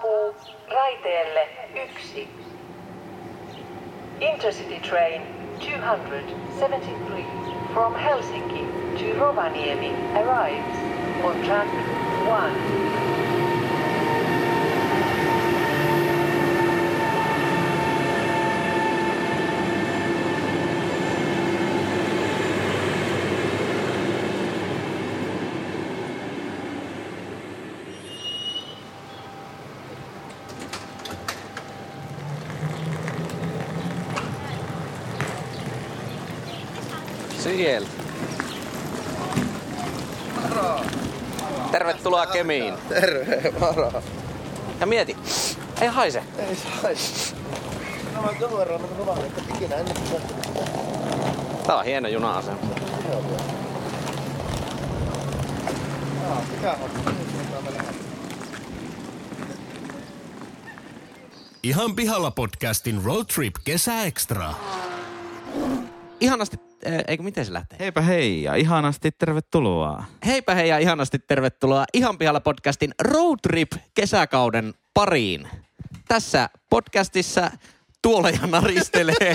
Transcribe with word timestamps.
saapuu 0.00 0.34
raiteelle 0.68 1.48
1. 1.74 2.28
Intercity 4.20 4.80
train 4.80 5.22
273 5.58 7.24
from 7.74 7.94
Helsinki 7.94 8.64
to 8.98 9.04
Rovaniemi 9.20 9.92
arrives 10.16 10.78
on 11.24 11.42
track 11.44 11.68
1. 12.26 13.09
Siellä. 37.60 37.88
Tervetuloa 41.72 42.26
Kemiin. 42.26 42.74
Terve, 42.88 43.52
moro. 43.60 44.02
Ja 44.80 44.86
mieti, 44.86 45.16
ei 45.80 45.88
haise. 45.88 46.22
Ei 46.38 46.56
saisi. 46.56 47.34
No 48.14 48.22
mä 48.22 48.28
tuon 48.38 48.58
verran 48.58 48.80
mä 48.80 48.86
luvan, 48.98 49.18
että 49.18 49.42
ikinä 49.54 49.76
ennen 49.76 49.96
kuin 50.10 50.22
Tää 51.66 51.76
on 51.76 51.84
hieno 51.84 52.08
juna-asema. 52.08 52.58
Ihan 61.62 61.96
pihalla 61.96 62.30
podcastin 62.30 63.04
Road 63.04 63.24
Trip 63.34 63.54
Kesä 63.64 64.02
Extra. 64.04 64.54
Ihanasti, 66.20 66.69
eikö 67.08 67.22
miten 67.22 67.46
se 67.46 67.52
lähtee? 67.52 67.78
Heipä 67.78 68.00
hei 68.00 68.42
ja 68.42 68.54
ihanasti 68.54 69.10
tervetuloa. 69.10 70.04
Heipä 70.26 70.54
hei 70.54 70.68
ja 70.68 70.78
ihanasti 70.78 71.18
tervetuloa 71.18 71.84
Ihan 71.94 72.18
pihalla 72.18 72.40
podcastin 72.40 72.94
Road 73.02 73.38
Trip 73.42 73.72
kesäkauden 73.94 74.74
pariin. 74.94 75.48
Tässä 76.08 76.50
podcastissa 76.70 77.50
tuoleja 78.02 78.46
naristelee 78.46 79.34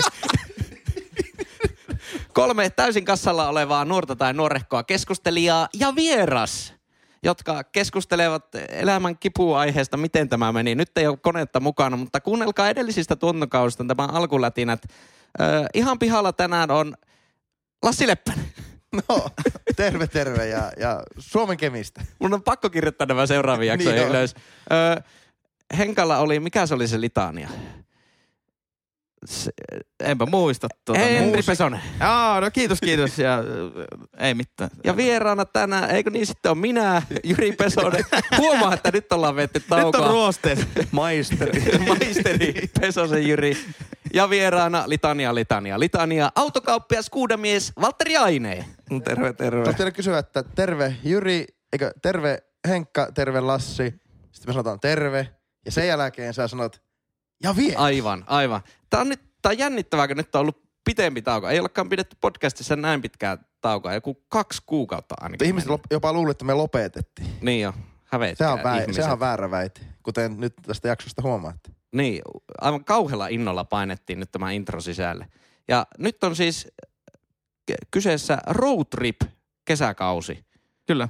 kolme 2.32 2.70
täysin 2.70 3.04
kassalla 3.04 3.48
olevaa 3.48 3.84
nuorta 3.84 4.16
tai 4.16 4.34
nuorehkoa 4.34 4.82
keskustelijaa 4.82 5.68
ja 5.78 5.94
vieras, 5.94 6.74
jotka 7.22 7.64
keskustelevat 7.64 8.44
elämän 8.68 9.18
kipuaiheesta, 9.18 9.96
miten 9.96 10.28
tämä 10.28 10.52
meni. 10.52 10.74
Nyt 10.74 10.98
ei 10.98 11.06
ole 11.06 11.16
konetta 11.16 11.60
mukana, 11.60 11.96
mutta 11.96 12.20
kuunnelkaa 12.20 12.68
edellisistä 12.68 13.16
tuntokausista 13.16 13.84
tämä 13.88 14.06
alkulätinät. 14.06 14.82
Ö, 15.40 15.44
ihan 15.74 15.98
pihalla 15.98 16.32
tänään 16.32 16.70
on 16.70 16.94
Lassi 17.82 18.06
Leppänen. 18.06 18.46
No, 19.08 19.28
terve 19.76 20.06
terve 20.06 20.46
ja, 20.48 20.72
ja 20.76 21.02
Suomen 21.18 21.56
kemistä. 21.56 22.04
Mun 22.18 22.34
on 22.34 22.42
pakko 22.42 22.70
kirjoittaa 22.70 23.06
nämä 23.06 23.26
seuraavia 23.26 23.72
jaksoja 23.72 23.96
Niin 23.96 24.08
ylös. 24.08 24.34
Ö, 24.98 25.02
Henkalla 25.78 26.18
oli, 26.18 26.40
mikä 26.40 26.66
se 26.66 26.74
oli 26.74 26.88
se 26.88 27.00
litania? 27.00 27.48
Se, 29.26 29.50
enpä 30.00 30.26
muista 30.26 30.68
tuota. 30.84 31.00
Henri 31.00 31.42
Pesonen. 31.42 31.80
Aa, 32.00 32.40
no 32.40 32.50
kiitos, 32.50 32.80
kiitos. 32.80 33.18
Ja, 33.18 33.34
äh, 33.38 34.26
ei 34.26 34.34
mitään. 34.34 34.70
Ja 34.84 34.96
vieraana 34.96 35.44
tänään, 35.44 35.90
eikö 35.90 36.10
niin 36.10 36.26
sitten 36.26 36.50
on 36.50 36.58
minä, 36.58 37.02
Jyri 37.24 37.52
Pesonen. 37.52 38.04
Huomaa, 38.38 38.74
että 38.74 38.90
nyt 38.92 39.12
ollaan 39.12 39.36
vetty 39.36 39.58
Nyt 39.58 39.68
taukoa. 39.68 40.06
on 40.06 40.10
ruosteet. 40.10 40.68
Maisteri. 40.90 41.62
Maisteri 41.88 42.54
Pesosen 42.80 43.28
Jyri. 43.28 43.56
Ja 44.14 44.30
vieraana 44.30 44.84
Litania, 44.86 45.34
Litania, 45.34 45.80
Litania. 45.80 46.30
Autokauppias 46.34 47.10
kuudamies 47.10 47.72
Valtteri 47.80 48.16
Ainee. 48.16 48.64
Terve, 49.04 49.32
terve. 49.32 49.62
Tuosta 49.62 49.78
vielä 49.78 49.90
kysyä, 49.90 50.18
että 50.18 50.42
terve 50.42 50.96
Jyri, 51.04 51.46
eikö 51.72 51.90
terve 52.02 52.38
Henkka, 52.68 53.08
terve 53.14 53.40
Lassi. 53.40 53.94
Sitten 54.32 54.48
me 54.48 54.52
sanotaan 54.52 54.80
terve. 54.80 55.28
Ja 55.64 55.72
sen 55.72 55.86
jälkeen 55.88 56.34
sä 56.34 56.48
sanot, 56.48 56.82
ja 57.42 57.56
vie. 57.56 57.74
Aivan, 57.76 58.24
aivan. 58.26 58.60
Tää 58.90 59.00
on 59.00 59.08
nyt, 59.08 59.20
tää 59.42 59.50
on 59.50 59.58
jännittävää, 59.58 60.08
kun 60.08 60.16
nyt 60.16 60.34
on 60.34 60.40
ollut 60.40 60.62
pitempi 60.84 61.22
tauko. 61.22 61.48
Ei 61.48 61.60
olekaan 61.60 61.88
pidetty 61.88 62.16
podcastissa 62.20 62.76
näin 62.76 63.02
pitkää 63.02 63.38
taukoa, 63.60 63.94
joku 63.94 64.14
kaksi 64.28 64.62
kuukautta 64.66 65.14
ainakin. 65.20 65.46
Ihmiset 65.46 65.70
lop- 65.70 65.86
jopa 65.90 66.12
luulivat, 66.12 66.34
että 66.34 66.44
me 66.44 66.54
lopetettiin. 66.54 67.28
Niin 67.40 67.60
jo, 67.60 67.74
hävetkää 68.04 68.48
Se 68.48 68.52
on, 68.52 68.58
vä- 68.58 68.92
sehän 68.92 69.12
on 69.12 69.20
väärä 69.20 69.50
väite, 69.50 69.80
kuten 70.02 70.40
nyt 70.40 70.54
tästä 70.66 70.88
jaksosta 70.88 71.22
huomaatte. 71.22 71.70
Niin, 71.92 72.22
aivan 72.60 72.84
kauhealla 72.84 73.28
innolla 73.28 73.64
painettiin 73.64 74.20
nyt 74.20 74.32
tämä 74.32 74.50
intro 74.50 74.80
sisälle. 74.80 75.26
Ja 75.68 75.86
nyt 75.98 76.24
on 76.24 76.36
siis 76.36 76.68
kyseessä 77.90 78.38
road 78.46 78.84
trip 78.90 79.16
kesäkausi. 79.64 80.44
Kyllä. 80.86 81.08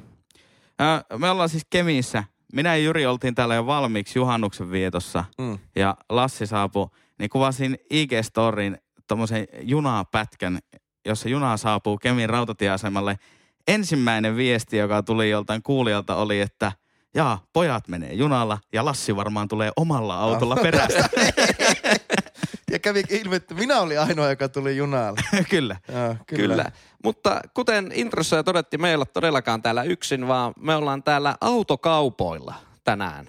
Äh, 0.80 1.18
me 1.18 1.30
ollaan 1.30 1.48
siis 1.48 1.66
Kemissä. 1.70 2.24
Minä 2.52 2.76
ja 2.76 2.82
Jyri 2.82 3.06
oltiin 3.06 3.34
täällä 3.34 3.54
jo 3.54 3.66
valmiiksi 3.66 4.18
juhannuksen 4.18 4.70
vietossa. 4.70 5.24
Mm. 5.38 5.58
Ja 5.76 5.96
Lassi 6.08 6.46
saapui, 6.46 6.88
niin 7.18 7.30
kuvasin 7.30 7.78
IG-storin 7.94 8.76
tommosen 9.06 9.46
junapätkän, 9.60 10.58
jossa 11.06 11.28
juna 11.28 11.56
saapuu 11.56 11.98
Kemin 11.98 12.28
rautatieasemalle. 12.28 13.18
Ensimmäinen 13.68 14.36
viesti, 14.36 14.76
joka 14.76 15.02
tuli 15.02 15.30
joltain 15.30 15.62
kuulijalta 15.62 16.16
oli, 16.16 16.40
että 16.40 16.72
jaa, 17.14 17.44
pojat 17.52 17.88
menee 17.88 18.12
junalla 18.12 18.58
ja 18.72 18.84
Lassi 18.84 19.16
varmaan 19.16 19.48
tulee 19.48 19.70
omalla 19.76 20.20
autolla 20.20 20.56
perästä. 20.56 21.08
Ja 22.76 22.80
kävi 22.80 23.02
ilmi, 23.10 23.36
että 23.36 23.54
minä 23.54 23.80
olin 23.80 24.00
ainoa, 24.00 24.30
joka 24.30 24.48
tuli 24.48 24.76
junalla. 24.76 25.20
Kyllä. 25.50 25.76
Joo, 25.88 26.16
Kyllä. 26.26 26.42
Kyllä. 26.42 26.72
Mutta 27.04 27.40
kuten 27.54 27.90
introssa 27.94 28.36
jo 28.36 28.42
todettiin, 28.42 28.80
me 28.80 28.88
ei 28.88 28.94
olla 28.94 29.06
todellakaan 29.06 29.62
täällä 29.62 29.82
yksin, 29.82 30.28
vaan 30.28 30.54
me 30.58 30.74
ollaan 30.74 31.02
täällä 31.02 31.36
autokaupoilla 31.40 32.54
tänään. 32.84 33.26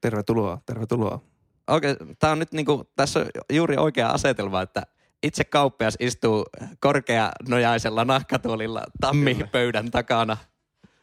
Tervetuloa, 0.00 0.58
tervetuloa. 0.66 1.20
Oikein, 1.68 1.96
tää 2.18 2.30
on 2.30 2.38
nyt 2.38 2.52
niinku, 2.52 2.84
tässä 2.96 3.20
on 3.20 3.26
juuri 3.52 3.76
oikea 3.76 4.08
asetelma, 4.08 4.62
että 4.62 4.82
itse 5.22 5.44
kauppias 5.44 5.96
istuu 6.00 6.46
korkeanojaisella 6.80 8.04
nahkatuolilla 8.04 8.84
tammipöydän 9.00 9.90
takana. 9.90 10.36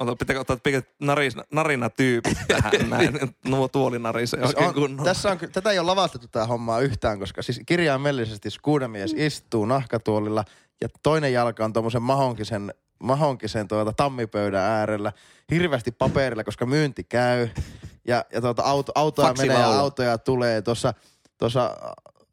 Ota, 0.03 0.16
pitääkö 0.16 0.40
ottaa 0.40 0.58
pikät 0.64 0.86
naris, 1.00 1.34
narinatyypit 1.52 2.38
tähän 2.47 2.72
näin. 2.90 3.19
Nuo 3.47 3.68
tuoli 3.68 4.00
narisee 4.00 4.40
Siis 4.40 4.50
oikein 4.50 4.68
on, 4.68 4.74
kunnolla. 4.74 5.03
tässä 5.03 5.31
on, 5.31 5.38
tätä 5.52 5.72
ei 5.72 5.80
ole 5.80 5.86
lavastettu 5.86 6.28
tätä 6.28 6.46
hommaa 6.46 6.80
yhtään, 6.80 7.19
koska 7.19 7.41
siis 7.41 7.62
kirjaimellisesti 7.66 8.50
skuudamies 8.50 9.14
istuu 9.18 9.66
nahkatuolilla 9.66 10.44
ja 10.81 10.88
toinen 11.03 11.34
jalka 11.34 11.66
on 11.66 11.74
tuommoisen 11.74 12.02
mahonkisen, 12.02 12.74
mahonkisen 13.00 13.68
tuota 13.68 13.94
tammipöydän 13.94 14.62
äärellä. 14.64 15.12
Hirveästi 15.52 15.91
paperilla, 15.91 16.44
koska 16.44 16.66
myynti 16.66 17.03
käy. 17.03 17.50
Ja, 18.08 18.25
ja 18.34 18.41
tuota 18.41 18.64
auto, 18.64 18.91
autoja 18.96 19.28
Faksilaulu. 19.28 19.62
menee 19.62 19.74
ja 19.75 19.80
autoja 19.80 20.18
tulee. 20.18 20.62
Tuossa, 20.62 20.94
tuossa 21.38 21.78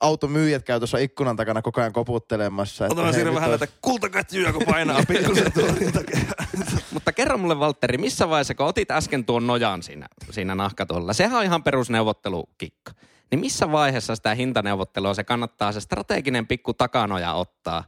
automyyjät 0.00 0.62
käy 0.64 0.80
tuossa 0.80 0.98
ikkunan 0.98 1.36
takana 1.36 1.62
koko 1.62 1.80
ajan 1.80 1.92
koputtelemassa. 1.92 2.84
että 2.84 2.92
Otetaan 2.92 3.06
hei, 3.06 3.14
siinä 3.14 3.34
vähän 3.34 3.50
olisi- 3.50 3.64
näitä 3.64 3.78
kultakatjuja, 3.82 4.52
kun 4.52 4.62
painaa 4.66 5.00
pikkusen 5.08 5.52
tuolin 5.52 5.92
takia. 5.92 6.20
Mutta 6.94 7.12
kerro 7.12 7.38
mulle 7.38 7.58
Valtteri, 7.58 7.98
missä 7.98 8.28
vaiheessa, 8.28 8.54
kun 8.54 8.66
otit 8.66 8.90
äsken 8.90 9.24
tuon 9.24 9.46
nojan 9.46 9.82
siinä, 9.82 10.06
siinä 10.30 10.54
nahkatuolilla, 10.54 11.12
sehän 11.12 11.38
on 11.38 11.44
ihan 11.44 11.62
perusneuvottelukikka. 11.62 12.92
Niin 13.30 13.40
missä 13.40 13.72
vaiheessa 13.72 14.16
sitä 14.16 14.34
hintaneuvottelua 14.34 15.14
se 15.14 15.24
kannattaa 15.24 15.72
se 15.72 15.80
strateginen 15.80 16.46
pikku 16.46 16.74
takanoja 16.74 17.32
ottaa 17.32 17.84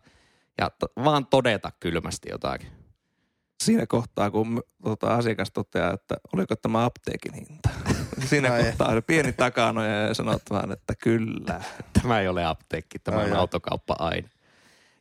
ja 0.58 0.70
to, 0.70 0.86
vaan 1.04 1.26
todeta 1.26 1.72
kylmästi 1.80 2.28
jotakin? 2.30 2.81
Siinä 3.62 3.86
kohtaa, 3.86 4.30
kun 4.30 4.62
tota, 4.84 5.14
asiakas 5.14 5.50
toteaa, 5.50 5.92
että 5.92 6.16
oliko 6.34 6.56
tämä 6.56 6.84
apteekin 6.84 7.34
hinta. 7.34 7.68
Siinä 8.30 8.52
Ai. 8.52 8.64
kohtaa 8.64 8.88
on 8.88 9.02
pieni 9.06 9.32
takanoja 9.32 10.02
ja 10.02 10.14
sanot 10.14 10.42
vaan, 10.50 10.72
että 10.72 10.94
kyllä. 11.02 11.60
Tämä 12.02 12.20
ei 12.20 12.28
ole 12.28 12.44
apteekki, 12.44 12.98
tämä 12.98 13.16
Ai 13.16 13.30
on 13.30 13.36
autokauppa-aine. 13.36 14.28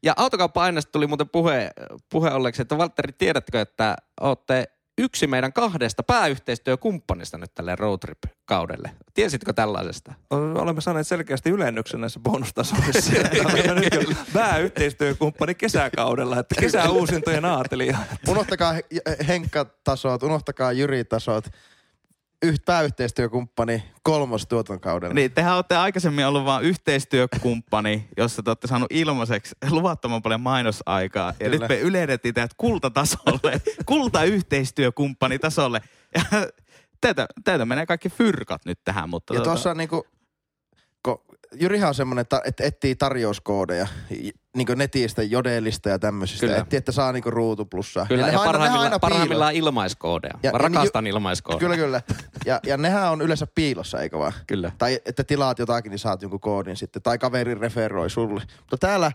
Ja 0.03 0.13
autokauppa-aineesta 0.17 0.91
tuli 0.91 1.07
muuten 1.07 1.29
puhe, 1.29 1.71
puhe 2.09 2.31
olleeksi, 2.31 2.61
että 2.61 2.77
Valtteri, 2.77 3.13
tiedätkö, 3.17 3.61
että 3.61 3.95
olette 4.21 4.65
yksi 4.97 5.27
meidän 5.27 5.53
kahdesta 5.53 6.03
pääyhteistyökumppanista 6.03 7.37
nyt 7.37 7.55
tälle 7.55 7.75
roadtrip-kaudelle. 7.75 8.91
Tiesitkö 9.13 9.53
tällaisesta? 9.53 10.13
Olemme 10.29 10.81
saaneet 10.81 11.07
selkeästi 11.07 11.49
ylennyksen 11.49 12.01
näissä 12.01 12.19
bonustasoissa. 12.19 13.11
Olemme 13.45 13.81
nyt 13.81 13.93
jo 13.93 14.15
pääyhteistyökumppani 14.33 15.55
kesäkaudella, 15.55 16.39
että 16.39 16.55
kesäuusintojen 16.59 17.45
aatelija. 17.45 17.97
Unohtakaa 18.27 18.73
He- 18.73 18.85
Henkka-tasot, 19.27 20.23
unohtakaa 20.23 20.71
Jyri-tasot. 20.71 21.45
Yht, 22.41 22.65
pääyhteistyökumppani 22.65 23.83
kolmostuotankaudella. 24.03 25.13
Niin, 25.13 25.31
tehän 25.31 25.55
olette 25.55 25.75
aikaisemmin 25.75 26.25
ollut 26.25 26.45
vain 26.45 26.65
yhteistyökumppani, 26.65 28.07
jossa 28.17 28.43
te 28.43 28.49
olette 28.49 28.67
saanut 28.67 28.91
ilmaiseksi 28.91 29.55
luvattoman 29.69 30.21
paljon 30.21 30.41
mainosaikaa. 30.41 31.27
Ja 31.27 31.33
Kyllä. 31.49 31.49
nyt 31.49 31.69
me 31.69 31.79
ylennettiin 31.79 32.33
teidät 32.33 32.53
kultatasolle, 32.57 33.61
kultayhteistyökumppani 33.85 35.39
tasolle. 35.39 35.81
Ja 36.15 36.23
teitä 37.43 37.65
menee 37.65 37.85
kaikki 37.85 38.09
fyrkat 38.09 38.65
nyt 38.65 38.79
tähän, 38.83 39.09
mutta... 39.09 39.33
Ja 39.33 39.39
tota- 39.39 39.43
tuossa 39.43 39.73
niinku, 39.73 40.07
kun 41.03 41.21
Jyrihan 41.53 41.87
on 41.87 41.95
semmoinen, 41.95 42.21
että 42.21 42.41
et 42.45 42.59
etsii 42.59 42.95
tarjouskoodeja 42.95 43.87
niinku 44.57 44.73
netistä, 44.75 45.23
jodelista 45.23 45.89
ja 45.89 45.99
tämmöisistä. 45.99 46.45
Kyllä. 46.45 46.59
Etsii, 46.59 46.77
että 46.77 46.91
saa 46.91 47.11
niinku 47.11 47.31
ruutuplussaa. 47.31 48.05
Kyllä, 48.05 48.21
ja, 48.21 48.25
nehän 48.31 48.45
parhaimmillaan, 48.45 48.83
aina 48.83 48.99
parhaimmillaan 48.99 49.53
ilmaiskoodeja. 49.55 50.33
Ja- 50.43 50.51
Mä 50.51 50.55
ja 50.55 50.57
rakastan 50.57 51.07
ilmaiskoodeja. 51.07 51.59
Kyllä, 51.59 51.75
kyllä. 51.77 52.01
Ja, 52.45 52.59
ja 52.65 52.77
nehän 52.77 53.11
on 53.11 53.21
yleensä 53.21 53.47
piilossa, 53.55 53.99
eikö 54.01 54.17
vaan? 54.19 54.33
Kyllä. 54.47 54.71
Tai 54.77 54.99
että 55.05 55.23
tilaat 55.23 55.59
jotakin, 55.59 55.89
niin 55.89 55.99
saat 55.99 56.21
jonkun 56.21 56.39
koodin 56.39 56.77
sitten. 56.77 57.01
Tai 57.01 57.17
kaveri 57.17 57.55
referoi 57.55 58.09
sulle. 58.09 58.41
Mutta 58.59 58.77
täällä 58.77 59.11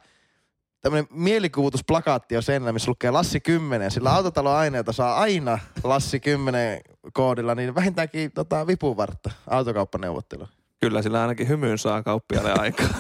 tämmöinen 0.81 1.07
mielikuvitusplakaatti 1.13 2.37
on 2.37 2.43
sen, 2.43 2.75
missä 2.75 2.91
lukee 2.91 3.11
Lassi 3.11 3.41
10. 3.41 3.91
Sillä 3.91 4.15
autotaloaineita 4.15 4.93
saa 4.93 5.17
aina 5.17 5.59
Lassi 5.85 6.21
10 6.21 6.81
koodilla, 7.13 7.55
niin 7.55 7.75
vähintäänkin 7.75 8.33
tota, 8.33 8.67
vipuvartta 8.67 9.31
autokauppaneuvottelu. 9.51 10.49
Kyllä 10.81 11.03
sillä 11.03 11.21
ainakin 11.23 11.49
hymyyn 11.49 11.79
saa 11.79 12.03
kauppialle 12.03 12.53
aikaa. 12.53 12.87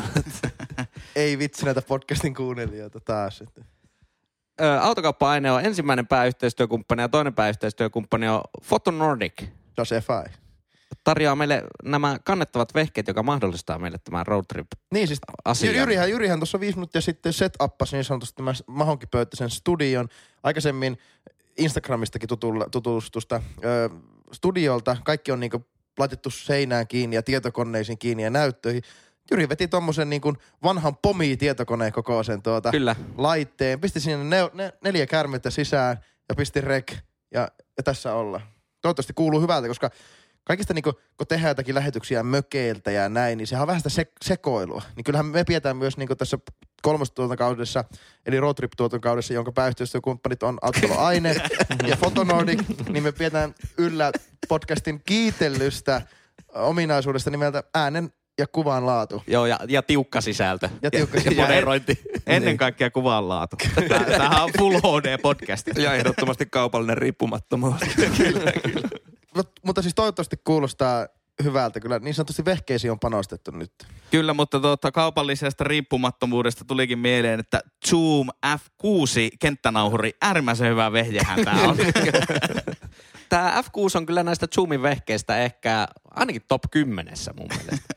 Ei 1.16 1.38
vitsi 1.38 1.64
näitä 1.64 1.82
podcastin 1.82 2.34
kuunnelijoita 2.34 3.00
taas. 3.00 3.40
Että. 3.40 3.64
Ö, 4.60 4.80
autokauppa-aine 4.80 5.50
on 5.50 5.64
ensimmäinen 5.64 6.06
pääyhteistyökumppani 6.06 7.02
ja 7.02 7.08
toinen 7.08 7.34
pääyhteistyökumppani 7.34 8.28
on 8.28 8.40
Photo 8.68 8.90
Nordic. 8.90 9.42
On 9.78 9.86
se 9.86 10.00
FI. 10.00 10.32
Tarjoaa 11.04 11.36
meille 11.36 11.64
nämä 11.84 12.18
kannettavat 12.24 12.74
vehkeet, 12.74 13.08
joka 13.08 13.22
mahdollistaa 13.22 13.78
meille 13.78 13.98
tämän 14.04 14.26
roadtrip. 14.26 14.66
Niin 14.92 15.06
siis 15.08 15.20
Asian. 15.44 15.74
Jy- 15.74 15.76
Jyrihän, 15.76 16.10
Jyrihän 16.10 16.38
tuossa 16.38 16.60
viisi 16.60 16.78
minuuttia 16.78 17.00
sitten 17.00 17.32
set-uppasi 17.32 17.96
niin 17.96 18.04
sanotusti 18.04 18.36
tämän 18.36 18.54
mahonkipöytäisen 18.66 19.50
studion. 19.50 20.08
Aikaisemmin 20.42 20.98
Instagramistakin 21.58 22.28
tutulla, 22.28 22.66
tutustusta 22.70 23.40
ö, 23.64 23.90
studiolta. 24.32 24.96
Kaikki 25.04 25.32
on 25.32 25.40
niinku 25.40 25.66
laitettu 25.98 26.30
seinään 26.30 26.86
kiinni 26.86 27.16
ja 27.16 27.22
tietokoneisiin 27.22 27.98
kiinni 27.98 28.22
ja 28.22 28.30
näyttöihin. 28.30 28.82
Jyri 29.30 29.48
veti 29.48 29.68
tommosen 29.68 30.10
niinku 30.10 30.34
vanhan 30.62 30.96
pomi-tietokoneen 30.96 31.92
kokoisen 31.92 32.42
tuota 32.42 32.70
Kyllä. 32.70 32.96
laitteen. 33.16 33.80
Pisti 33.80 34.00
sinne 34.00 34.24
ne, 34.24 34.50
ne, 34.54 34.72
neljä 34.84 35.06
kärmettä 35.06 35.50
sisään 35.50 35.96
ja 36.28 36.34
pisti 36.34 36.60
rek 36.60 36.92
ja, 37.34 37.48
ja 37.76 37.82
tässä 37.82 38.14
ollaan. 38.14 38.42
Toivottavasti 38.82 39.12
kuuluu 39.12 39.40
hyvältä, 39.40 39.68
koska 39.68 39.90
kaikista 40.44 40.74
niinku, 40.74 40.92
kun 40.92 41.26
tehdään 41.26 41.50
jotakin 41.50 41.74
lähetyksiä 41.74 42.22
mökeiltä 42.22 42.90
ja 42.90 43.08
näin, 43.08 43.38
niin 43.38 43.46
sehän 43.46 43.62
on 43.62 43.66
vähän 43.66 43.80
sitä 43.80 43.88
se, 43.88 44.06
sekoilua. 44.24 44.82
Niin 44.96 45.04
kyllähän 45.04 45.26
me 45.26 45.44
pidetään 45.44 45.76
myös 45.76 45.96
niinku 45.96 46.16
tässä 46.16 46.38
kolmostuotantokaudessa, 46.82 47.84
eli 48.26 48.40
roadtrip 48.40 48.72
tuotantokaudessa, 48.76 49.34
jonka 49.34 49.52
pääyhteistyökumppanit 49.52 50.42
on 50.42 50.58
Autotalo 50.62 50.98
Aine 51.06 51.34
ja 51.86 51.96
Fotonordic, 51.96 52.62
niin 52.88 53.02
me 53.02 53.12
pidetään 53.12 53.54
yllä 53.78 54.12
podcastin 54.48 55.02
kiitellystä 55.06 56.02
ominaisuudesta 56.54 57.30
nimeltä 57.30 57.62
äänen 57.74 58.12
ja 58.38 58.46
kuvan 58.46 58.86
laatu. 58.86 59.22
Joo, 59.26 59.46
ja, 59.46 59.58
ja 59.68 59.82
tiukka 59.82 60.20
sisältö. 60.20 60.68
Ja 60.82 60.90
tiukka 60.90 61.16
ja 61.16 61.22
sisältö. 61.22 61.40
moderointi. 61.42 61.98
Ennen 62.26 62.56
kaikkea 62.56 62.90
kuvanlaatu. 62.90 63.56
Tää- 63.88 64.04
Tämähän 64.04 64.44
on 64.44 64.50
Full 64.58 64.74
HD-podcast. 64.78 65.82
ja 65.82 65.94
ehdottomasti 65.94 66.46
kaupallinen 66.46 66.98
riippumattomuus. 66.98 67.80
Mut, 69.36 69.50
mutta 69.66 69.82
siis 69.82 69.94
toivottavasti 69.94 70.36
kuulostaa 70.44 71.06
hyvältä. 71.44 71.80
Kyllä 71.80 71.98
niin 71.98 72.14
sanotusti 72.14 72.44
vehkeisiin 72.44 72.90
on 72.90 72.98
panostettu 72.98 73.50
nyt. 73.50 73.72
Kyllä, 74.10 74.34
mutta 74.34 74.60
tuota, 74.60 74.92
kaupallisesta 74.92 75.64
riippumattomuudesta 75.64 76.64
tulikin 76.64 76.98
mieleen, 76.98 77.40
että 77.40 77.60
Zoom 77.88 78.28
F6 78.46 79.36
kenttänauhuri, 79.40 80.12
äärimmäisen 80.22 80.70
hyvä 80.70 80.92
vehjehän 80.92 81.44
tämä 81.44 81.62
on. 81.62 81.76
Tämä 83.28 83.62
F6 83.62 83.96
on 83.96 84.06
kyllä 84.06 84.22
näistä 84.22 84.46
Zoomin 84.54 84.82
vehkeistä 84.82 85.38
ehkä 85.38 85.88
ainakin 86.14 86.42
top 86.48 86.62
10 86.70 87.14
mun 87.36 87.48
mielestä. 87.48 87.94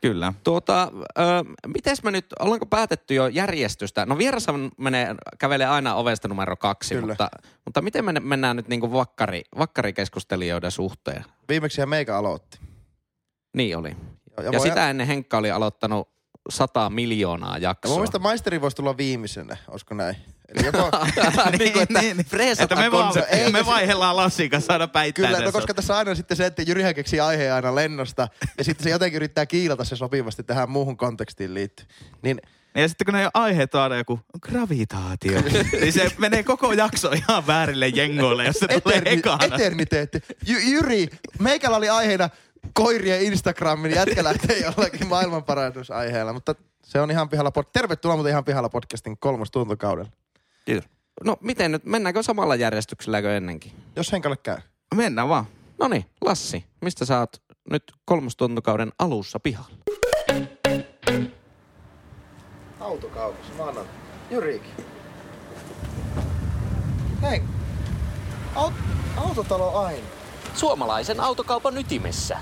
Kyllä. 0.00 0.32
Tuota, 0.44 0.92
ö, 1.18 1.22
mites 1.66 2.02
me 2.02 2.10
nyt, 2.10 2.26
ollaanko 2.40 2.66
päätetty 2.66 3.14
jo 3.14 3.26
järjestystä? 3.26 4.06
No 4.06 4.18
vierashan 4.18 4.70
menee, 4.78 5.14
kävelee 5.38 5.66
aina 5.66 5.94
ovesta 5.94 6.28
numero 6.28 6.56
kaksi, 6.56 6.94
Kyllä. 6.94 7.06
mutta, 7.06 7.28
mutta 7.64 7.82
miten 7.82 8.04
me 8.04 8.12
mennään 8.20 8.56
nyt 8.56 8.68
niinku 8.68 8.92
vakkari, 8.92 9.42
vakkarikeskustelijoiden 9.58 10.70
suhteen? 10.70 11.24
Viimeksi 11.48 11.86
meikä 11.86 12.16
aloitti. 12.16 12.58
Niin 13.56 13.76
oli. 13.76 13.96
Ja, 14.36 14.42
Ja, 14.42 14.50
ja 14.52 14.60
sitä 14.60 14.90
ennen 14.90 15.06
Henkka 15.06 15.38
oli 15.38 15.50
aloittanut 15.50 16.15
100 16.48 16.90
miljoonaa 16.90 17.48
Ja 17.50 17.54
mun 17.54 17.60
jaksoa. 17.62 17.94
mielestä 17.96 18.18
maisteri 18.18 18.60
voisi 18.60 18.76
tulla 18.76 18.96
viimeisenä, 18.96 19.56
olisiko 19.68 19.94
näin? 19.94 20.16
Eli 20.48 20.66
joko, 20.66 20.90
niin 21.58 21.72
kuin, 21.72 21.82
että 21.82 22.00
niin, 22.00 22.16
freesataan 22.16 22.84
että 22.84 22.96
me, 22.96 23.02
vaan. 23.02 23.14
Ei, 23.30 23.52
me 23.52 23.66
vaihdellaan 23.66 24.16
Lassin 24.16 24.50
kanssa 24.50 24.72
aina 24.72 24.88
päittäin 24.88 25.28
kyllä, 25.28 25.44
no 25.44 25.52
koska 25.52 25.74
tässä 25.74 25.96
aina 25.96 26.14
sitten 26.14 26.36
se, 26.36 26.46
että 26.46 26.62
Jyrihän 26.62 26.94
keksii 26.94 27.20
aiheen 27.20 27.54
aina 27.54 27.74
lennosta, 27.74 28.28
ja 28.58 28.64
sitten 28.64 28.84
se 28.84 28.90
jotenkin 28.90 29.16
yrittää 29.16 29.46
kiilata 29.46 29.84
se 29.84 29.96
sopivasti 29.96 30.42
tähän 30.42 30.70
muuhun 30.70 30.96
kontekstiin 30.96 31.54
liittyen. 31.54 31.88
Niin 32.22 32.40
Ja 32.74 32.88
sitten 32.88 33.04
kun 33.04 33.14
ne 33.14 33.30
aiheet 33.34 33.74
on 33.74 33.80
aina 33.80 33.96
joku 33.96 34.20
gravitaatio, 34.40 35.40
niin 35.80 35.92
se 35.92 36.10
menee 36.18 36.42
koko 36.42 36.72
jakso 36.72 37.10
ihan 37.12 37.46
väärille 37.46 37.88
jengoille, 37.88 38.44
jos 38.44 38.56
se 38.58 38.66
tulee 38.68 38.98
eterni, 38.98 39.18
ekana. 39.18 39.44
eterniteetti. 39.44 40.22
Jy, 40.48 40.58
Jyri, 40.58 41.08
meikällä 41.38 41.76
oli 41.76 41.88
aiheena 41.88 42.30
koirien 42.74 43.22
Instagramin, 43.22 43.94
jätkä 43.94 44.24
lähtee 44.30 44.58
jollakin 44.58 45.06
maailmanparannusaiheella, 45.08 46.32
mutta 46.32 46.54
se 46.84 47.00
on 47.00 47.10
ihan 47.10 47.28
pihalla, 47.28 47.50
pod- 47.58 47.70
tervetuloa 47.72 48.16
muuten 48.16 48.30
ihan 48.30 48.44
pihalla 48.44 48.68
podcastin 48.68 49.18
kolmas 49.18 49.50
tuntokaudella. 49.50 50.10
Kiitos. 50.64 50.90
No 51.24 51.36
miten 51.40 51.72
nyt, 51.72 51.84
mennäänkö 51.84 52.22
samalla 52.22 52.54
järjestyksellä 52.54 53.20
kuin 53.22 53.32
ennenkin? 53.32 53.72
Jos 53.96 54.12
Henkalle 54.12 54.36
käy. 54.36 54.56
Mennään 54.94 55.28
vaan. 55.28 55.44
No 55.78 55.88
niin, 55.88 56.04
Lassi, 56.24 56.64
mistä 56.80 57.04
sä 57.04 57.18
oot 57.18 57.42
nyt 57.70 57.82
kolmostuntokauden 58.04 58.92
alussa 58.98 59.40
pihalla? 59.40 59.70
Autokaupassa, 62.80 63.52
mä 63.58 63.64
annan 63.64 63.86
Jyrikin. 64.30 64.70
Hei, 67.22 67.42
Aut- 68.54 68.72
autotalo 69.16 69.78
aina. 69.78 70.06
Suomalaisen 70.54 71.20
autokaupan 71.20 71.78
ytimessä. 71.78 72.38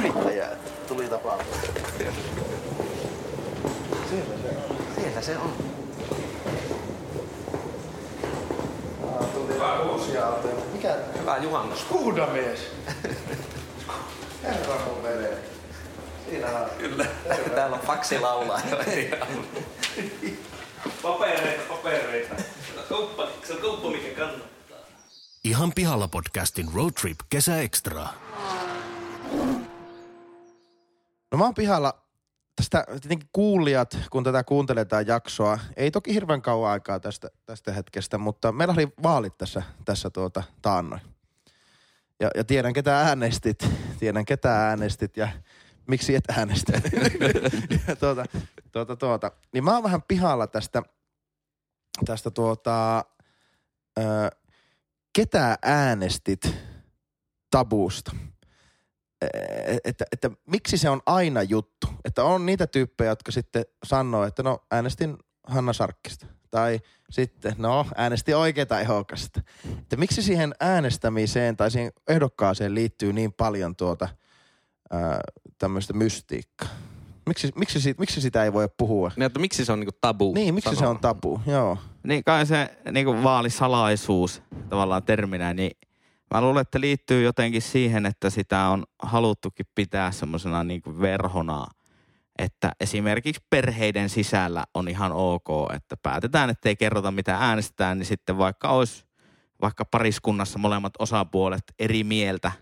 Yrittäjää 0.00 0.56
tuli 0.88 1.08
tapaamaan. 1.08 1.46
Siellä 4.94 5.20
se 5.20 5.36
on. 5.36 5.52
Aa, 9.04 9.24
tuli 9.24 9.54
uusia 9.92 10.26
autoja. 10.26 10.54
Mikä? 10.72 10.96
Hyvä 11.20 11.36
juhannus. 11.36 11.80
Skuudamies. 11.80 12.60
Herra 14.42 14.74
mun 14.86 15.02
veli. 15.02 15.26
Siinä 16.30 16.46
on. 16.46 16.70
Täällä 17.54 17.76
on 17.76 17.82
faksi 17.82 18.18
laulaa. 18.18 18.60
Papereita, 21.02 21.62
papereita. 21.68 22.34
Kauppa, 22.88 23.28
se 23.46 23.52
on 23.52 23.58
kauppa, 23.58 23.90
mikä 23.90 24.08
kannattaa. 24.18 24.59
Ihan 25.44 25.72
pihalla 25.74 26.08
podcastin 26.08 26.68
Road 26.74 26.92
Trip 27.00 27.18
kesäekstra. 27.30 28.06
No 31.32 31.38
mä 31.38 31.44
oon 31.44 31.54
pihalla 31.54 32.02
tästä 32.56 32.84
tietenkin 32.88 33.28
kuulijat, 33.32 33.98
kun 34.10 34.24
tätä 34.24 34.44
kuuntelee 34.44 34.84
tää 34.84 35.00
jaksoa, 35.00 35.58
ei 35.76 35.90
toki 35.90 36.14
hirveän 36.14 36.42
kauan 36.42 36.70
aikaa 36.72 37.00
tästä, 37.00 37.30
tästä 37.46 37.72
hetkestä, 37.72 38.18
mutta 38.18 38.52
meillä 38.52 38.74
oli 38.74 38.88
vaalit 39.02 39.38
tässä, 39.38 39.62
tässä 39.84 40.10
tuota, 40.10 40.42
taannoin. 40.62 41.02
Ja, 42.20 42.30
ja 42.34 42.44
tiedän 42.44 42.72
ketä 42.72 43.00
äänestit, 43.00 43.68
tiedän 43.98 44.24
ketä 44.24 44.68
äänestit 44.68 45.16
ja 45.16 45.28
miksi 45.86 46.14
et 46.14 46.24
äänestä. 46.38 46.72
ja 47.88 47.96
tuota, 47.96 48.24
tuota, 48.72 48.96
tuota. 48.96 49.32
Niin 49.52 49.64
mä 49.64 49.74
oon 49.74 49.82
vähän 49.82 50.02
pihalla 50.08 50.46
tästä, 50.46 50.82
tästä 52.06 52.30
tuota, 52.30 53.04
ö, 53.98 54.02
ketä 55.12 55.58
äänestit 55.62 56.54
tabuusta 57.50 58.12
että, 59.84 60.04
että 60.12 60.30
miksi 60.46 60.78
se 60.78 60.90
on 60.90 61.00
aina 61.06 61.42
juttu. 61.42 61.86
Että 62.04 62.24
on 62.24 62.46
niitä 62.46 62.66
tyyppejä, 62.66 63.10
jotka 63.10 63.32
sitten 63.32 63.64
sanoo, 63.84 64.24
että 64.24 64.42
no 64.42 64.58
äänestin 64.70 65.18
Hanna 65.46 65.72
Sarkkista. 65.72 66.26
Tai 66.50 66.80
sitten, 67.10 67.54
no 67.58 67.86
äänestin 67.96 68.36
oikeita 68.36 68.80
ehdokasta. 68.80 69.40
Että 69.78 69.96
miksi 69.96 70.22
siihen 70.22 70.54
äänestämiseen 70.60 71.56
tai 71.56 71.70
siihen 71.70 71.92
ehdokkaaseen 72.08 72.74
liittyy 72.74 73.12
niin 73.12 73.32
paljon 73.32 73.76
tuota 73.76 74.08
tämmöistä 75.58 75.92
mystiikkaa. 75.92 76.68
Miksi, 77.26 77.52
miksi, 77.54 77.80
siitä, 77.80 78.00
miksi 78.00 78.20
sitä 78.20 78.44
ei 78.44 78.52
voi 78.52 78.68
puhua? 78.76 79.12
Niin, 79.16 79.26
että 79.26 79.38
miksi 79.38 79.64
se 79.64 79.72
on 79.72 79.80
niinku 79.80 79.98
tabu? 80.00 80.34
Niin, 80.34 80.54
miksi 80.54 80.70
se 80.70 80.76
sanoa? 80.76 80.90
on 80.90 80.98
tabu? 80.98 81.40
Joo. 81.46 81.78
Niin 82.04 82.24
kai 82.24 82.46
se 82.46 82.78
niin 82.90 83.06
kuin 83.06 83.22
vaalisalaisuus 83.22 84.42
tavallaan 84.68 85.02
terminä, 85.02 85.54
niin 85.54 85.70
mä 86.34 86.40
luulen, 86.40 86.62
että 86.62 86.80
liittyy 86.80 87.22
jotenkin 87.22 87.62
siihen, 87.62 88.06
että 88.06 88.30
sitä 88.30 88.68
on 88.68 88.84
haluttukin 89.02 89.66
pitää 89.74 90.12
semmoisena 90.12 90.64
niin 90.64 90.82
verhona, 91.00 91.66
että 92.38 92.72
esimerkiksi 92.80 93.42
perheiden 93.50 94.08
sisällä 94.08 94.64
on 94.74 94.88
ihan 94.88 95.12
ok, 95.12 95.48
että 95.74 95.96
päätetään, 95.96 96.50
että 96.50 96.68
ei 96.68 96.76
kerrota 96.76 97.10
mitä 97.10 97.36
äänestetään, 97.36 97.98
niin 97.98 98.06
sitten 98.06 98.38
vaikka 98.38 98.68
olisi 98.68 99.04
vaikka 99.62 99.84
pariskunnassa 99.84 100.58
molemmat 100.58 100.92
osapuolet 100.98 101.64
eri 101.78 102.04
mieltä 102.04 102.52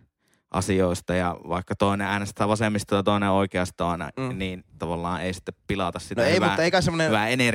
asioista 0.51 1.15
ja 1.15 1.37
vaikka 1.49 1.75
toinen 1.77 2.07
äänestää 2.07 2.49
vasemmista 2.49 2.95
ja 2.95 3.03
toinen 3.03 3.31
oikeasta, 3.31 3.97
Mm. 4.17 4.23
mm. 4.25 4.39
niin 4.39 4.65
tavallaan 4.79 5.23
ei 5.23 5.33
sitten 5.35 5.55
pilata 5.67 5.99
sitä 5.99 6.21
No 6.23 6.27
ei, 6.29 6.35
hyvää, 6.35 6.49
mutta 6.49 6.63
eikä 6.63 6.81
semmoinen 6.81 7.11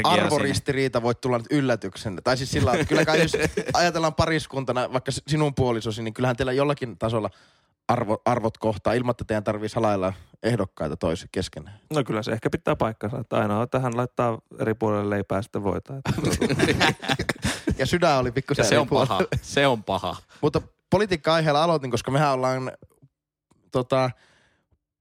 sinne. 0.09 0.23
arvoristiriita 0.23 1.01
voi 1.01 1.15
tulla 1.15 1.38
nyt 1.38 1.47
yllätyksen. 1.51 2.17
Tai 2.23 2.38
siis 2.38 2.51
sillä 2.51 2.73
että 2.73 2.85
kyllä 2.85 3.05
kai 3.05 3.21
jos 3.21 3.31
ajatellaan 3.73 4.13
pariskuntana, 4.15 4.93
vaikka 4.93 5.12
sinun 5.27 5.55
puolisosi, 5.55 6.03
niin 6.03 6.13
kyllähän 6.13 6.35
teillä 6.35 6.51
jollakin 6.53 6.97
tasolla 6.97 7.29
arvo, 7.88 8.21
arvot 8.25 8.57
kohtaa, 8.57 8.93
ilman 8.93 9.12
että 9.12 9.23
teidän 9.25 9.43
tarvii 9.43 9.69
salailla 9.69 10.13
ehdokkaita 10.43 10.97
toisi 10.97 11.27
kesken. 11.31 11.69
No 11.93 12.03
kyllä 12.03 12.23
se 12.23 12.31
ehkä 12.31 12.50
pitää 12.50 12.75
paikkansa, 12.75 13.19
että 13.19 13.38
ainoa, 13.38 13.63
että 13.63 13.79
hän 13.79 13.97
laittaa 13.97 14.39
eri 14.59 14.73
puolelle 14.73 15.09
leipää 15.15 15.41
sitten 15.41 15.63
voitaa. 15.63 15.95
Ja 17.77 17.85
sydän 17.85 18.19
oli 18.19 18.31
pikkusen 18.31 18.65
se 18.65 18.79
on 18.79 18.88
paha. 18.88 19.19
Se 19.41 19.67
on 19.67 19.83
paha. 19.83 20.15
Mutta 20.41 20.62
politiikka-aiheella 20.93 21.63
aloitin, 21.63 21.91
koska 21.91 22.12
mehän 22.12 22.31
ollaan 22.31 22.71
tota, 23.71 24.12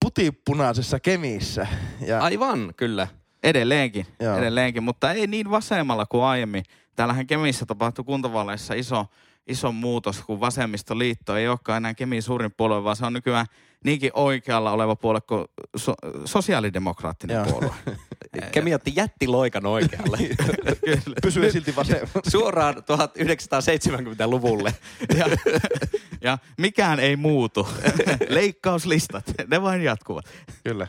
putipunaisessa 0.04 1.00
kemissä. 1.00 1.66
Ja, 2.06 2.20
Aivan, 2.20 2.74
kyllä. 2.76 3.08
Edelleenkin, 3.42 4.06
Joo. 4.20 4.36
Edelleenkin, 4.36 4.82
mutta 4.82 5.12
ei 5.12 5.26
niin 5.26 5.50
vasemmalla 5.50 6.06
kuin 6.06 6.24
aiemmin. 6.24 6.64
Täällähän 6.96 7.26
Kemissä 7.26 7.66
tapahtui 7.66 8.04
kuntavaaleissa 8.04 8.74
iso, 8.74 9.06
iso 9.46 9.72
muutos, 9.72 10.22
kun 10.22 10.40
vasemmistoliitto 10.40 11.36
ei 11.36 11.48
olekaan 11.48 11.76
enää 11.76 11.94
Kemin 11.94 12.22
suurin 12.22 12.52
puolue, 12.56 12.84
vaan 12.84 12.96
se 12.96 13.06
on 13.06 13.12
nykyään 13.12 13.46
niinkin 13.84 14.10
oikealla 14.14 14.72
oleva 14.72 14.96
puolue 14.96 15.20
kuin 15.20 15.44
so, 15.76 15.94
sosiaalidemokraattinen 16.24 17.34
Joo. 17.34 17.44
puolue. 17.44 17.74
Kemi 18.52 18.74
otti 18.74 18.92
jättiloikan 18.96 19.66
oikealle. 19.66 20.18
pysyy 21.22 21.52
silti 21.52 21.76
vasemmalla. 21.76 22.08
Suoraan 22.30 22.74
1970-luvulle. 22.74 24.74
ja, 25.16 25.26
ja 26.20 26.38
mikään 26.58 27.00
ei 27.00 27.16
muutu. 27.16 27.68
Leikkauslistat, 28.28 29.24
ne 29.46 29.62
vain 29.62 29.82
jatkuvat. 29.82 30.24
Kyllä. 30.64 30.86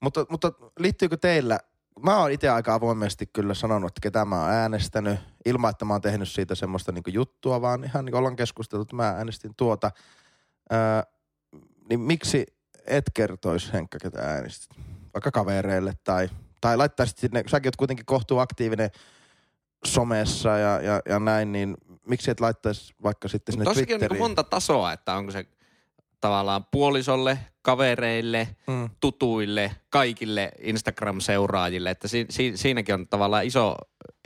Mutta, 0.00 0.26
mutta 0.30 0.52
liittyykö 0.78 1.16
teillä, 1.16 1.58
mä 2.02 2.18
oon 2.18 2.30
itse 2.30 2.48
aika 2.48 2.74
avoimesti 2.74 3.26
kyllä 3.26 3.54
sanonut, 3.54 3.90
että 3.90 4.00
ketä 4.02 4.24
mä 4.24 4.40
oon 4.40 4.50
äänestänyt, 4.50 5.20
ilman 5.44 5.70
että 5.70 5.84
mä 5.84 5.94
oon 5.94 6.00
tehnyt 6.00 6.28
siitä 6.28 6.54
semmoista 6.54 6.92
niinku 6.92 7.10
juttua, 7.10 7.60
vaan 7.60 7.84
ihan 7.84 8.04
niin 8.04 8.14
ollaan 8.14 8.36
keskusteltu, 8.36 8.82
että 8.82 8.96
mä 8.96 9.08
äänestin 9.08 9.52
tuota. 9.56 9.90
Öö, 10.72 10.78
niin 11.88 12.00
miksi 12.00 12.46
et 12.86 13.04
kertois 13.14 13.72
Henkka, 13.72 13.98
ketä 14.02 14.20
äänestit? 14.22 14.70
Vaikka 15.14 15.30
kavereille 15.30 15.92
tai, 16.04 16.28
tai 16.60 16.76
laittaisit 16.76 17.18
sinne, 17.18 17.44
säkin 17.46 17.68
oot 17.68 17.76
kuitenkin 17.76 18.06
kohtuu 18.06 18.38
aktiivinen 18.38 18.90
somessa 19.84 20.48
ja, 20.48 20.80
ja, 20.80 21.00
ja 21.08 21.18
näin, 21.20 21.52
niin 21.52 21.76
miksi 22.06 22.30
et 22.30 22.40
laittaisi 22.40 22.94
vaikka 23.02 23.28
sitten 23.28 23.52
sinne 23.52 23.64
Tossakin 23.64 23.82
on 23.82 23.86
Twitteriin? 24.00 24.12
niin 24.14 24.22
monta 24.30 24.44
tasoa, 24.44 24.92
että 24.92 25.14
onko 25.14 25.32
se 25.32 25.46
tavallaan 26.20 26.64
puolisolle, 26.70 27.38
kavereille, 27.62 28.48
Mm. 28.66 28.90
tutuille, 29.00 29.70
kaikille 29.90 30.52
Instagram-seuraajille. 30.60 31.90
Että 31.90 32.08
si- 32.08 32.26
si- 32.30 32.56
siinäkin 32.56 32.94
on 32.94 33.08
tavallaan 33.08 33.44
iso, 33.44 33.76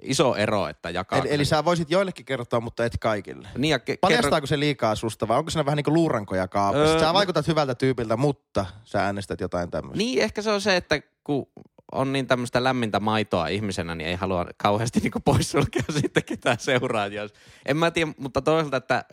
iso 0.02 0.34
ero, 0.36 0.68
että 0.68 0.90
jakaa. 0.90 1.18
Eli, 1.18 1.34
eli 1.34 1.44
sä 1.44 1.64
voisit 1.64 1.90
joillekin 1.90 2.24
kertoa, 2.24 2.60
mutta 2.60 2.84
et 2.84 2.92
kaikille. 3.00 3.48
niin 3.58 3.70
ja 3.70 3.78
ke- 3.78 3.80
kerro, 3.84 3.98
Paljastaako 4.00 4.46
se 4.46 4.58
liikaa 4.60 4.94
susta 4.94 5.28
vai 5.28 5.38
onko 5.38 5.50
siinä 5.50 5.64
vähän 5.64 5.76
niin 5.76 5.84
kuin 5.84 5.94
luurankoja 5.94 6.48
kaapissa? 6.48 6.92
Öö, 6.92 7.00
Sä 7.00 7.06
no- 7.06 7.14
vaikutat 7.14 7.46
hyvältä 7.48 7.74
tyypiltä, 7.74 8.16
mutta 8.16 8.66
sä 8.84 9.04
äänestät 9.04 9.40
jotain 9.40 9.70
tämmöistä. 9.70 9.98
Niin, 9.98 10.22
ehkä 10.22 10.42
se 10.42 10.50
on 10.50 10.60
se, 10.60 10.76
että 10.76 11.00
kun 11.24 11.46
on 11.92 12.12
niin 12.12 12.26
tämmöistä 12.26 12.64
lämmintä 12.64 13.00
maitoa 13.00 13.46
ihmisenä, 13.48 13.94
niin 13.94 14.08
ei 14.08 14.14
halua 14.14 14.46
kauheasti 14.56 15.00
niinku 15.00 15.20
poissulkea 15.20 15.82
sitten 16.00 16.24
ketään 16.24 16.58
seuraajia. 16.60 17.28
En 17.66 17.76
mä 17.76 17.90
tiedä, 17.90 18.12
mutta 18.18 18.42
toisaalta, 18.42 18.76
että 18.76 19.04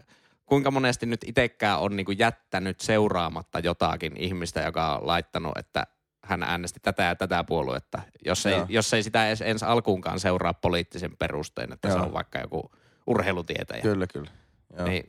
kuinka 0.46 0.72
monesti 0.72 1.05
nyt 1.05 1.22
itsekään 1.25 1.79
on 1.79 1.96
niinku 1.96 2.12
jättänyt 2.12 2.79
seuraamatta 2.79 3.60
jotakin 3.60 4.17
ihmistä, 4.17 4.62
joka 4.62 4.96
on 4.96 5.08
laittanut, 5.08 5.58
että 5.58 5.88
hän 6.30 6.44
äänesti 6.44 6.80
tätä 6.80 7.04
ja 7.04 7.16
tätä 7.16 7.44
puoluetta, 7.44 8.02
jos 8.26 8.46
ei, 8.46 8.54
Joo. 8.54 8.66
jos 8.70 8.94
ei 8.94 9.04
sitä 9.04 9.28
edes 9.28 9.42
ensi 9.42 9.66
alkuunkaan 9.66 10.20
seuraa 10.20 10.54
poliittisen 10.54 11.18
perustein, 11.20 11.74
että 11.74 11.90
se 11.90 11.96
Joo. 11.96 12.06
on 12.06 12.14
vaikka 12.14 12.40
joku 12.40 12.72
urheilutietäjä. 13.08 13.82
Kyllä, 13.82 14.08
kyllä. 14.08 14.32
Joo. 14.78 14.88
Niin 14.88 15.04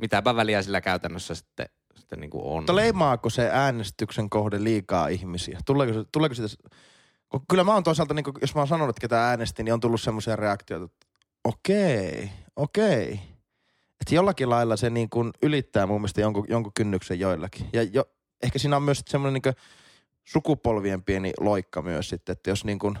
mitäpä 0.00 0.36
väliä 0.36 0.62
sillä 0.62 0.80
käytännössä 0.80 1.34
sitten, 1.34 1.66
sitten 1.94 2.20
niinku 2.20 2.54
on. 2.54 2.62
Mutta 2.62 2.76
leimaako 2.76 3.30
se 3.30 3.50
äänestyksen 3.52 4.30
kohde 4.30 4.64
liikaa 4.64 5.08
ihmisiä? 5.08 5.58
Tuleeko, 5.66 5.92
se, 5.92 6.04
tuleeko 6.12 6.34
sitä... 6.34 6.48
Kyllä 7.48 7.64
mä 7.64 7.74
oon 7.74 7.82
toisaalta, 7.82 8.14
niin 8.14 8.24
jos 8.40 8.54
mä 8.54 8.60
oon 8.60 8.68
sanonut, 8.68 8.90
että 8.90 9.00
ketä 9.00 9.28
äänestin, 9.28 9.64
niin 9.64 9.74
on 9.74 9.80
tullut 9.80 10.00
semmoisia 10.00 10.36
reaktioita, 10.36 10.84
että 10.84 11.06
okei, 11.44 12.30
okei. 12.56 13.12
Että 14.00 14.14
jollakin 14.14 14.50
lailla 14.50 14.76
se 14.76 14.90
niin 14.90 15.10
kuin 15.10 15.30
ylittää 15.42 15.86
mun 15.86 16.00
mielestä 16.00 16.20
jonkun, 16.20 16.46
jonkun 16.48 16.72
kynnyksen 16.74 17.20
joillakin. 17.20 17.68
Ja 17.72 17.82
jo, 17.82 18.04
ehkä 18.42 18.58
siinä 18.58 18.76
on 18.76 18.82
myös 18.82 19.02
semmoinen 19.06 19.42
niin 19.44 19.54
sukupolvien 20.32 21.02
pieni 21.02 21.32
loikka 21.40 21.82
myös 21.82 22.08
sitten, 22.08 22.32
että 22.32 22.50
jos 22.50 22.64
niin 22.64 22.78
kuin 22.78 22.98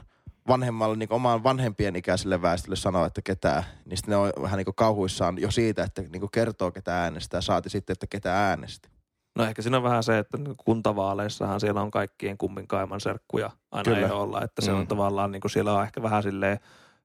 vanhemmalle, 0.48 0.96
niin 0.96 1.08
kuin 1.08 1.16
omaan 1.16 1.42
vanhempien 1.44 1.96
ikäiselle 1.96 2.42
väestölle 2.42 2.76
sanoo, 2.76 3.04
että 3.04 3.22
ketään, 3.22 3.64
niin 3.84 3.96
sitten 3.96 4.12
ne 4.12 4.16
on 4.16 4.32
vähän 4.42 4.56
niin 4.56 4.64
kuin 4.64 4.74
kauhuissaan 4.74 5.38
jo 5.38 5.50
siitä, 5.50 5.84
että 5.84 6.02
niin 6.02 6.20
kuin 6.20 6.30
kertoo 6.30 6.70
ketä 6.70 7.02
äänestää, 7.02 7.40
saati 7.40 7.70
sitten, 7.70 7.92
että 7.94 8.06
ketä 8.06 8.48
äänesti. 8.48 8.88
No 9.36 9.44
ehkä 9.44 9.62
siinä 9.62 9.76
on 9.76 9.82
vähän 9.82 10.02
se, 10.02 10.18
että 10.18 10.38
kuntavaaleissahan 10.64 11.60
siellä 11.60 11.82
on 11.82 11.90
kaikkien 11.90 12.38
kummin 12.38 12.66
kaiman 12.68 13.00
serkkuja 13.00 13.50
aina 13.70 13.84
Kyllä. 13.84 14.40
että 14.44 14.62
se 14.62 14.70
Mm. 14.72 14.78
on 14.78 14.86
tavallaan 14.86 15.32
niin 15.32 15.40
kuin 15.40 15.50
siellä 15.50 15.74
on 15.74 15.82
ehkä 15.82 16.02
vähän 16.02 16.22
silleen 16.22 16.58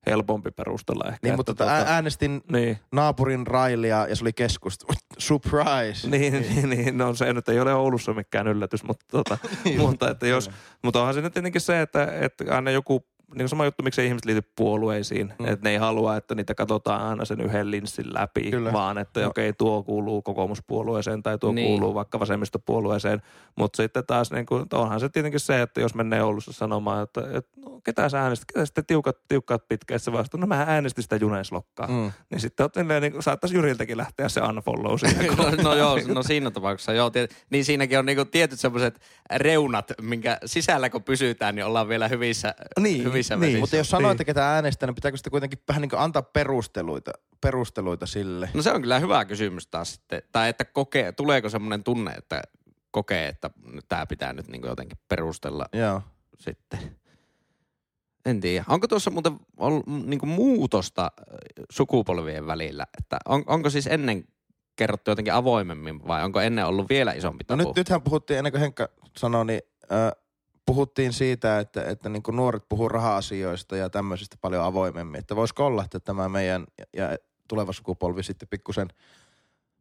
helpompi 0.06 0.52
perustella 0.52 1.04
ehkä. 1.08 1.20
Niin, 1.24 1.36
mutta 1.36 1.52
tota- 1.52 1.68
ää- 1.68 1.86
äänestin 1.88 2.42
Niin, 2.52 2.80
naapurin 2.92 3.48
Railia 3.48 4.08
ja 4.08 4.16
se 4.16 4.24
oli 4.24 4.34
keskusta. 4.34 4.86
Surprise! 5.18 6.08
niin, 6.18 6.34
niin, 6.34 6.70
niin, 6.70 6.98
no 6.98 7.14
se 7.14 7.34
nyt 7.34 7.50
ei 7.50 7.60
ole 7.60 7.74
Oulussa 7.74 8.14
mikään 8.14 8.48
yllätys, 8.48 8.84
mutta, 8.84 9.06
tota, 9.18 9.38
mutta, 9.78 10.10
että 10.12 10.28
jos, 10.28 10.52
mutta 10.84 11.00
onhan 11.00 11.14
se 11.14 11.22
nyt 11.22 11.34
tietenkin 11.34 11.62
se, 11.62 11.82
että, 11.82 12.08
että 12.22 12.46
aina 12.56 12.72
joku, 12.72 13.06
niin 13.36 13.50
sama 13.50 13.66
juttu, 13.66 13.84
miksi 13.84 14.06
ihmiset 14.06 14.26
liity 14.26 14.42
puolueisiin, 14.56 15.34
Mm. 15.40 15.46
että 15.46 15.64
ne 15.64 15.70
ei 15.72 15.78
halua, 15.78 16.16
että 16.18 16.36
niitä 16.36 16.56
katsotaan 16.56 17.02
aina 17.02 17.26
sen 17.26 17.42
yhden 17.42 17.72
linssin 17.72 18.14
läpi, 18.14 18.52
Kyllä. 18.52 18.74
Vaan 18.74 18.98
että 18.98 19.22
No. 19.22 19.28
okei, 19.28 19.54
tuo 19.54 19.84
kuuluu 19.84 20.22
kokoomuspuolueeseen 20.22 21.24
tai 21.24 21.38
tuo 21.38 21.52
Niin. 21.52 21.56
niin. 21.56 21.80
kuuluu 21.80 21.96
vaikka 21.96 22.20
vasemmistopuolueeseen, 22.20 23.22
mutta 23.56 23.78
sitten 23.78 24.06
taas 24.06 24.32
niin 24.32 24.46
kuin, 24.46 24.66
onhan 24.74 25.00
se 25.00 25.10
tietenkin 25.10 25.40
se, 25.40 25.62
että 25.62 25.82
jos 25.82 25.96
menee 25.96 26.24
Oulussa 26.24 26.54
sanomaan, 26.54 27.04
että, 27.04 27.22
että 27.34 27.52
no, 27.66 27.82
ketä 27.84 28.10
sä 28.10 28.22
äänestit, 28.22 28.46
ketä 28.54 28.66
sitten 28.66 28.86
tiukat, 28.86 29.18
tiukkaat 29.28 29.68
pitkät 29.68 30.02
se 30.04 30.12
vastaan, 30.12 30.42
no 30.42 30.48
mä 30.48 30.66
äänestin 30.68 31.04
sitä 31.04 31.16
Juneslokkaa. 31.16 31.88
Mm. 31.88 32.12
Niin 32.30 32.40
sitten 32.42 32.70
niin 33.02 33.12
kuin, 33.12 33.24
saattaisi 33.24 33.56
Jyriltäkin 33.56 33.98
lähteä 33.98 34.30
se 34.30 34.42
unfollow 34.42 34.98
siihen. 35.00 35.26
No, 35.38 35.64
no 35.64 35.76
joo, 35.76 36.00
no 36.14 36.24
siinä 36.24 36.52
tapauksessa 36.52 36.94
joo. 36.94 37.10
Tiet, 37.10 37.46
niin 37.50 37.66
siinäkin 37.66 38.00
on 38.00 38.06
niinku 38.06 38.26
tietyt 38.26 38.60
semmoiset 38.60 39.00
reunat, 39.36 39.92
minkä 40.02 40.38
sisällä 40.46 40.90
kun 40.90 41.04
pysytään, 41.04 41.56
niin 41.56 41.66
ollaan 41.66 41.88
vielä 41.90 42.08
hyvissä, 42.08 42.56
hyvissä 42.82 43.15
niin. 43.16 43.42
vesissä. 43.42 43.60
Mutta 43.60 43.76
jos 43.76 43.90
sanoo, 43.90 44.02
Niin. 44.10 44.12
että 44.12 44.24
ketä 44.24 44.54
äänestää, 44.54 44.88
niin 44.88 44.96
pitääkö 44.96 45.18
sitä 45.18 45.30
kuitenkin 45.30 45.60
vähän 45.68 45.82
niin 45.82 45.92
antaa 45.98 46.22
perusteluita, 46.22 47.12
perusteluita 47.42 48.06
sille? 48.06 48.50
No 48.54 48.62
se 48.62 48.72
on 48.72 48.82
kyllä 48.82 49.00
hyvä 49.00 49.26
kysymys 49.26 49.68
taas 49.68 49.94
sitten. 49.94 50.22
Tai 50.32 50.50
että 50.50 50.66
kokee, 50.66 51.12
tuleeko 51.12 51.50
semmoinen 51.50 51.84
tunne, 51.84 52.12
että 52.12 52.42
kokee, 52.92 53.28
että 53.28 53.50
tämä 53.90 54.06
pitää 54.06 54.34
nyt 54.34 54.48
niinku 54.48 54.68
jotenkin 54.68 54.98
perustella 55.08 55.66
Joo. 55.74 56.02
sitten. 56.40 56.80
En 58.26 58.40
tiedä. 58.42 58.66
Onko 58.70 58.88
tuossa 58.88 59.12
muuten 59.12 59.34
ollut 59.58 59.88
niinku 59.88 60.26
muutosta 60.26 61.12
sukupolvien 61.72 62.48
välillä? 62.48 62.86
Että 62.98 63.18
on, 63.26 63.44
onko 63.48 63.70
siis 63.70 63.88
ennen 63.88 64.24
kerrottu 64.76 65.12
jotenkin 65.12 65.34
avoimemmin 65.34 66.08
vai 66.08 66.24
onko 66.24 66.42
ennen 66.42 66.66
ollut 66.66 66.90
vielä 66.90 67.14
isompi 67.14 67.46
No 67.50 67.58
tabu? 67.58 67.70
nyt, 67.70 67.76
nythän 67.76 68.02
puhuttiin, 68.02 68.38
ennen 68.38 68.52
kuin 68.54 68.62
Henkka 68.62 68.90
sanoi, 69.18 69.46
niin 69.46 69.62
äh, 69.92 70.25
puhuttiin 70.66 71.14
siitä, 71.14 71.60
että, 71.60 71.84
että 71.84 72.10
niin 72.10 72.24
kuin 72.24 72.36
nuoret 72.36 72.64
puhuu 72.70 72.90
raha-asioista 72.90 73.78
ja 73.78 73.90
tämmöisistä 73.90 74.38
paljon 74.42 74.64
avoimemmin. 74.64 75.20
Että 75.20 75.36
voisiko 75.36 75.66
olla, 75.66 75.84
että 75.84 76.00
tämä 76.00 76.30
meidän 76.30 76.66
ja, 76.94 77.18
tuleva 77.48 77.74
sukupolvi 77.74 78.24
sitten 78.24 78.48
pikkusen, 78.48 78.88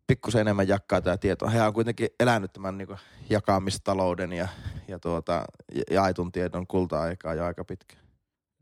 pikkusen 0.06 0.40
enemmän 0.40 0.68
jakaa 0.68 1.00
tämä 1.00 1.16
tieto. 1.16 1.50
He 1.50 1.62
on 1.62 1.72
kuitenkin 1.72 2.08
elänyt 2.20 2.52
tämän 2.52 2.78
niin 2.78 2.88
kuin 2.88 2.98
jakamistalouden 3.30 4.32
ja, 4.32 4.48
ja 4.88 4.98
tuota, 4.98 5.44
ja- 5.74 5.82
jaetun 5.90 6.32
tiedon 6.32 6.66
kulta-aikaa 6.66 7.34
jo 7.34 7.44
aika 7.44 7.64
pitkä. 7.64 7.96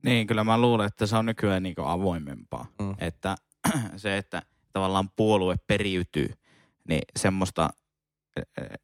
Niin, 0.02 0.26
kyllä 0.26 0.44
mä 0.44 0.60
luulen, 0.60 0.86
että 0.86 1.06
se 1.06 1.16
on 1.16 1.26
nykyään 1.26 1.62
niin 1.62 1.74
avoimempaa. 1.84 2.66
Mm. 2.80 2.94
Että 2.98 3.36
se, 3.96 4.16
että 4.16 4.42
tavallaan 4.72 5.10
puolue 5.10 5.56
periytyy, 5.66 6.28
niin 6.88 7.02
semmoista 7.18 7.70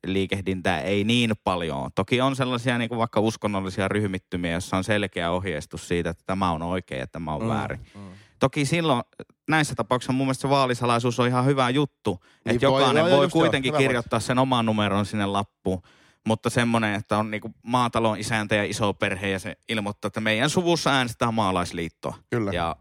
liikehdintää 0.06 0.80
ei 0.80 1.04
niin 1.04 1.32
paljon. 1.44 1.90
Toki 1.94 2.20
on 2.20 2.36
sellaisia 2.36 2.78
niin 2.78 2.88
kuin 2.88 2.98
vaikka 2.98 3.20
uskonnollisia 3.20 3.88
ryhmittymiä, 3.88 4.52
joissa 4.52 4.76
on 4.76 4.84
selkeä 4.84 5.30
ohjeistus 5.30 5.88
siitä, 5.88 6.10
että 6.10 6.22
tämä 6.26 6.50
on 6.50 6.62
oikein 6.62 7.00
ja 7.00 7.06
tämä 7.06 7.34
on 7.34 7.42
mm, 7.42 7.48
väärin. 7.48 7.80
Mm. 7.94 8.00
Toki 8.38 8.64
silloin 8.64 9.02
näissä 9.48 9.74
tapauksissa 9.74 10.12
mun 10.12 10.26
mielestä 10.26 10.42
se 10.42 10.48
vaalisalaisuus 10.48 11.20
on 11.20 11.26
ihan 11.26 11.44
hyvä 11.44 11.70
juttu, 11.70 12.18
Niin 12.44 12.54
että 12.54 12.68
voi- 12.68 12.80
jokainen 12.80 13.00
joo, 13.00 13.08
joo, 13.08 13.16
voi 13.16 13.24
joo, 13.24 13.30
kuitenkin 13.30 13.72
hyvä 13.72 13.78
kirjoittaa 13.78 14.20
sen 14.20 14.38
oman 14.38 14.66
numeron 14.66 15.06
sinne 15.06 15.26
lappuun. 15.26 15.82
Mutta 16.26 16.50
semmoinen, 16.50 16.94
että 16.94 17.18
on 17.18 17.30
niinku 17.30 17.54
maatalon 17.62 18.18
isäntä 18.18 18.54
ja 18.54 18.64
iso 18.64 18.94
perhe 18.94 19.28
ja 19.28 19.38
se 19.38 19.56
ilmoittaa, 19.68 20.06
että 20.06 20.20
meidän 20.20 20.50
suvussa 20.50 20.90
äänestetään 20.90 21.34
maalaisliittoa. 21.34 22.14
Kyllä. 22.30 22.50
Ja 22.52 22.76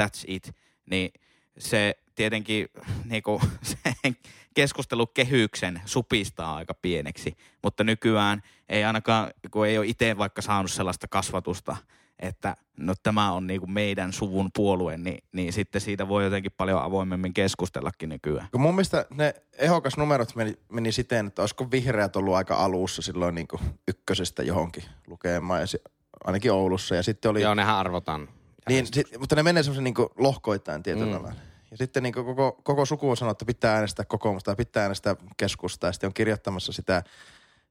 that's 0.00 0.24
it. 0.26 0.54
Niin 0.90 1.12
se 1.58 1.94
tietenkin 2.14 2.68
niinku, 3.04 3.40
sen 3.62 4.16
keskustelukehyksen 4.54 5.82
supistaa 5.84 6.54
aika 6.56 6.74
pieneksi. 6.74 7.36
Mutta 7.62 7.84
nykyään 7.84 8.42
ei 8.68 8.84
ainakaan, 8.84 9.30
kun 9.50 9.66
ei 9.66 9.78
ole 9.78 9.86
itse 9.86 10.18
vaikka 10.18 10.42
saanut 10.42 10.70
sellaista 10.70 11.08
kasvatusta, 11.08 11.76
että 12.18 12.56
no 12.76 12.94
tämä 13.02 13.32
on 13.32 13.46
niinku 13.46 13.66
meidän 13.66 14.12
suvun 14.12 14.50
puolue, 14.56 14.96
niin, 14.98 15.24
niin 15.32 15.52
sitten 15.52 15.80
siitä 15.80 16.08
voi 16.08 16.24
jotenkin 16.24 16.52
paljon 16.56 16.82
avoimemmin 16.82 17.34
keskustellakin 17.34 18.08
nykyään. 18.08 18.48
Kun 18.52 18.60
mun 18.60 18.74
mielestä 18.74 19.06
ne 19.14 19.34
ehokasnumerot 19.58 20.34
meni, 20.36 20.54
meni 20.72 20.92
siten, 20.92 21.26
että 21.26 21.42
olisiko 21.42 21.70
vihreät 21.70 22.16
ollut 22.16 22.34
aika 22.34 22.54
alussa 22.56 23.02
silloin 23.02 23.34
niin 23.34 23.48
ykkösestä 23.88 24.42
johonkin 24.42 24.84
lukemaan, 25.06 25.60
ja 25.60 25.66
se, 25.66 25.78
ainakin 26.24 26.52
Oulussa. 26.52 26.94
Ja 26.94 27.02
sitten 27.02 27.30
oli, 27.30 27.42
Joo, 27.42 27.54
nehän 27.54 27.76
arvotaan. 27.76 28.28
niin, 28.68 28.86
sit, 28.92 29.06
mutta 29.18 29.36
ne 29.36 29.42
menee 29.42 29.62
semmoisen 29.62 29.84
niin 29.84 29.94
lohkoittain 30.18 30.82
tietyllä 30.82 31.06
Mm. 31.06 31.12
lailla. 31.24 31.32
Ja 31.72 31.76
sitten 31.78 32.02
niin 32.02 32.12
koko, 32.12 32.60
koko 32.62 32.84
suku 32.84 33.10
on 33.10 33.16
sanonut, 33.16 33.34
että 33.34 33.44
pitää 33.44 33.74
äänestää 33.74 34.04
kokoomusta 34.04 34.50
ja 34.50 34.56
pitää 34.56 34.82
äänestää 34.82 35.16
keskustaa. 35.36 35.88
Ja 35.88 35.92
sitten 35.92 36.08
on 36.08 36.14
kirjoittamassa 36.14 36.72
sitä, 36.72 37.02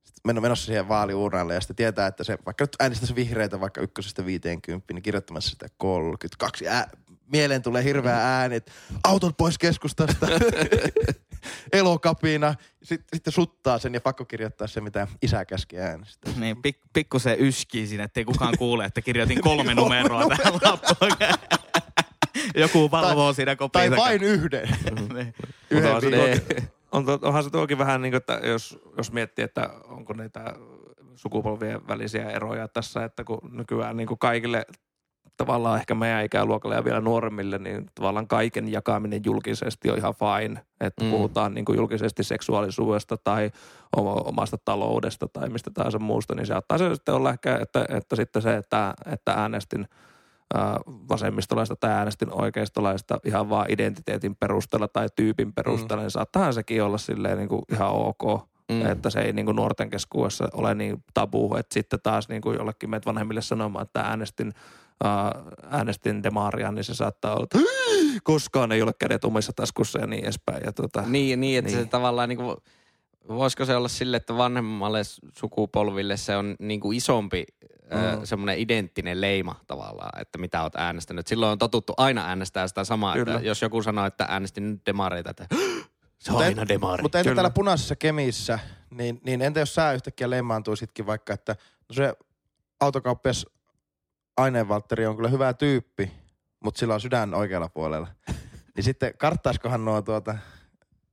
sit 0.03 0.15
men- 0.23 0.41
menossa 0.41 0.65
siihen 0.65 0.87
vaaliuurnalle 0.87 1.53
ja 1.53 1.61
sitten 1.61 1.75
tietää, 1.75 2.07
että 2.07 2.23
se 2.23 2.37
vaikka 2.45 2.63
nyt 2.63 2.75
äänestäisi 2.79 3.15
vihreitä 3.15 3.59
vaikka 3.59 3.81
ykkösestä 3.81 4.25
50, 4.25 4.93
niin 4.93 5.03
kirjoittamassa 5.03 5.49
sitä 5.49 5.67
32. 5.77 6.67
Ää, 6.67 6.89
mieleen 7.31 7.61
tulee 7.61 7.83
hirveä 7.83 8.17
ääni, 8.17 8.55
että 8.55 8.71
autot 9.03 9.37
pois 9.37 9.57
keskustasta, 9.57 10.27
elokapina. 11.73 12.55
Sitten, 12.83 13.07
sitten 13.13 13.33
suttaa 13.33 13.79
sen 13.79 13.93
ja 13.93 14.01
pakko 14.01 14.25
kirjoittaa 14.25 14.67
se, 14.67 14.81
mitä 14.81 15.07
isä 15.21 15.45
käski 15.45 15.79
äänestää. 15.79 16.33
Niin, 16.37 16.61
pik, 16.61 16.77
pikkusen 16.93 17.39
yskii 17.39 17.87
siinä, 17.87 18.03
ettei 18.03 18.25
kukaan 18.25 18.57
kuule, 18.57 18.85
että 18.85 19.01
kirjoitin 19.01 19.41
kolme 19.41 19.75
numeroa 19.81 20.27
tähän 20.37 20.53
lappuun. 20.53 21.11
Joku 22.55 22.91
valvoo 22.91 23.33
siinä 23.33 23.55
kopin 23.55 23.71
Tai 23.71 23.97
vain 23.97 24.23
yhden. 24.23 24.69
Niin. 25.13 25.33
yhden 25.69 25.95
on 25.95 26.01
se 26.01 26.11
on, 26.91 27.05
onhan 27.21 27.43
se 27.43 27.49
tuokin 27.49 27.77
vähän 27.77 28.01
niin 28.01 28.11
kuin, 28.11 28.17
että 28.17 28.47
jos, 28.47 28.79
jos 28.97 29.11
miettii, 29.11 29.45
että 29.45 29.69
onko 29.87 30.13
niitä 30.13 30.53
sukupolvien 31.15 31.87
välisiä 31.87 32.29
eroja 32.29 32.67
tässä, 32.67 33.03
että 33.03 33.23
kun 33.23 33.39
nykyään 33.51 33.97
niin 33.97 34.07
kuin 34.07 34.19
kaikille 34.19 34.65
tavallaan 35.37 35.79
ehkä 35.79 35.95
meidän 35.95 36.25
ikäluokalle 36.25 36.75
ja 36.75 36.83
vielä 36.85 37.01
nuoremmille, 37.01 37.57
niin 37.57 37.85
tavallaan 37.95 38.27
kaiken 38.27 38.71
jakaminen 38.71 39.21
julkisesti 39.25 39.91
on 39.91 39.97
ihan 39.97 40.13
fine. 40.13 40.61
Että 40.81 41.03
Mm. 41.03 41.11
puhutaan 41.11 41.53
niin 41.53 41.65
kuin 41.65 41.77
julkisesti 41.77 42.23
seksuaalisuudesta 42.23 43.17
tai 43.17 43.51
oma- 43.97 44.13
omasta 44.25 44.57
taloudesta 44.65 45.27
tai 45.27 45.49
mistä 45.49 45.71
tahansa 45.73 45.99
muusta, 45.99 46.35
niin 46.35 46.45
se 46.45 46.49
saattaa 46.53 46.77
se 46.77 46.95
sitten 46.95 47.15
olla 47.15 47.29
ehkä, 47.31 47.57
että, 47.61 47.85
että 47.89 48.15
sitten 48.15 48.41
se, 48.41 48.55
että, 48.55 48.93
että 49.05 49.33
äänestin 49.33 49.81
ää, 49.81 50.10
vasemmistolaista 51.09 51.75
tai 51.75 51.91
äänestin 51.91 52.41
oikeistolaista 52.41 53.19
ihan 53.25 53.49
vaan 53.49 53.65
identiteetin 53.69 54.35
perusteella 54.35 54.87
tai 54.87 55.07
tyypin 55.15 55.53
perusteella, 55.53 56.01
mm. 56.01 56.03
niin 56.03 56.11
saattaa 56.11 56.51
sekin 56.51 56.83
olla 56.83 56.97
silleen 56.97 57.37
niin 57.37 57.49
kuin 57.49 57.61
ihan 57.73 57.91
ok. 57.91 58.51
Mm. 58.71 58.85
Että 58.85 59.09
se 59.09 59.19
ei 59.19 59.33
niin 59.33 59.45
kuin 59.45 59.55
nuorten 59.55 59.89
keskuudessa 59.89 60.47
ole 60.53 60.75
niin 60.75 61.03
tabu, 61.13 61.55
että 61.55 61.73
sitten 61.73 61.99
taas 62.03 62.29
niin 62.29 62.41
kuin 62.41 62.57
jollekin 62.57 62.89
meitä 62.89 63.05
vanhemmille 63.05 63.41
sanomaan, 63.41 63.83
että 63.83 64.01
äänestin, 64.01 64.53
ää, 65.03 65.41
äänestin 65.69 66.23
demaria, 66.23 66.71
niin 66.71 66.83
se 66.83 66.93
saattaa 66.93 67.35
olla, 67.35 67.43
että 67.43 67.59
koskaan 68.23 68.71
ei 68.71 68.81
ole 68.81 68.93
kädet 68.99 69.25
omissa 69.25 69.53
taskussa 69.55 69.99
ja 69.99 70.07
niin 70.07 70.23
edespäin. 70.23 70.63
Ja 70.65 70.71
tota, 70.71 71.01
Niin, 71.07 71.41
niin 71.41 71.59
että 71.59 71.69
niin. 71.69 71.77
se 71.77 71.81
Niin. 71.81 71.89
tavallaan 71.89 72.29
niinku, 72.29 72.57
voisiko 73.27 73.65
se 73.65 73.75
olla 73.75 73.87
sille, 73.87 74.17
että 74.17 74.37
vanhemmalle 74.37 75.01
sukupolville 75.37 76.17
se 76.17 76.37
on 76.37 76.55
niinku 76.59 76.91
isompi 76.91 77.45
mm. 77.91 78.19
Mm. 78.19 78.25
semmoinen 78.25 78.59
identtinen 78.59 79.21
leima 79.21 79.55
tavallaan, 79.67 80.21
että 80.21 80.37
mitä 80.37 80.63
oot 80.63 80.75
äänestänyt. 80.75 81.27
Silloin 81.27 81.51
on 81.51 81.57
totuttu 81.57 81.93
aina 81.97 82.27
äänestää 82.27 82.67
sitä 82.67 82.83
samaa, 82.83 83.13
Kyllä. 83.13 83.35
että 83.35 83.47
jos 83.47 83.61
joku 83.61 83.83
sanoo, 83.83 84.05
että 84.05 84.25
äänestin 84.29 84.71
nyt 84.71 84.85
demareita, 84.85 85.29
että 85.29 85.47
se 86.19 86.31
on 86.31 86.33
Mutta 86.33 86.45
aina 86.45 86.67
demari. 86.67 87.01
Mutta 87.01 87.19
entä 87.19 87.29
Kyllä. 87.29 87.35
täällä 87.35 87.49
punaisessa 87.49 87.95
kemissä, 87.95 88.59
niin, 88.89 89.21
niin 89.25 89.41
entä 89.41 89.59
jos 89.59 89.75
sä 89.75 89.93
yhtäkkiä 89.93 90.29
leimaantuisitkin 90.29 91.05
vaikka, 91.05 91.33
että 91.33 91.55
no 91.89 91.93
se 91.93 92.13
autokauppias 92.79 93.45
aineenvaltteri 94.37 95.05
on 95.05 95.15
kyllä 95.15 95.29
hyvä 95.29 95.53
tyyppi, 95.53 96.11
mutta 96.63 96.79
sillä 96.79 96.93
on 96.93 97.01
sydän 97.01 97.33
oikealla 97.33 97.69
puolella. 97.69 98.07
niin 98.75 98.83
sitten 98.83 99.13
karttaiskohan 99.17 99.85
nuo 99.85 100.01
tuota, 100.01 100.37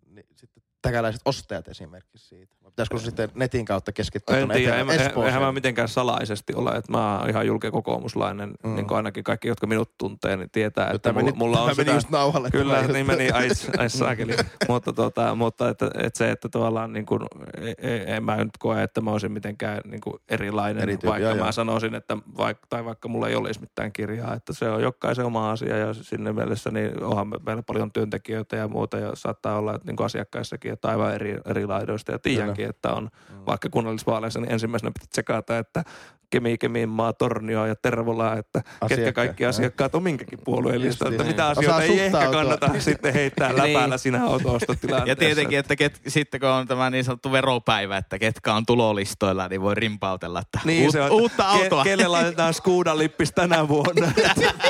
niin 0.06 0.26
sitten 0.36 0.62
täkäläiset 0.82 1.22
ostajat 1.24 1.68
esimerkiksi 1.68 2.28
siitä? 2.28 2.56
Pitäisikö 2.78 2.98
sitten 3.10 3.28
netin 3.34 3.64
kautta 3.64 3.92
keskittyä 3.92 4.38
En 4.38 4.48
tiedä, 4.48 4.76
en, 4.76 4.90
eihän 5.24 5.42
mä 5.42 5.52
mitenkään 5.52 5.88
salaisesti 5.88 6.54
ole, 6.54 6.70
että 6.70 6.92
mä 6.92 7.18
oon 7.18 7.30
ihan 7.30 7.46
julkea 7.46 7.70
kokoomuslainen, 7.70 8.50
Mm. 8.64 8.74
niin 8.74 8.86
kuin 8.86 8.96
ainakin 8.96 9.24
kaikki, 9.24 9.48
jotka 9.48 9.66
minut 9.66 9.98
tuntee, 9.98 10.36
niin 10.36 10.50
tietää, 10.50 10.90
että 10.94 11.12
meni, 11.12 11.32
mulla 11.32 11.60
on 11.60 11.64
tämä 11.64 11.74
meni 11.76 11.84
sitä, 11.84 11.92
just 11.94 12.10
nauhalle. 12.10 12.50
Kyllä, 12.50 12.82
niin 12.82 13.06
meni, 13.06 13.30
ai, 13.30 13.48
ai 13.78 13.90
saakeli. 13.90 14.36
mutta, 14.68 14.92
tota, 14.92 15.34
mutta 15.34 15.68
että, 15.68 15.90
että 15.94 16.18
se, 16.18 16.30
että 16.30 16.48
tavallaan 16.48 16.92
niin 16.92 17.06
kuin, 17.06 17.20
e- 17.60 17.88
e- 17.88 18.16
en 18.16 18.24
mä 18.24 18.36
nyt 18.36 18.58
koe, 18.58 18.82
että 18.82 19.00
mä 19.00 19.10
olisin 19.10 19.32
mitenkään 19.32 19.80
niin 19.84 20.00
kuin 20.00 20.14
erilainen, 20.28 20.82
Eri 20.82 20.92
tyyppi, 20.92 21.06
vaikka 21.06 21.28
joo, 21.28 21.34
mä 21.34 21.44
joo. 21.44 21.52
sanoisin, 21.52 21.94
että 21.94 22.16
vaikka, 22.36 22.66
tai 22.68 22.84
vaikka 22.84 23.08
mulla 23.08 23.28
ei 23.28 23.34
olisi 23.36 23.60
mitään 23.60 23.92
kirjaa, 23.92 24.34
että 24.34 24.52
se 24.52 24.70
on 24.70 24.82
jokaisen 24.82 25.24
oma 25.26 25.50
asia 25.50 25.76
ja 25.76 25.94
sinne 25.94 26.32
mielessä 26.32 26.70
niin 26.70 27.02
onhan 27.04 27.28
me- 27.28 27.36
meillä 27.46 27.62
paljon 27.62 27.92
työntekijöitä 27.92 28.56
ja 28.56 28.68
muuta 28.68 28.98
ja 28.98 29.10
saattaa 29.14 29.58
olla, 29.58 29.74
että 29.74 29.86
niin 29.86 29.96
kuin 29.96 30.04
asiakkaissakin, 30.04 30.72
että 30.72 30.88
aivan 30.88 31.14
eri, 31.14 31.38
eri 31.46 31.66
laidoista 31.66 32.12
ja 32.12 32.18
tiedänkin, 32.18 32.67
että 32.68 32.92
on 32.92 33.04
Mm. 33.32 33.36
vaikka 33.46 33.68
kunnallisvaaleissa, 33.70 34.40
niin 34.40 34.52
ensimmäisenä 34.52 34.90
pitää 34.90 35.08
tsekata, 35.10 35.58
että 35.58 35.84
Kemi, 36.30 36.58
Kemiinmaa, 36.58 37.12
Tornio 37.12 37.66
ja 37.66 37.74
Tervola, 37.76 38.36
että 38.36 38.60
ketkä 38.62 38.78
Asiakkaat, 38.80 39.14
kaikki 39.14 39.46
asiakkaat 39.46 39.94
on 39.94 40.02
minkäkin 40.02 40.38
puolueen 40.44 40.74
Just 40.74 40.86
listalta, 40.86 41.12
että 41.12 41.22
niin. 41.24 41.30
mitä 41.32 41.46
Osaa 41.46 41.76
asioita 41.76 41.82
ei 41.82 42.00
ehkä 42.00 42.30
kannata 42.32 42.70
sitten 42.78 43.14
heittää 43.14 43.52
Niin. 43.52 43.58
läpäällä 43.74 43.98
siinä 43.98 44.24
auto-ostotilanteessa. 44.24 45.08
Ja 45.08 45.16
tietenkin, 45.16 45.58
että 45.58 45.76
ket, 45.76 46.00
sitten 46.08 46.40
kun 46.40 46.48
on 46.48 46.68
tämä 46.68 46.90
niin 46.90 47.04
sanottu 47.04 47.32
veropäivä, 47.32 47.96
että 47.96 48.18
ketkä 48.18 48.54
on 48.54 48.66
tulolistoilla, 48.66 49.48
niin 49.48 49.62
voi 49.62 49.74
rimpautella, 49.74 50.40
että 50.40 50.60
Niin, 50.64 50.82
uut, 50.84 50.92
se 50.92 51.02
on, 51.02 51.10
uutta 51.10 51.48
autoa. 51.48 51.84
Ke, 51.84 51.90
kelle 51.90 52.08
laitetaan 52.08 52.54
Skuudan 52.54 52.98
lippis 52.98 53.32
tänä 53.32 53.68
vuonna? 53.68 54.12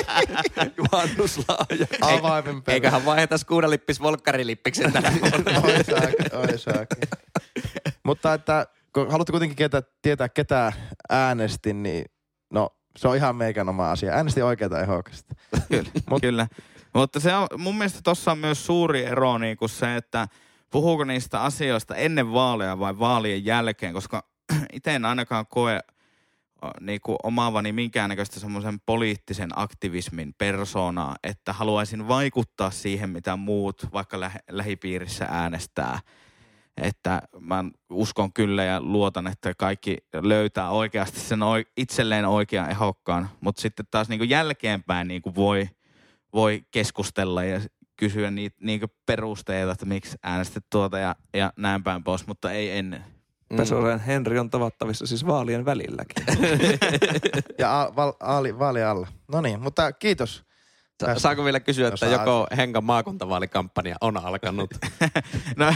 Juhannuslaaja. 0.78 1.86
Avaimen. 2.18 2.62
Eiköhän 2.68 3.04
vaiheta 3.04 3.38
skuudalippis 3.38 4.02
volkkarilippiksen 4.02 4.92
tänä 4.92 5.12
vuonna. 5.20 5.60
Oi 5.60 5.84
saakin, 5.84 6.36
oi 6.36 6.58
saakin. 6.58 7.08
Mutta 8.08 8.34
että 8.34 8.66
kun 8.92 9.10
haluatte 9.10 9.30
kuitenkin 9.30 9.56
tietää, 9.56 9.82
tietää 10.02 10.28
ketä 10.28 10.72
äänestin, 11.08 11.82
niin 11.82 12.04
no 12.50 12.70
se 12.96 13.08
on 13.08 13.16
ihan 13.16 13.36
meikän 13.36 13.68
oma 13.68 13.90
asia. 13.90 14.12
Äänestin 14.12 14.44
oikeata 14.44 14.80
ehokasta. 14.80 15.34
Kyllä, 15.70 15.90
Mut- 16.10 16.20
kyllä. 16.20 16.46
Mutta 16.94 17.20
se 17.20 17.34
on, 17.34 17.46
mun 17.58 17.78
mielestä 17.78 18.00
tuossa 18.04 18.32
on 18.32 18.38
myös 18.38 18.66
suuri 18.66 19.04
ero 19.04 19.38
niin 19.38 19.56
kuin 19.56 19.68
se, 19.68 19.96
että 19.96 20.28
puhuuko 20.70 21.04
niistä 21.04 21.42
asioista 21.42 21.96
ennen 21.96 22.32
vaaleja 22.32 22.78
vai 22.78 22.98
vaalien 22.98 23.44
jälkeen, 23.44 23.94
koska 23.94 24.24
itse 24.72 24.94
en 24.94 25.04
ainakaan 25.04 25.46
koe 25.46 25.80
niin 26.80 27.00
kuin 27.00 27.16
omaavani 27.22 27.72
minkäännäköistä 27.72 28.40
semmoisen 28.40 28.80
poliittisen 28.86 29.50
aktivismin 29.56 30.34
persoonaa, 30.38 31.16
että 31.22 31.52
haluaisin 31.52 32.08
vaikuttaa 32.08 32.70
siihen, 32.70 33.10
mitä 33.10 33.36
muut 33.36 33.86
vaikka 33.92 34.20
lähipiirissä 34.50 35.26
äänestää. 35.30 36.00
Että 36.82 37.22
mä 37.40 37.64
uskon 37.90 38.32
kyllä 38.32 38.64
ja 38.64 38.80
luotan, 38.80 39.26
että 39.26 39.54
kaikki 39.54 39.96
löytää 40.22 40.70
oikeasti 40.70 41.20
sen 41.20 41.42
oi- 41.42 41.66
itselleen 41.76 42.26
oikean 42.26 42.70
ehokkaan, 42.70 43.28
mutta 43.40 43.62
sitten 43.62 43.86
taas 43.90 44.08
niin 44.08 44.18
kuin 44.18 44.30
jälkeenpäin 44.30 45.08
niin 45.08 45.22
kuin 45.22 45.34
voi, 45.34 45.68
voi 46.32 46.62
keskustella 46.70 47.44
ja 47.44 47.60
kysyä 47.96 48.30
niitä 48.30 48.56
niin 48.60 48.80
kuin 48.80 48.90
perusteita, 49.06 49.72
että 49.72 49.86
miksi 49.86 50.18
äänestit 50.22 50.64
tuota 50.70 50.98
ja, 50.98 51.16
ja 51.34 51.52
näin 51.56 51.82
päin 51.82 52.04
pois, 52.04 52.26
mutta 52.26 52.52
ei 52.52 52.78
ennen. 52.78 53.04
Pesosen 53.56 54.00
Henri 54.00 54.38
on 54.38 54.50
tavattavissa 54.50 55.06
siis 55.06 55.26
vaalien 55.26 55.64
välilläkin. 55.64 56.24
Ja 57.58 57.80
a, 57.80 57.96
val, 57.96 58.12
aali, 58.20 58.58
vaali 58.58 58.82
alla. 58.82 59.08
No 59.32 59.40
niin, 59.40 59.60
mutta 59.60 59.92
kiitos. 59.92 60.44
Sa- 61.06 61.18
Saako 61.18 61.44
vielä 61.44 61.60
kysyä, 61.60 61.88
että 61.88 61.96
Saa. 61.96 62.08
joko 62.08 62.46
Henkan 62.56 62.84
maakuntavaalikampanja 62.84 63.96
on 64.00 64.16
alkanut? 64.16 64.70
No 65.56 65.74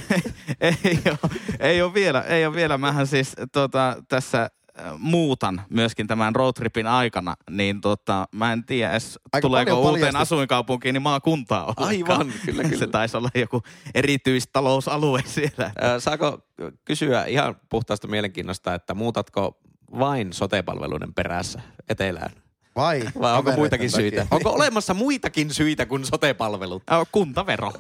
ei 0.61 0.99
ole, 1.07 1.31
ei 1.61 1.83
ole 1.83 1.95
vielä, 1.95 2.21
ei 2.21 2.47
ole 2.47 2.55
vielä. 2.55 2.79
Mähän 2.79 3.07
siis 3.07 3.33
tota, 3.53 3.97
tässä 4.09 4.43
äh, 4.43 4.93
muutan 4.99 5.63
myöskin 5.71 6.07
tämän 6.07 6.35
roadtripin 6.35 6.87
aikana, 6.87 7.35
niin 7.51 7.81
tota, 7.81 8.29
mä 8.33 8.53
en 8.53 8.65
tiedä 8.65 8.91
edes, 8.93 9.19
Aika 9.33 9.47
tuleeko 9.49 9.81
uuteen 9.81 10.17
asuinkaupunkiin 10.17 10.93
niin 10.93 11.03
maakuntaa 11.03 11.65
ollenkaan. 11.77 11.89
Aivan, 12.21 12.33
kyllä, 12.45 12.63
kyllä. 12.69 12.79
Se 12.79 12.87
taisi 12.87 13.17
olla 13.17 13.29
joku 13.35 13.63
erityistalousalue 13.95 15.23
siellä. 15.35 15.73
Ö, 15.97 16.01
Saako 16.01 16.39
kysyä 16.85 17.25
ihan 17.25 17.57
puhtaasta 17.69 18.09
mielenkiinnosta, 18.09 18.75
että 18.75 18.95
muutatko 18.95 19.61
vain 19.99 20.33
sotepalveluiden 20.33 21.15
perässä 21.15 21.61
etelään? 21.89 22.31
Vai? 22.77 23.03
Vai 23.21 23.39
onko 23.39 23.53
muitakin 23.53 23.91
takia? 23.91 24.03
syitä? 24.03 24.27
Onko 24.31 24.51
olemassa 24.51 24.95
muitakin 24.95 25.55
syitä 25.55 25.87
kuin 25.87 26.05
sotepalvelut? 26.05 26.83
Äh, 26.93 27.07
kuntavero. 27.13 27.73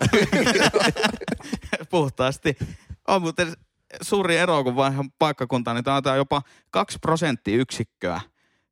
Puhtaasti. 1.90 2.56
On 3.08 3.22
muuten 3.22 3.52
suuri 4.00 4.36
ero, 4.36 4.64
kun 4.64 4.76
vaihdan 4.76 5.10
paikkakuntaa, 5.18 5.74
niin 5.74 5.84
taitaa 5.84 6.16
jopa 6.16 6.42
2 6.70 6.98
prosenttiyksikköä 6.98 8.20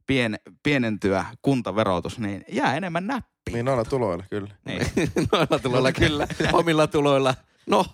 pien, 0.06 0.38
pienentyä 0.62 1.24
kuntaverotus, 1.42 2.18
niin 2.18 2.44
jää 2.48 2.76
enemmän 2.76 3.06
näppiä. 3.06 3.52
Niin 3.52 3.64
noilla 3.64 3.85
tuloilla, 3.85 4.24
kyllä. 4.30 4.54
Niin. 4.64 4.87
Noilla 5.33 5.59
tuloilla 5.59 5.92
kyllä, 5.92 6.26
omilla 6.52 6.87
tuloilla. 6.87 7.35
No, 7.66 7.85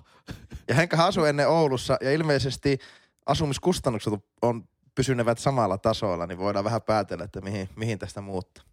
Ja 0.68 0.74
Henkka 0.74 1.06
asui 1.06 1.28
ennen 1.28 1.48
Oulussa 1.48 1.96
ja 2.00 2.12
ilmeisesti 2.12 2.78
asumiskustannukset 3.26 4.12
on 4.42 4.68
pysynevät 4.96 5.38
samalla 5.38 5.78
tasolla, 5.78 6.26
niin 6.26 6.38
voidaan 6.38 6.64
vähän 6.64 6.82
päätellä, 6.82 7.24
että 7.24 7.40
mihin, 7.40 7.68
mihin 7.76 7.98
tästä 7.98 8.20
muuttaa. 8.20 8.64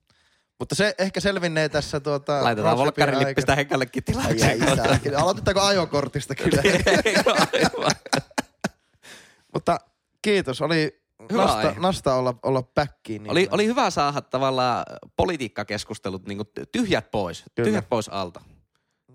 Mutta 0.60 0.76
se 0.76 0.96
ehkä 0.98 1.20
selvinnee 1.20 1.70
tässä 1.70 2.00
tuota... 2.00 2.44
laitetaan. 2.44 2.78
Ai, 4.02 4.36
tilaksi. 4.36 4.44
ai, 4.44 5.00
tää- 5.00 5.20
Aloitetaanko 5.22 5.62
ajokortista 5.62 6.36
kyllä? 6.36 6.62
Mutta 9.54 9.78
kiitos, 10.22 10.62
oli 10.62 11.04
Hyvä 11.32 11.42
nasta, 11.42 11.58
aihe. 11.68 11.80
nasta 11.80 12.16
olla, 12.16 12.36
olla 12.44 12.62
päkkiin. 12.62 13.24
Niin 13.24 13.32
Oli, 13.32 13.48
oli 13.52 13.66
hyvä 13.66 13.90
saada 13.90 14.22
tavallaan 14.22 14.86
politiikkakeskustelut 15.18 16.28
niin 16.28 16.40
tyhjät 16.72 17.12
pois, 17.12 17.44
Kyllä. 17.56 17.68
tyhjät 17.68 17.90
pois 17.90 18.10
alta. 18.10 18.42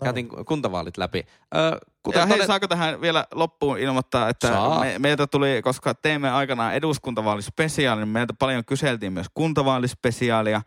Käytiin 0.03 0.29
kuntavaalit 0.45 0.97
läpi. 0.97 1.23
Ö, 1.55 1.79
kuten 2.03 2.19
Ja 2.19 2.25
hei, 2.25 2.37
todet- 2.37 2.47
saako 2.47 2.67
tähän 2.67 3.01
vielä 3.01 3.25
loppuun 3.33 3.77
ilmoittaa, 3.79 4.29
että 4.29 4.47
Saa. 4.47 4.79
me, 4.79 4.95
meiltä 4.99 5.27
tuli, 5.27 5.61
koska 5.63 5.93
teimme 5.93 6.29
aikanaan 6.31 6.73
eduskuntavaalispesiaalin, 6.73 8.01
niin 8.01 8.07
meiltä 8.09 8.33
paljon 8.39 8.65
kyseltiin 8.65 9.13
myös 9.13 9.27
kuntavaalispesiaalia. 9.33 10.61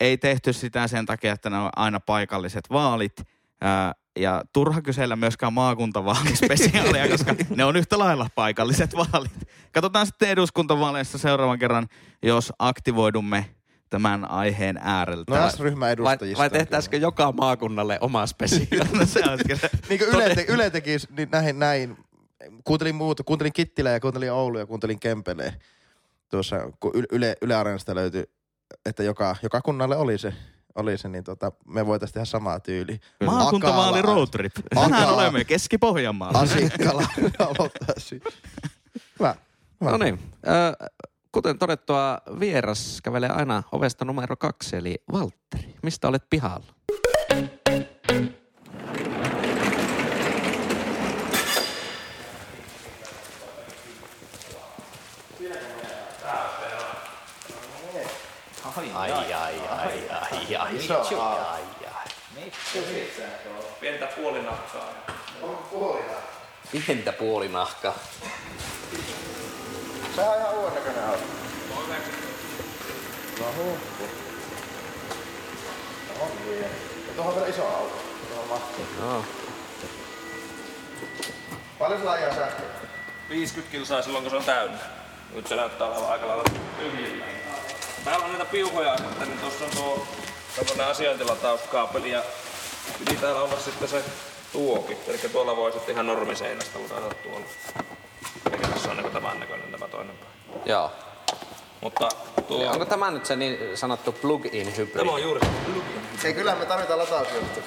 Ei 0.00 0.18
tehty 0.18 0.52
sitä 0.52 0.88
sen 0.88 1.06
takia, 1.06 1.32
että 1.32 1.50
ne 1.50 1.58
on 1.58 1.70
aina 1.76 2.00
paikalliset 2.00 2.64
vaalit. 2.70 3.22
Ää, 3.60 3.92
ja 4.18 4.42
turha 4.52 4.82
kysellä 4.82 5.16
myöskään 5.16 5.52
maakuntavaalispesiaalia, 5.52 7.08
koska 7.12 7.34
ne 7.56 7.64
on 7.64 7.76
yhtä 7.76 7.98
lailla 7.98 8.26
paikalliset 8.34 8.96
vaalit. 8.96 9.48
Katsotaan 9.72 10.06
sitten 10.06 10.28
eduskuntavaaleissa 10.28 11.18
seuraavan 11.18 11.58
kerran, 11.58 11.88
jos 12.22 12.52
aktivoidumme 12.58 13.46
tämän 13.90 14.30
aiheen 14.30 14.78
ääreltä. 14.82 15.38
No 15.38 15.50
S-ryhmän 15.50 15.80
vai, 15.80 15.92
edustajista. 15.92 16.38
vai 16.38 16.50
tehtäisikö 16.50 16.96
joka 16.96 17.32
maakunnalle 17.32 17.98
oma 18.00 18.26
spesiaali? 18.26 18.90
No 18.98 19.06
se 19.06 19.20
on 19.30 19.38
kyllä. 19.46 19.68
Niin 19.88 19.98
kuin 19.98 20.14
Yle, 20.14 20.34
te, 20.34 20.44
Yle 20.48 20.70
teki 20.70 20.96
niin 21.16 21.28
näin, 21.32 21.58
näin. 21.58 21.96
Kuuntelin 22.64 22.94
muuta. 22.94 23.22
Kuuntelin 23.22 23.52
Kittilää 23.52 23.92
ja 23.92 24.00
kuuntelin 24.00 24.32
Oulu 24.32 24.58
ja 24.58 24.66
kuuntelin 24.66 25.00
Kempeleen. 25.00 25.52
Tuossa 26.28 26.56
kun 26.80 26.92
Yle, 27.12 27.36
Yle, 27.42 27.54
Areenasta 27.54 27.94
löytyi, 27.94 28.24
että 28.86 29.02
joka, 29.02 29.36
joka 29.42 29.60
kunnalle 29.60 29.96
oli 29.96 30.18
se, 30.18 30.34
oli 30.74 30.98
se 30.98 31.08
niin 31.08 31.24
tota, 31.24 31.52
me 31.66 31.86
voitaisiin 31.86 32.14
tehdä 32.14 32.24
samaa 32.24 32.60
tyyliä. 32.60 32.98
Maakuntavaali 33.26 34.02
roadtrip. 34.02 34.52
Tänään 34.74 35.08
olemme 35.14 35.44
Keski-Pohjanmaalla. 35.44 36.38
Asikkala 36.38 37.06
aloittaisi. 37.38 38.20
Hyvä. 39.18 39.34
Hyvä. 39.80 39.90
No 39.90 39.96
niin. 39.96 40.18
Ö, 40.46 40.86
kuten 41.32 41.58
todettua, 41.58 42.18
vieras 42.40 43.00
kävelee 43.02 43.28
aina 43.28 43.62
ovesta 43.72 44.04
numero 44.04 44.36
kaksi, 44.36 44.76
eli 44.76 45.02
Valtteri. 45.12 45.74
Mistä 45.82 46.08
olet 46.08 46.24
pihalla? 46.30 46.74
Pientä 63.80 64.06
puolinahkaa. 64.06 64.94
Pientä 66.72 67.12
puolinahkaa. 67.12 67.94
Se 70.14 70.20
on 70.20 70.38
ihan 70.38 70.54
uuden 70.54 70.74
näköinen 70.74 71.04
auto. 71.04 71.22
No 73.40 73.46
huhhuh. 73.56 73.78
No 76.08 76.24
on 76.24 76.30
vielä. 76.46 76.66
Ja 77.06 77.14
tuohon 77.16 77.32
on 77.32 77.38
vielä 77.38 77.54
iso 77.54 77.66
auto. 77.66 77.94
Tuohon 78.28 78.48
mahtuu. 78.48 78.86
No. 79.00 79.24
Paljon 81.78 81.98
sulla 81.98 82.12
ajaa 82.12 82.34
sähköä? 82.34 82.66
50 83.28 83.72
kilsaa 83.72 84.02
silloin 84.02 84.24
kun 84.24 84.30
se 84.30 84.36
on 84.36 84.44
täynnä. 84.44 84.78
Nyt 85.34 85.46
se 85.46 85.56
näyttää 85.56 85.86
olevan 85.86 86.12
aika 86.12 86.28
lailla 86.28 86.44
tyhjillä. 86.78 87.24
Täällä 88.04 88.24
on 88.24 88.30
näitä 88.30 88.44
piuhoja, 88.44 88.94
että 88.94 89.24
niin 89.24 89.38
tuossa 89.38 89.64
on 89.64 89.70
tuo 89.70 90.06
tämmönen 90.56 90.86
asiointilatauskaapeli 90.86 92.10
ja 92.10 92.22
piti 92.98 93.16
täällä 93.16 93.40
olla 93.40 93.60
sitten 93.60 93.88
se 93.88 94.04
tuokin. 94.52 94.98
Eli 95.06 95.18
tuolla 95.18 95.56
voi 95.56 95.72
sitten 95.72 95.92
ihan 95.92 96.06
normiseinästä 96.06 96.78
ladata 96.78 97.14
tuolla. 97.14 97.46
Eli 98.52 98.62
tässä 98.62 98.90
on 98.90 98.96
niin 98.96 99.12
tämän 99.12 99.40
näköinen 99.40 99.70
tämä 99.72 99.88
toinen 99.88 100.16
pää. 100.16 100.28
Joo. 100.66 100.92
Mutta 101.80 102.08
tuo... 102.48 102.70
Onko 102.70 102.84
tämä 102.84 103.10
nyt 103.10 103.26
se 103.26 103.36
niin 103.36 103.58
sanottu 103.76 104.12
plug-in 104.12 104.76
hybrid? 104.76 104.98
Tämä 104.98 105.12
on 105.12 105.22
juuri 105.22 105.40
se 105.40 105.52
plugin. 105.64 106.02
Ei, 106.24 106.34
kyllä 106.34 106.54
me 106.54 106.66
tarvitaan 106.66 106.98
latausjuttu. 106.98 107.60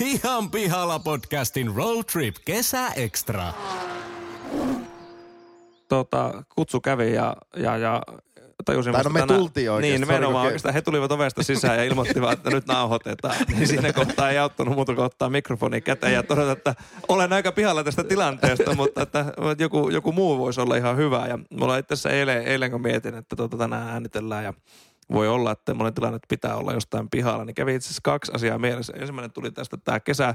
Ihan 0.00 0.50
pihalla 0.50 0.98
podcastin 0.98 1.74
Road 1.76 2.04
Trip 2.12 2.36
Kesä 2.44 2.88
Extra. 2.96 3.52
tota, 5.88 6.44
kutsu 6.54 6.80
kävi 6.80 7.14
ja, 7.14 7.36
ja, 7.56 7.76
ja 7.76 8.02
tajusin 8.64 8.92
Tai 8.92 9.02
no 9.04 9.10
me 9.10 9.20
tänään- 9.20 9.40
tultiin 9.40 9.70
oikeasti. 9.70 10.06
Niin, 10.06 10.22
kuin- 10.22 10.34
oikeastaan. 10.36 10.74
He 10.74 10.82
tulivat 10.82 11.12
ovesta 11.12 11.42
sisään 11.42 11.78
ja 11.78 11.84
ilmoittivat, 11.84 12.32
että 12.32 12.50
nyt 12.50 12.66
nauhoitetaan. 12.66 13.36
Niin 13.48 13.68
siinä 13.68 13.92
kohtaa 13.92 14.30
ei 14.30 14.38
auttanut 14.38 14.74
muuta 14.74 14.94
kuin 14.94 15.04
ottaa 15.04 15.30
mikrofoni 15.30 15.80
käteen 15.80 16.12
ja 16.12 16.22
todeta, 16.22 16.52
että 16.52 16.74
olen 17.08 17.32
aika 17.32 17.52
pihalla 17.52 17.84
tästä 17.84 18.04
tilanteesta, 18.04 18.74
mutta 18.74 19.02
että 19.02 19.24
joku, 19.58 19.88
joku 19.90 20.12
muu 20.12 20.38
voisi 20.38 20.60
olla 20.60 20.76
ihan 20.76 20.96
hyvä. 20.96 21.26
Ja 21.26 21.38
mulla 21.50 21.78
itse 21.78 21.94
asiassa 21.94 22.10
eilen, 22.10 22.42
eilen 22.42 22.70
kun 22.70 22.82
mietin, 22.82 23.14
että 23.14 23.36
tuota, 23.36 23.56
tänään 23.56 23.88
äänitellään 23.88 24.44
ja 24.44 24.54
voi 25.12 25.28
olla, 25.28 25.52
että 25.52 25.70
semmoinen 25.72 25.94
tilanne 25.94 26.18
pitää 26.28 26.56
olla 26.56 26.72
jostain 26.72 27.10
pihalla, 27.10 27.44
niin 27.44 27.54
kävi 27.54 27.74
itse 27.74 27.86
asiassa 27.86 28.00
kaksi 28.04 28.32
asiaa 28.34 28.58
mielessä. 28.58 28.92
Ensimmäinen 28.96 29.32
tuli 29.32 29.50
tästä 29.50 29.76
tämä 29.76 30.00
kesä, 30.00 30.34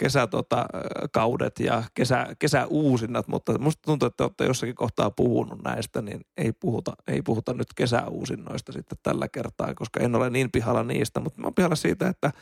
kesäkaudet 0.00 0.30
tota, 0.30 0.66
kaudet 1.12 1.58
ja 1.58 1.82
kesä, 1.94 2.26
kesäuusinnat, 2.38 3.28
mutta 3.28 3.58
musta 3.58 3.82
tuntuu, 3.82 4.06
että 4.06 4.24
olette 4.24 4.44
jossakin 4.44 4.74
kohtaa 4.74 5.10
puhunut 5.10 5.62
näistä, 5.64 6.02
niin 6.02 6.20
ei 6.36 6.52
puhuta, 6.52 6.92
ei 7.06 7.22
puhuta 7.22 7.54
nyt 7.54 7.66
kesäuusinnoista 7.76 8.72
sitten 8.72 8.98
tällä 9.02 9.28
kertaa, 9.28 9.74
koska 9.74 10.00
en 10.00 10.14
ole 10.14 10.30
niin 10.30 10.50
pihalla 10.50 10.82
niistä, 10.82 11.20
mutta 11.20 11.40
mä 11.40 11.46
oon 11.46 11.54
pihalla 11.54 11.76
siitä, 11.76 12.08
että 12.08 12.32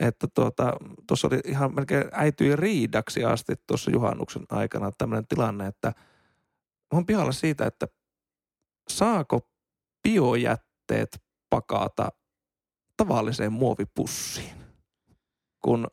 että 0.00 0.26
tuota, 0.34 0.72
oli 1.24 1.40
ihan 1.44 1.74
melkein 1.74 2.04
äityi 2.12 2.56
riidaksi 2.56 3.24
asti 3.24 3.54
tuossa 3.66 3.90
juhannuksen 3.90 4.42
aikana 4.50 4.92
tämmöinen 4.98 5.26
tilanne, 5.26 5.66
että 5.66 5.88
mä 5.88 6.96
oon 6.96 7.06
pihalla 7.06 7.32
siitä, 7.32 7.66
että 7.66 7.86
saako 8.88 9.40
biojätteet 10.02 11.22
pakata 11.50 12.08
tavalliseen 12.96 13.52
muovipussiin. 13.52 14.54
Kun 15.64 15.86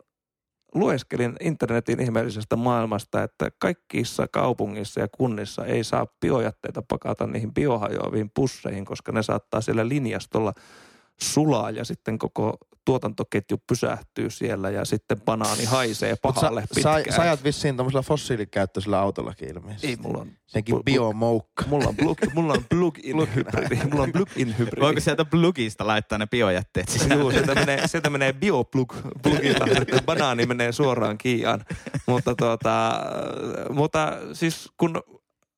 lueskelin 0.74 1.36
internetin 1.40 2.00
ihmeellisestä 2.00 2.56
maailmasta, 2.56 3.24
että 3.24 3.52
kaikissa 3.60 4.28
kaupungissa 4.28 5.00
ja 5.00 5.08
kunnissa 5.08 5.66
ei 5.66 5.84
saa 5.84 6.08
biojätteitä 6.22 6.82
pakata 6.88 7.28
niihin 7.28 7.54
biohajoaviin 7.54 8.32
pusseihin, 8.36 8.86
koska 8.86 9.12
ne 9.12 9.24
saattaa 9.24 9.62
siellä 9.62 9.88
linjastolla 9.88 10.54
sulaa 11.22 11.72
ja 11.72 11.86
sitten 11.86 12.18
koko 12.20 12.58
tuotantoketju 12.86 13.58
pysähtyy 13.68 14.30
siellä 14.30 14.70
ja 14.70 14.86
sitten 14.86 15.22
banaani 15.22 15.66
haisee 15.66 16.10
Mut 16.12 16.22
pahalle 16.36 16.62
sä, 16.62 16.68
pitkään. 16.76 17.04
sä, 17.10 17.16
sä 17.16 17.22
ajat 17.22 17.44
vissiin 17.44 17.78
tommosella 17.78 18.02
fossiilikäyttöisellä 18.04 19.00
autollakin 19.00 19.50
ilmeisesti. 19.50 19.88
Ei, 19.88 19.96
mulla 19.96 20.18
on, 20.22 20.32
Senkin 20.48 20.76
bu- 20.76 20.84
biomoukka. 20.84 21.64
mulla 21.68 21.88
on, 21.88 21.96
plug, 21.96 22.18
mulla 22.34 22.54
on 22.54 22.66
plug-in 22.70 23.36
hybridi. 23.36 23.76
Mulla 23.92 24.04
on 24.04 24.12
plug-in 24.12 24.58
hybridi. 24.58 24.82
Voiko 24.82 25.00
sieltä 25.00 25.26
plugista 25.26 25.88
laittaa 25.88 26.18
ne 26.18 26.28
biojätteet 26.28 26.90
sisään? 26.90 27.20
Joo, 27.20 27.32
sieltä 27.32 27.56
menee, 27.56 27.88
sieltä 27.88 28.10
menee 28.10 28.34
bioplug 28.34 28.94
plugilta, 29.24 29.66
että 29.82 30.02
banaani 30.06 30.46
menee 30.46 30.72
suoraan 30.72 31.18
kiiaan. 31.18 31.66
Mutta, 32.08 32.36
tuota, 32.36 32.94
mutta 33.70 34.18
siis 34.34 34.70
kun 34.78 35.02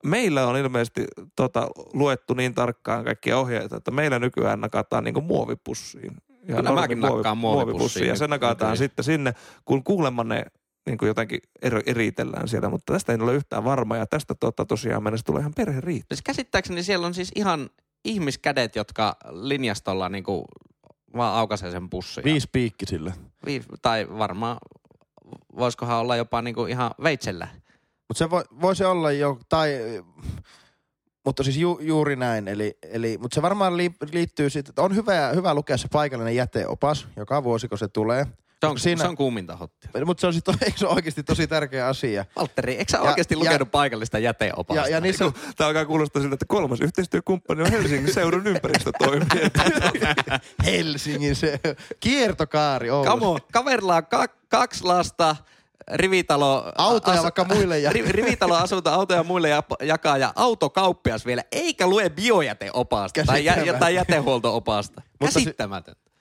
meillä 0.06 0.48
on 0.48 0.58
ilmeisesti 0.58 1.06
tota, 1.36 1.68
luettu 1.94 2.34
niin 2.34 2.54
tarkkaan 2.54 3.06
kaikkia 3.06 3.38
ohjeita, 3.38 3.78
että 3.78 3.92
meillä 3.92 4.20
nykyään 4.20 4.62
nakataan 4.62 5.04
niin 5.04 5.24
muovipussiin. 5.24 6.18
Kyllä 6.48 6.72
mäkin 6.74 7.00
nakkaan 7.00 7.38
muovipussiin 7.38 8.08
Ja 8.08 8.16
se 8.16 8.28
nakataan 8.28 8.54
nykyään. 8.72 8.78
sitten 8.78 9.06
sinne, 9.06 9.34
kun 9.66 9.84
kuulemma 9.84 10.24
ne 10.24 10.46
niin 10.86 10.98
kuin 10.98 11.08
jotenkin 11.08 11.40
eri, 11.62 11.82
eritellään 11.86 12.48
siellä, 12.48 12.70
mutta 12.70 12.94
tästä 12.94 13.14
ei 13.14 13.20
ole 13.22 13.34
yhtään 13.34 13.64
varma 13.64 13.98
ja 13.98 14.08
tästä 14.08 14.36
tota, 14.36 14.66
tosiaan 14.66 15.04
mennessä 15.04 15.24
tulee 15.26 15.40
ihan 15.40 15.54
perheriita. 15.56 16.06
Siis 16.16 16.22
käsittääkseni 16.22 16.84
siellä 16.84 17.08
on 17.08 17.14
siis 17.14 17.32
ihan 17.36 17.70
ihmiskädet, 18.06 18.76
jotka 18.76 19.16
linjastolla 19.32 20.10
niinku 20.10 20.46
vaan 21.18 21.36
aukaisee 21.36 21.72
sen 21.72 21.90
pussin. 21.90 22.22
ja- 22.22 22.32
Viisi 22.32 22.50
piikkisillä. 22.52 23.14
Vi- 23.46 23.64
tai 23.82 24.08
varmaan, 24.18 24.58
voisikohan 25.58 25.98
olla 25.98 26.16
jopa 26.16 26.42
niinku 26.42 26.66
ihan 26.66 26.92
veitsellä. 27.04 27.48
Mutta 28.08 28.18
se 28.18 28.30
voi, 28.30 28.44
voisi 28.62 28.84
olla 28.84 29.12
jo, 29.12 29.40
tai, 29.50 29.70
mutta 31.26 31.44
siis 31.44 31.58
ju, 31.58 31.80
juuri 31.82 32.16
näin. 32.16 32.48
Eli, 32.48 32.78
eli, 32.92 33.18
mutta 33.22 33.36
se 33.36 33.42
varmaan 33.42 33.78
li, 33.78 33.92
liittyy 34.12 34.50
sitten, 34.50 34.72
että 34.72 34.82
on 34.82 34.96
hyvä, 34.96 35.32
hyvä 35.36 35.54
lukea 35.54 35.78
se 35.78 35.88
paikallinen 35.92 36.36
jäteopas, 36.36 37.08
joka 37.18 37.44
vuosi 37.44 37.68
kun 37.68 37.78
se 37.78 37.88
tulee. 37.88 38.26
Se 38.62 38.68
on, 38.70 38.80
Siinä- 38.80 39.02
se 39.04 39.08
on 39.08 39.16
kuuminta 39.16 39.56
hottia. 39.56 40.06
Mutta 40.06 40.22
se 40.22 40.28
on, 40.28 40.34
sit, 40.34 40.48
eikö 40.66 40.78
se 40.78 40.88
oikeasti 40.88 41.24
tosi 41.24 41.48
tärkeä 41.48 41.88
asia? 41.88 42.26
Valtteri, 42.36 42.74
eikö 42.76 42.92
sä 42.92 42.98
Ja- 42.98 43.02
oikeasti 43.04 43.34
ja- 43.34 43.40
lukenut 43.40 43.72
paikallista 43.72 44.20
jäteopasta? 44.20 44.82
Ja, 44.82 44.88
ja 44.88 45.02
niissä 45.02 45.26
on, 45.26 45.34
Tämä 45.58 45.68
alkaa 45.68 45.86
kuulostaa 45.86 46.22
siltä, 46.22 46.34
että 46.34 46.46
kolmas 46.46 46.82
yhteistyökumppani 46.82 47.62
on 47.62 47.72
Helsingin 47.72 48.14
seudun 48.14 48.48
ympäristötoimija. 48.48 49.26
Helsingin 50.66 51.36
se 51.36 51.60
kiertokaari 52.00 52.90
Oulussa. 52.90 53.12
Kamo, 53.12 53.40
kaverilla 53.52 53.96
on 53.96 54.06
ka- 54.06 54.28
kaksi 54.50 54.84
lasta, 54.84 55.36
rivitalo... 55.94 56.72
Autoja 56.78 57.24
vaikka 57.24 57.44
muille 57.44 57.80
ja- 57.80 57.92
Ri, 57.96 58.04
rivitalo 58.08 58.56
asunto 58.56 58.90
autoja 58.92 59.24
muille 59.24 59.50
ja, 59.50 59.64
jakaa 59.82 60.18
ja 60.18 60.34
autokauppias 60.36 61.26
vielä, 61.26 61.44
eikä 61.52 61.88
lue 61.88 62.10
biojäteopasta 62.10 63.24
tai, 63.26 63.46
jä, 63.46 63.52
Käsittämätöntä. 63.54 63.80
tai 63.80 63.96
jätehuolto-opasta. 63.96 65.02
Mutta 65.22 65.40
si-. 65.40 65.56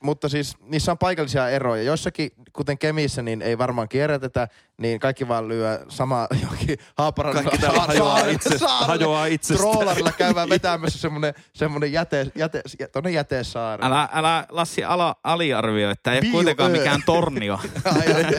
Mutta 0.03 0.29
siis 0.29 0.55
niissä 0.61 0.91
on 0.91 0.97
paikallisia 0.97 1.49
eroja. 1.49 1.83
Joissakin, 1.83 2.31
kuten 2.53 2.77
Kemissä, 2.77 3.21
niin 3.21 3.41
ei 3.41 3.57
varmaan 3.57 3.89
kierrätetä, 3.89 4.47
niin 4.77 4.99
kaikki 4.99 5.27
vaan 5.27 5.47
lyö 5.47 5.85
sama 5.89 6.27
johonkin 6.41 6.77
Haaparannan 6.97 7.43
Kaikki 7.43 7.61
täällä 7.61 7.79
hajoaa 7.81 8.19
itse- 8.19 8.57
hajoaa 8.67 9.25
itsestään. 9.25 9.71
Trollarilla 9.71 10.11
käydään 10.11 10.49
vetämässä 10.49 10.99
semmonen, 10.99 11.33
semmonen 11.53 11.91
jäte, 11.91 12.31
jäte, 12.35 12.61
jä, 12.79 12.87
tonne 12.87 13.11
jätesaari. 13.11 13.85
Älä, 13.85 14.09
älä 14.13 14.45
Lassi 14.49 14.83
ala, 14.83 15.15
aliarvioi, 15.23 15.91
että 15.91 16.11
ei 16.11 16.17
ole 16.17 16.21
Bio- 16.25 16.31
kuitenkaan 16.31 16.75
ö. 16.75 16.77
mikään 16.77 17.03
tornio. 17.05 17.59
Ai, 17.85 18.13
ai, 18.13 18.25
ai. 18.25 18.31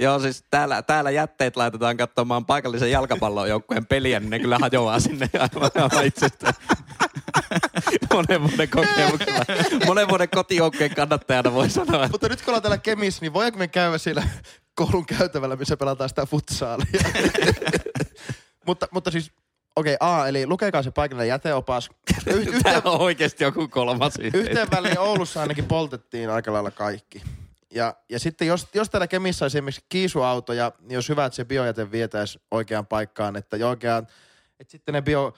Joo, 0.00 0.18
siis 0.18 0.44
täällä, 0.50 0.82
täällä 0.82 1.10
jätteet 1.10 1.56
laitetaan 1.56 1.96
katsomaan 1.96 2.46
paikallisen 2.46 2.90
jalkapallojoukkueen 2.90 3.86
peliä, 3.86 4.20
niin 4.20 4.30
ne 4.30 4.38
kyllä 4.38 4.58
hajoaa 4.60 5.00
sinne 5.00 5.30
aivan, 5.54 5.70
aivan 5.74 6.06
itsestään. 6.06 6.54
Monen 8.12 8.42
vuoden 8.42 8.68
kokemuksella. 8.70 9.44
Monen 9.86 10.08
vuoden 10.08 10.28
kotijoukkueen 10.28 10.94
kannattajana 10.94 11.52
voi 11.52 11.70
sanoa, 11.70 12.08
Mutta 12.08 12.28
nyt 12.28 12.42
kun 12.42 12.48
ollaan 12.48 12.62
täällä 12.62 12.78
Kemissä, 12.78 13.20
niin 13.20 13.32
voidaanko 13.32 13.58
me 13.58 13.68
käydä 13.68 13.98
siellä 13.98 14.22
koulun 14.74 15.06
käytävällä, 15.06 15.56
missä 15.56 15.76
pelataan 15.76 16.08
sitä 16.08 16.26
futsaalia? 16.26 16.86
mutta, 18.66 18.88
mutta 18.90 19.10
siis, 19.10 19.32
okei, 19.76 19.94
okay, 20.00 20.20
A, 20.20 20.28
eli 20.28 20.46
lukekaa 20.46 20.82
se 20.82 20.90
paikallinen 20.90 21.28
jäteopas. 21.28 21.90
Yhteen, 22.26 22.62
täällä 22.62 22.90
on 22.90 23.00
oikeasti 23.00 23.44
joku 23.44 23.68
kolmas 23.68 24.14
yhteen 24.34 24.70
väliin 24.70 24.98
Oulussa 24.98 25.40
ainakin 25.40 25.64
poltettiin 25.64 26.30
aika 26.30 26.52
lailla 26.52 26.70
kaikki. 26.70 27.22
Ja, 27.74 27.94
ja 28.08 28.18
sitten 28.18 28.48
jos, 28.48 28.68
jos 28.74 28.90
täällä 28.90 29.06
Kemissä 29.06 29.44
olisi 29.44 29.58
esimerkiksi 29.58 29.84
kiisuautoja, 29.88 30.72
niin 30.80 30.96
olisi 30.96 31.08
hyvä, 31.08 31.24
että 31.24 31.36
se 31.36 31.44
biojäte 31.44 31.90
vietäisi 31.90 32.40
oikeaan 32.50 32.86
paikkaan, 32.86 33.36
että 33.36 33.56
oikeaan, 33.68 34.06
että 34.60 34.70
sitten 34.70 34.92
ne 34.92 35.02
bio 35.02 35.34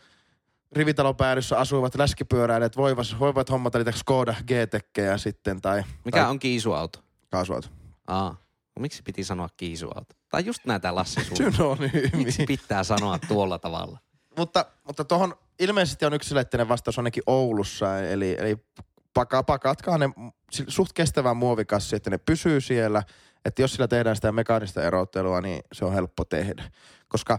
rivitalopäädyssä 0.72 1.58
asuvat 1.58 1.94
läskipyöräilijät 1.94 2.76
voivat, 2.76 3.06
voivat 3.18 3.50
hommata 3.50 3.78
niitä 3.78 3.92
Skoda 3.92 4.34
G-tekkejä 4.46 5.18
sitten 5.18 5.60
tai, 5.60 5.82
Mikä 6.04 6.20
tai 6.20 6.30
on 6.30 6.38
kiisuauto? 6.38 6.98
kaasuauto. 7.30 7.68
Aa, 8.06 8.36
miksi 8.78 9.02
piti 9.02 9.24
sanoa 9.24 9.48
kiisuauto? 9.56 10.14
Tai 10.28 10.44
just 10.46 10.64
näitä 10.64 10.94
Lassi 10.94 11.24
sulla. 11.24 11.50
Synonymi. 11.52 12.10
Miksi 12.16 12.44
pitää 12.46 12.84
sanoa 12.84 13.18
tuolla 13.28 13.58
tavalla? 13.58 13.98
mutta, 14.38 14.64
mutta 14.86 15.04
tuohon 15.04 15.34
ilmeisesti 15.58 16.04
on 16.04 16.14
yksilöllinen 16.14 16.68
vastaus 16.68 16.98
ainakin 16.98 17.22
Oulussa, 17.26 18.00
eli, 18.00 18.36
eli 18.38 18.56
paka, 19.14 19.42
pakatkaa 19.42 19.98
ne 19.98 20.10
suht 20.50 20.92
kestävään 20.92 21.36
muovikassi, 21.36 21.96
että 21.96 22.10
ne 22.10 22.18
pysyy 22.18 22.60
siellä. 22.60 23.02
Että 23.44 23.62
jos 23.62 23.72
sillä 23.72 23.88
tehdään 23.88 24.16
sitä 24.16 24.32
mekaanista 24.32 24.82
erottelua, 24.82 25.40
niin 25.40 25.62
se 25.72 25.84
on 25.84 25.92
helppo 25.92 26.24
tehdä. 26.24 26.70
Koska, 27.08 27.38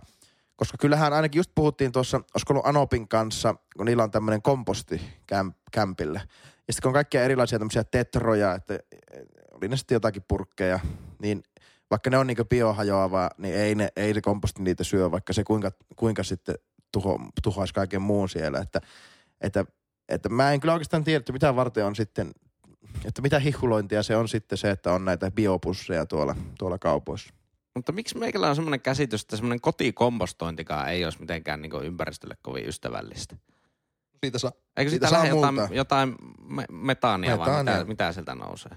koska 0.55 0.77
kyllähän 0.77 1.13
ainakin 1.13 1.39
just 1.39 1.51
puhuttiin 1.55 1.91
tuossa, 1.91 2.17
olisiko 2.17 2.53
ollut 2.53 2.65
Anopin 2.65 3.07
kanssa, 3.07 3.55
kun 3.77 3.85
niillä 3.85 4.03
on 4.03 4.11
tämmöinen 4.11 4.41
komposti 4.41 5.01
kämp- 5.33 5.69
kämpillä. 5.71 6.19
Ja 6.67 6.73
sitten 6.73 6.81
kun 6.81 6.89
on 6.89 6.93
kaikkia 6.93 7.23
erilaisia 7.23 7.59
tämmöisiä 7.59 7.83
tetroja, 7.83 8.53
että 8.53 8.73
eh, 8.73 8.79
oli 9.51 9.67
ne 9.67 9.77
sitten 9.77 9.95
jotakin 9.95 10.23
purkkeja, 10.27 10.79
niin 11.21 11.43
vaikka 11.89 12.09
ne 12.09 12.17
on 12.17 12.27
niinku 12.27 12.45
biohajoavaa, 12.45 13.29
niin 13.38 13.55
ei, 13.55 13.75
ne, 13.75 13.89
ei 13.95 14.13
se 14.13 14.21
komposti 14.21 14.63
niitä 14.63 14.83
syö, 14.83 15.11
vaikka 15.11 15.33
se 15.33 15.43
kuinka, 15.43 15.71
kuinka 15.95 16.23
sitten 16.23 16.55
tuho, 16.91 17.19
tuhoaisi 17.43 17.73
kaiken 17.73 18.01
muun 18.01 18.29
siellä. 18.29 18.59
Että, 18.59 18.81
että, 19.41 19.65
että 20.09 20.29
mä 20.29 20.51
en 20.51 20.59
kyllä 20.59 20.73
oikeastaan 20.73 21.03
tiedä, 21.03 21.17
että 21.17 21.33
mitä 21.33 21.55
varten 21.55 21.85
on 21.85 21.95
sitten, 21.95 22.31
että 23.05 23.21
mitä 23.21 23.39
hihulointia 23.39 24.03
se 24.03 24.15
on 24.15 24.27
sitten 24.27 24.57
se, 24.57 24.69
että 24.71 24.91
on 24.93 25.05
näitä 25.05 25.31
biopusseja 25.31 26.05
tuolla, 26.05 26.35
tuolla 26.57 26.77
kaupoissa. 26.77 27.33
Mutta 27.75 27.91
miksi 27.91 28.17
meikällä 28.17 28.49
on 28.49 28.55
semmoinen 28.55 28.81
käsitys, 28.81 29.21
että 29.21 29.35
semmoinen 29.35 29.61
kotikompostointikaan 29.61 30.89
ei 30.89 31.05
olisi 31.05 31.19
mitenkään 31.19 31.61
niin 31.61 31.83
ympäristölle 31.83 32.35
kovin 32.41 32.67
ystävällistä? 32.67 33.35
Siitä 34.23 34.39
saa. 34.39 34.51
Eikö 34.77 34.89
Siitä 34.89 35.07
siitä 35.07 35.07
saa 35.07 35.23
lähde 35.35 35.57
jotain, 35.57 35.75
jotain 35.75 36.15
me- 36.47 36.65
metaania, 36.71 37.37
vai 37.37 37.47
Metaania. 37.47 37.73
mitä, 37.73 37.85
mitä 37.85 38.11
sieltä 38.11 38.35
nousee? 38.35 38.71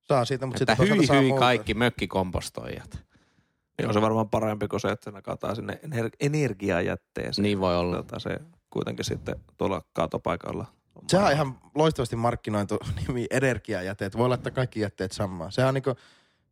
Saa 0.00 0.24
siitä, 0.24 0.46
mutta 0.46 0.64
Että 0.64 0.74
sitten 0.76 0.96
hyi 0.98 1.06
saa 1.06 1.16
hyi 1.16 1.28
multaa. 1.28 1.48
kaikki 1.48 1.74
mökkikompostoijat. 1.74 2.98
Joo, 3.82 3.92
se 3.92 4.00
varmaan 4.00 4.28
parempi 4.30 4.68
kuin 4.68 4.80
se, 4.80 4.88
että 4.90 5.04
se 5.04 5.10
nakataan 5.10 5.56
sinne 5.56 5.80
ener- 5.86 6.16
energiajätteeseen. 6.20 7.42
Niin 7.42 7.60
voi 7.60 7.76
olla. 7.76 7.96
Tota, 7.96 8.18
se 8.18 8.40
kuitenkin 8.72 9.04
sitten 9.04 9.36
tuolla 9.58 9.82
kaatopaikalla. 9.92 10.66
Sehän 11.08 11.26
on 11.26 11.32
ihan 11.32 11.58
loistavasti 11.74 12.16
markkinoitu 12.16 12.78
nimi 13.08 13.26
energiajäteet. 13.30 14.16
Voi 14.16 14.28
laittaa 14.28 14.52
kaikki 14.52 14.80
jätteet 14.80 15.12
samaan. 15.12 15.52
Sehän 15.52 15.68
on 15.68 15.74
niinku, 15.74 15.94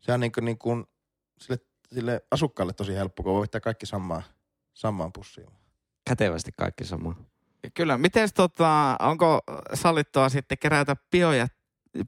sehän 0.00 0.16
on 0.16 0.20
niinku, 0.20 0.40
niinku 0.40 0.84
sille, 1.38 1.58
sille 1.94 2.20
asukkaalle 2.30 2.72
tosi 2.72 2.94
helppo, 2.94 3.22
kun 3.22 3.32
voi 3.32 3.38
laittaa 3.40 3.60
kaikki 3.60 3.86
samaan, 3.86 4.22
samaan 4.74 5.12
pussiin. 5.12 5.48
Kätevästi 6.08 6.50
kaikki 6.56 6.84
sama. 6.84 7.14
Kyllä, 7.74 7.98
miten 7.98 8.28
tota, 8.34 8.96
onko 9.00 9.40
sallittua 9.74 10.28
sitten 10.28 10.58
kerätä 10.58 10.96
biojätte, 11.10 11.56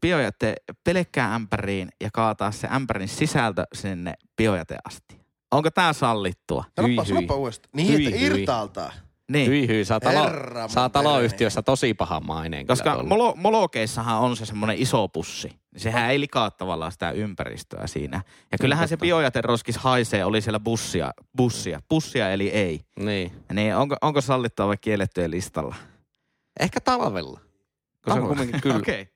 biojätte 0.00 0.54
pelkkään 0.84 1.32
ämpäriin 1.32 1.88
ja 2.00 2.10
kaataa 2.12 2.50
se 2.52 2.68
ämpärin 2.72 3.08
sisältö 3.08 3.64
sinne 3.74 4.14
biojäteasti? 4.36 5.20
Onko 5.50 5.70
tämä 5.70 5.92
sallittua? 5.92 6.64
Sanoppa, 6.76 6.86
Hyi, 6.86 6.96
hyi. 6.96 7.06
sanoppa 7.06 7.34
uudestaan. 7.34 7.70
Niin, 7.76 7.92
Hyi, 7.92 8.06
että 8.06 8.18
hyi. 8.18 8.26
irtaaltaa. 8.26 8.92
Niin, 9.32 9.50
Hyi 9.50 9.68
hyi, 9.68 9.84
saa, 9.84 10.00
talo, 10.00 10.24
Herra 10.24 10.68
saa 10.68 10.88
taloyhtiössä 10.88 11.62
tosi 11.62 11.94
pahan 11.94 12.26
maineen. 12.26 12.66
koska 12.66 12.90
kyllä 12.90 13.08
molo, 13.08 13.34
molokeissahan 13.36 14.18
on 14.18 14.36
se 14.36 14.46
semmoinen 14.46 14.76
iso 14.78 15.08
pussi. 15.08 15.52
Sehän 15.76 16.10
ei 16.10 16.20
likaa 16.20 16.50
tavallaan 16.50 16.92
sitä 16.92 17.10
ympäristöä 17.10 17.86
siinä. 17.86 18.22
Ja 18.52 18.58
kyllähän 18.58 18.88
se 18.88 18.96
biojäteroskis 18.96 19.76
haisee, 19.76 20.24
oli 20.24 20.40
siellä 20.40 20.60
bussia, 20.60 21.10
bussia, 21.36 21.80
bussia 21.88 22.30
eli 22.32 22.48
ei. 22.48 22.80
Niin. 22.98 23.32
Niin 23.52 23.76
onko, 23.76 23.96
onko 24.02 24.20
sallittua 24.20 24.66
vai 24.66 24.76
kiellettyä 24.80 25.30
listalla? 25.30 25.74
Ehkä 26.60 26.80
talvella. 26.80 27.40
Kun 28.04 28.14
se 28.14 28.20
on 28.20 28.28
kumminkin 28.28 28.60
kylmä. 28.60 28.78
Okei. 28.82 29.08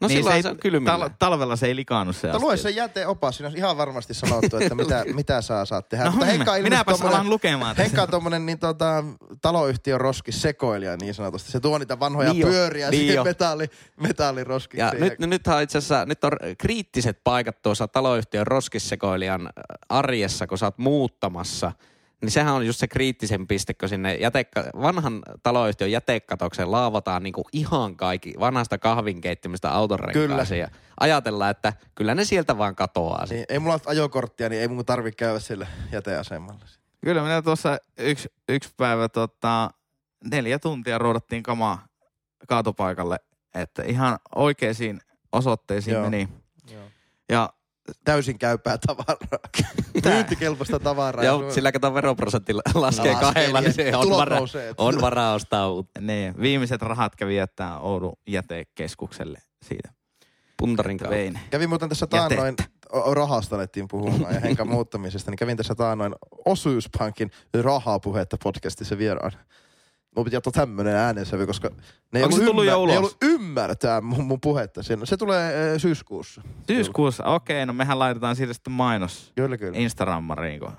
No 0.00 0.08
Niin 0.08 0.18
silloin 0.18 0.36
ei- 0.36 0.42
se 0.42 0.48
on 0.48 0.56
kylmillä. 0.56 0.96
Tal- 1.06 1.10
talvella 1.18 1.56
se 1.56 1.66
ei 1.66 1.76
likaannut 1.76 2.16
se 2.16 2.26
Mutta 2.26 2.40
lue 2.46 2.56
se 2.56 2.70
jäteopas, 2.70 3.36
siinä 3.36 3.48
on 3.48 3.56
ihan 3.56 3.76
varmasti 3.76 4.14
sanottu, 4.14 4.56
että 4.56 4.74
mitä, 4.74 5.04
mitä 5.14 5.40
saa 5.42 5.64
saat 5.64 5.88
tehdä. 5.88 6.04
No, 6.04 6.10
Mutta 6.10 6.26
Henkka 6.26 6.50
on 6.52 6.56
ilmeisesti 6.58 6.70
minäpäs 6.76 6.98
tommonen- 6.98 7.14
alan 7.14 7.30
lukemaan. 7.30 7.76
Henkka 7.76 8.02
on 8.02 8.08
tommonen 8.10 8.46
niin 8.46 8.58
tota, 8.58 9.04
taloyhtiön 9.42 10.00
roskis 10.00 10.42
sekoilija 10.42 10.96
niin 10.96 11.14
sanotusti. 11.14 11.52
Se 11.52 11.60
tuo 11.60 11.78
niitä 11.78 12.00
vanhoja 12.00 12.32
Niin 12.32 12.40
jo, 12.40 12.46
pyöriä 12.46 12.90
niin 12.90 13.00
siihen 13.06 13.24
metalli, 13.24 13.66
metalliroskikseen. 14.00 14.92
Ja 14.94 15.00
nyt, 15.00 15.18
nythän 15.18 15.56
on 15.56 15.62
itse 15.62 15.78
asiassa, 15.78 16.06
nyt 16.06 16.24
on 16.24 16.32
kriittiset 16.58 17.20
paikat 17.24 17.62
tuossa 17.62 17.88
taloyhtiön 17.88 18.46
roskissekoilijan 18.46 19.50
arjessa, 19.88 20.46
kun 20.46 20.58
sä 20.58 20.66
oot 20.66 20.78
muuttamassa. 20.78 21.72
Niin 22.24 22.32
sehän 22.32 22.54
on 22.54 22.66
just 22.66 22.78
se 22.78 22.88
kriittisen 22.88 23.46
piste, 23.46 23.74
kun 23.74 23.88
sinne 23.88 24.14
jätekka, 24.14 24.64
vanhan 24.80 25.22
taloyhtiön 25.42 25.90
jätekatokseen 25.90 26.70
laavataan 26.70 27.22
niinku 27.22 27.44
ihan 27.52 27.96
kaikki 27.96 28.34
vanhasta 28.40 28.78
kahvinkeittimistä 28.78 29.70
autonrenkaaseen. 29.70 30.60
Ja 30.60 30.68
ajatellaan, 31.00 31.50
että 31.50 31.72
kyllä 31.94 32.14
ne 32.14 32.24
sieltä 32.24 32.58
vaan 32.58 32.76
katoaa. 32.76 33.24
Niin. 33.24 33.34
Niin, 33.34 33.44
ei 33.48 33.58
mulla 33.58 33.74
ole 33.74 33.82
ajokorttia, 33.86 34.48
niin 34.48 34.62
ei 34.62 34.68
mun 34.68 34.84
tarvitse 34.84 35.16
käydä 35.16 35.38
sillä 35.38 35.66
jäteasemalla. 35.92 36.60
Kyllä 37.04 37.22
minä 37.22 37.42
tuossa 37.42 37.78
yksi, 37.98 38.32
yksi 38.48 38.70
päivä 38.76 39.08
tota, 39.08 39.70
neljä 40.30 40.58
tuntia 40.58 40.98
ruudattiin 40.98 41.42
kamaa 41.42 41.86
kaatopaikalle, 42.48 43.18
että 43.54 43.82
ihan 43.82 44.18
oikeisiin 44.34 45.00
osoitteisiin 45.32 45.94
Joo. 45.94 46.02
meni. 46.02 46.28
Joo. 46.72 46.82
Ja 47.28 47.52
Täysin 48.04 48.38
käypää 48.38 48.78
tavaraa. 48.86 49.16
Myyntikelpoista 50.04 50.78
tavaraa. 50.78 51.24
Joo, 51.24 51.50
sillä 51.50 51.72
kato 51.72 51.94
veroprosentti 51.94 52.54
laskee 52.54 52.80
Laskee, 52.80 53.14
kahdella, 53.14 53.60
niin 53.60 53.72
se 53.72 53.96
on 53.96 54.28
nousee. 54.28 54.74
on 54.78 55.00
varaa 55.00 55.34
ostaa 55.34 55.70
uutta. 55.70 56.00
niin, 56.00 56.40
viimeiset 56.40 56.82
rahat 56.82 57.16
kävi 57.16 57.36
jättää 57.36 57.78
Oulun 57.78 58.12
jätekeskukselle 58.26 59.38
siitä. 59.62 59.92
Puntarin 60.56 60.98
kautta. 60.98 61.16
Vein. 61.16 61.38
Kävi 61.50 61.66
muuten 61.66 61.88
tässä 61.88 62.06
taannoin, 62.06 62.56
rahasta 63.12 63.56
alettiin 63.56 63.88
puhumaan 63.88 64.34
ja 64.34 64.40
henkan 64.40 64.68
muuttamisesta, 64.68 65.30
niin 65.30 65.38
kävin 65.38 65.56
tässä 65.56 65.74
taanoin 65.74 66.14
Osuuspankin 66.44 67.30
rahapuhetta 67.62 68.36
podcastissa 68.44 68.98
vieraan. 68.98 69.32
Mun 70.16 70.24
piti 70.24 70.36
ottaa 70.36 70.52
tämmönen 70.52 70.94
äänensävy, 70.96 71.46
koska 71.46 71.70
ne 72.12 72.18
ei, 72.20 72.24
Onko 72.24 72.34
ollut, 72.36 72.46
tullut 72.48 72.64
jo 72.64 72.86
ne 72.86 72.92
ei 72.92 72.98
ollut 72.98 73.16
ymmärtää 73.22 74.00
mun, 74.00 74.24
mun 74.24 74.40
puhetta. 74.40 74.82
Siinä. 74.82 75.06
Se 75.06 75.16
tulee 75.16 75.72
äh, 75.72 75.78
syyskuussa. 75.80 76.42
Syyskuussa, 76.66 77.24
okei, 77.24 77.66
no 77.66 77.72
mehän 77.72 77.98
laitetaan 77.98 78.36
siitä 78.36 78.52
sitten 78.52 78.72
mainos 78.72 79.32
Kyllä, 79.36 79.56
kyllä. 79.56 79.78
Instagrammariin. 79.78 80.60
kun- 80.60 80.72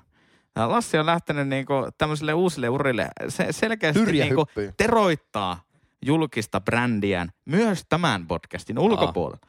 Lassi 0.55 0.97
on 0.97 1.05
lähtenyt 1.05 1.47
niinku 1.47 1.73
tämmöisille 1.97 2.33
uusille 2.33 2.69
urille. 2.69 3.07
Se 3.29 3.47
selkeästi 3.51 4.05
niinku 4.11 4.45
teroittaa 4.77 5.61
julkista 6.05 6.61
brändiään 6.61 7.29
myös 7.45 7.83
tämän 7.89 8.27
podcastin 8.27 8.79
ulkopuolella. 8.79 9.39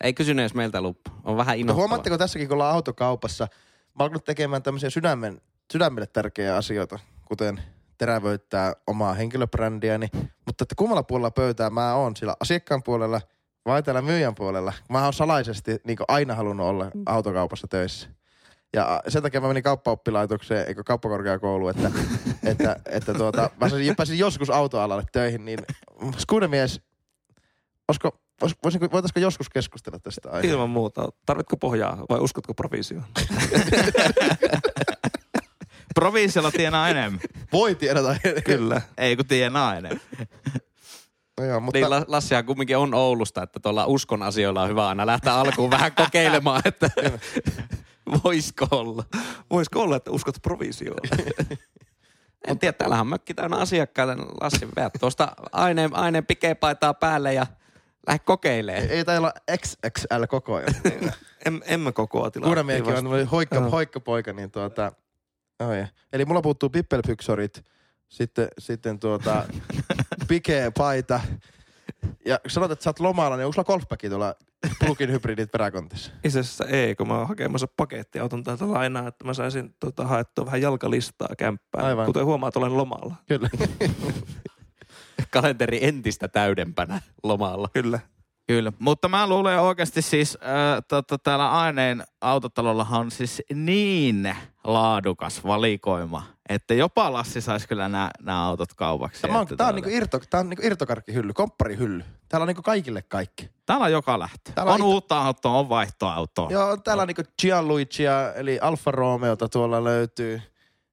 Ei 0.00 0.14
kysynyt 0.14 0.42
edes 0.42 0.54
meiltä 0.54 0.80
luppu. 0.80 1.10
On 1.24 1.36
vähän 1.36 1.52
No 1.56 1.60
innoittavaa. 1.60 1.74
huomaatteko 1.80 2.18
tässäkin, 2.18 2.48
kun 2.48 2.54
ollaan 2.54 2.74
autokaupassa, 2.74 3.48
mä 3.98 4.04
alkanut 4.04 4.24
tekemään 4.24 4.62
tämmöisiä 4.62 4.90
sydämen, 4.90 5.40
sydämelle 5.72 6.06
tärkeitä 6.06 6.56
asioita, 6.56 6.98
kuten 7.24 7.60
terävöittää 7.98 8.72
omaa 8.86 9.14
henkilöbrändiäni, 9.14 10.08
mutta 10.46 10.62
että 10.62 10.74
kummalla 10.76 11.02
puolella 11.02 11.30
pöytää 11.30 11.70
mä 11.70 11.94
oon, 11.94 12.16
sillä 12.16 12.34
asiakkaan 12.40 12.82
puolella 12.82 13.20
vai 13.66 13.82
täällä 13.82 14.02
myyjän 14.02 14.34
puolella. 14.34 14.72
Mä 14.88 15.04
oon 15.04 15.12
salaisesti 15.12 15.76
niin 15.84 15.98
aina 16.08 16.34
halunnut 16.34 16.66
olla 16.66 16.90
autokaupassa 17.06 17.66
töissä. 17.68 18.08
Ja 18.72 19.02
sen 19.08 19.22
takia 19.22 19.40
mä 19.40 19.48
menin 19.48 19.62
kauppaoppilaitokseen, 19.62 20.68
eikö 20.68 20.84
kauppakorkeakouluun, 20.84 21.70
että, 21.70 21.90
että, 22.50 22.76
että 22.86 23.14
tuota, 23.14 23.42
mä 23.42 23.50
pääsin, 23.58 23.96
pääsin 23.96 24.18
joskus 24.18 24.50
autoalalle 24.50 25.04
töihin, 25.12 25.44
niin 25.44 25.58
skuudemies, 26.18 26.80
olisiko, 27.88 28.08
vois- 28.44 28.58
voisinko, 28.64 28.88
voitaisiko 28.92 29.20
joskus 29.20 29.48
keskustella 29.48 29.98
tästä 29.98 30.28
aiheesta? 30.28 30.52
Ilman 30.52 30.70
muuta. 30.70 31.08
Tarvitko 31.26 31.56
pohjaa 31.56 32.04
vai 32.10 32.18
uskotko 32.20 32.54
provisioon? 32.54 33.04
Provisiolla 35.98 36.50
tienaa 36.50 36.88
enemmän. 36.88 37.20
Voi 37.52 37.74
tiedä. 37.74 38.00
Kyllä. 38.44 38.80
Ei 38.98 39.16
kun 39.16 39.26
tienaa 39.26 39.76
enemmän. 39.76 40.00
No 41.38 41.44
joo, 41.44 41.60
mutta 41.60 41.78
Niin 41.78 41.90
La- 41.90 42.04
Lassihan 42.08 42.44
kumminkin 42.44 42.76
on 42.76 42.94
Oulusta, 42.94 43.42
että 43.42 43.60
tuolla 43.60 43.86
uskon 43.86 44.22
asioilla 44.22 44.62
on 44.62 44.68
hyvä 44.68 44.88
aina 44.88 45.06
lähteä 45.06 45.34
alkuun 45.34 45.70
vähän 45.70 45.92
kokeilemaan, 45.92 46.62
että 46.64 46.90
voisiko 48.24 48.66
olla. 48.70 49.04
Voisiko 49.50 49.82
olla, 49.82 49.96
että 49.96 50.10
uskot 50.10 50.36
provisioon? 50.42 50.98
En 52.46 52.58
tiedä, 52.58 52.72
täällähän 52.72 53.00
on 53.00 53.06
mökki 53.06 53.34
täynnä 53.34 53.56
asiakkaita. 53.56 54.14
niin 54.14 54.28
Lassi, 54.40 54.68
veät 54.76 54.92
tuosta 55.00 55.32
aineen, 55.52 55.96
aineen 55.96 56.26
pikepaitaa 56.26 56.94
päälle 56.94 57.34
ja 57.34 57.46
lähde 58.06 58.18
kokeilemaan. 58.24 58.88
ei 58.90 59.04
täällä 59.04 59.26
ole 59.26 59.58
XXL 59.58 60.24
koko 60.28 60.54
ajan. 60.54 60.74
en, 61.46 61.62
emme 61.66 61.92
kokoa 61.92 62.30
tilaa. 62.30 62.46
Kuudemiekin 62.46 62.88
on 62.88 62.94
tämmöinen 62.94 63.26
hoikka, 63.26 63.56
Joo. 63.56 63.70
hoikkapoika, 63.70 64.32
niin 64.32 64.50
tuota, 64.50 64.92
oh 65.60 65.72
yeah. 65.72 65.92
Eli 66.12 66.24
mulla 66.24 66.42
puuttuu 66.42 66.70
pippelpyksorit, 66.70 67.64
sitten, 68.08 68.48
sitten 68.58 68.98
tuota, 68.98 69.44
pikepaita. 70.28 71.20
Ja 72.26 72.40
sanoit, 72.46 72.72
että 72.72 72.82
sä 72.82 72.90
oot 72.90 73.00
lomalla, 73.00 73.36
niin 73.36 73.44
onko 73.44 73.52
sulla 73.52 73.64
golfbacki 73.64 74.08
tuolla 74.08 74.34
plugin 74.78 75.12
hybridit 75.12 75.52
peräkontissa? 75.52 76.12
Itse 76.24 76.40
asiassa 76.40 76.64
ei, 76.64 76.94
kun 76.94 77.08
mä 77.08 77.18
oon 77.18 77.28
hakemassa 77.28 77.66
pakettiauton 77.76 78.44
täältä 78.44 78.70
lainaa, 78.70 79.08
että 79.08 79.24
mä 79.24 79.34
saisin 79.34 79.74
tota, 79.80 80.04
haettua 80.04 80.46
vähän 80.46 80.62
jalkalistaa 80.62 81.28
kämppään. 81.38 81.86
Aivan. 81.86 82.06
Kuten 82.06 82.24
huomaat, 82.24 82.56
olen 82.56 82.76
lomalla. 82.76 83.14
Kyllä. 83.26 83.48
Kalenteri 85.30 85.78
entistä 85.82 86.28
täydempänä 86.28 87.00
lomalla. 87.22 87.68
Kyllä. 87.72 88.00
Kyllä, 88.48 88.72
mutta 88.78 89.08
mä 89.08 89.26
luulen 89.26 89.60
oikeasti 89.60 90.02
siis, 90.02 90.38
äh, 90.42 90.82
tota, 90.88 91.18
täällä 91.18 91.50
aineen 91.50 92.04
autotalollahan 92.20 93.00
on 93.00 93.10
siis 93.10 93.42
niin 93.54 94.36
laadukas 94.64 95.44
valikoima, 95.44 96.22
että 96.48 96.74
jopa 96.74 97.12
Lassi 97.12 97.40
saisi 97.40 97.68
kyllä 97.68 97.88
nämä 97.88 98.44
autot 98.44 98.74
kaupaksi. 98.74 99.22
Tämä 99.22 99.38
on, 99.38 99.46
tää 99.56 99.68
on, 99.68 99.74
niinku 99.74 99.90
irto, 99.90 100.20
tää 100.30 100.40
on 100.40 100.48
niinku 100.48 100.66
irtokarkkihylly, 100.66 101.32
kompparihylly. 101.32 102.04
Täällä 102.28 102.42
on 102.42 102.48
niinku 102.48 102.62
kaikille 102.62 103.02
kaikki. 103.02 103.50
Täällä 103.66 103.84
on 103.84 103.92
joka 103.92 104.18
lähtö. 104.18 104.52
Täällä 104.54 104.72
on 104.72 104.80
on 104.80 104.86
it- 104.88 104.92
uutta 104.92 105.22
autoa, 105.22 105.58
on 105.58 105.68
vaihtoautoa. 105.68 106.50
Joo, 106.50 106.76
täällä 106.76 107.00
on 107.00 107.06
niinku 107.06 107.22
Gianluigia, 107.42 108.34
eli 108.34 108.58
Alfa 108.60 108.90
Romeota 108.90 109.48
tuolla 109.48 109.84
löytyy. 109.84 110.42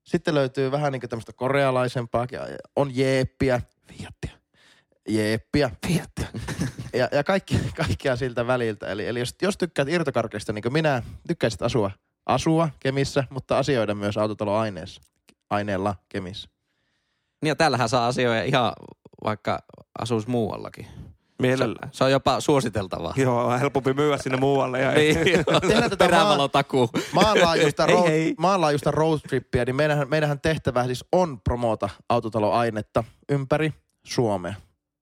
Sitten 0.04 0.36
löytyy 0.36 0.72
vähän 0.72 0.92
niinku 0.92 1.08
tämmöistä 1.08 1.34
korealaisempaa. 1.34 2.28
On 2.76 2.96
Jeeppiä. 2.96 3.62
Fiatia. 3.88 4.40
Jeeppiä. 5.10 5.72
Fiatia. 5.88 6.28
ja, 6.96 7.10
ja 7.12 7.24
kaikki, 7.24 7.60
kaikkea 7.78 8.16
siltä 8.16 8.48
väliltä. 8.48 8.88
Eli, 8.88 9.08
eli 9.08 9.20
jos, 9.20 9.36
jos 9.42 9.58
tykkäät 9.58 9.90
irtokarkeista, 9.90 10.54
niin 10.54 10.64
kuin 10.64 10.74
minä, 10.74 11.04
tykkäisit 11.28 11.62
asua, 11.62 11.92
asua 12.26 12.70
Kemissä, 12.80 13.24
mutta 13.30 13.58
asioida 13.58 13.96
myös 13.96 14.18
autotaloaineessa. 14.18 15.02
Aineella 15.50 15.96
Kemissä. 16.10 16.50
Niin 17.42 17.50
ja 17.50 17.56
täällähän 17.56 17.90
saa 17.90 18.08
asioida 18.08 18.44
ihan 18.44 18.74
vaikka 19.24 19.60
asuisi 20.00 20.30
muuallakin. 20.30 20.88
Mielellään. 21.42 21.90
Se 21.92 22.04
on 22.04 22.12
jopa 22.12 22.40
suositeltavaa. 22.40 23.14
Joo, 23.24 23.46
on 23.46 23.60
helpompi 23.60 23.94
myyä 23.94 24.18
sinne 24.18 24.38
muualle. 24.38 24.82
Ja 24.82 24.92
Niin, 24.92 25.18
Tehdään 25.62 25.90
tätä 25.90 25.98
perävalotakuu. 25.98 26.90
maanlaajuista, 27.12 27.86
road, 27.86 28.10
ei. 28.10 28.36
maanlaajuista 28.38 28.92
roadtrippiä, 28.92 29.66
niin 29.66 29.76
meidänhän, 29.76 30.10
meidänhän 30.10 30.40
tehtävä 30.42 30.86
siis 30.86 31.06
on 31.12 31.42
promota 31.42 31.90
autotaloainetta 32.10 33.04
ympäri 33.30 33.74
Suomea. 34.06 34.54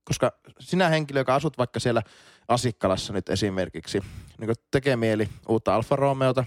Koska 0.05 0.31
sinä 0.59 0.89
henkilö, 0.89 1.19
joka 1.19 1.35
asut 1.35 1.57
vaikka 1.57 1.79
siellä 1.79 2.01
Asikkalassa 2.47 3.13
nyt 3.13 3.29
esimerkiksi, 3.29 3.99
niin 4.39 4.45
kun 4.47 4.55
tekee 4.71 4.95
mieli 4.95 5.29
uutta 5.49 5.75
Alfa 5.75 5.95
Romeota, 5.95 6.43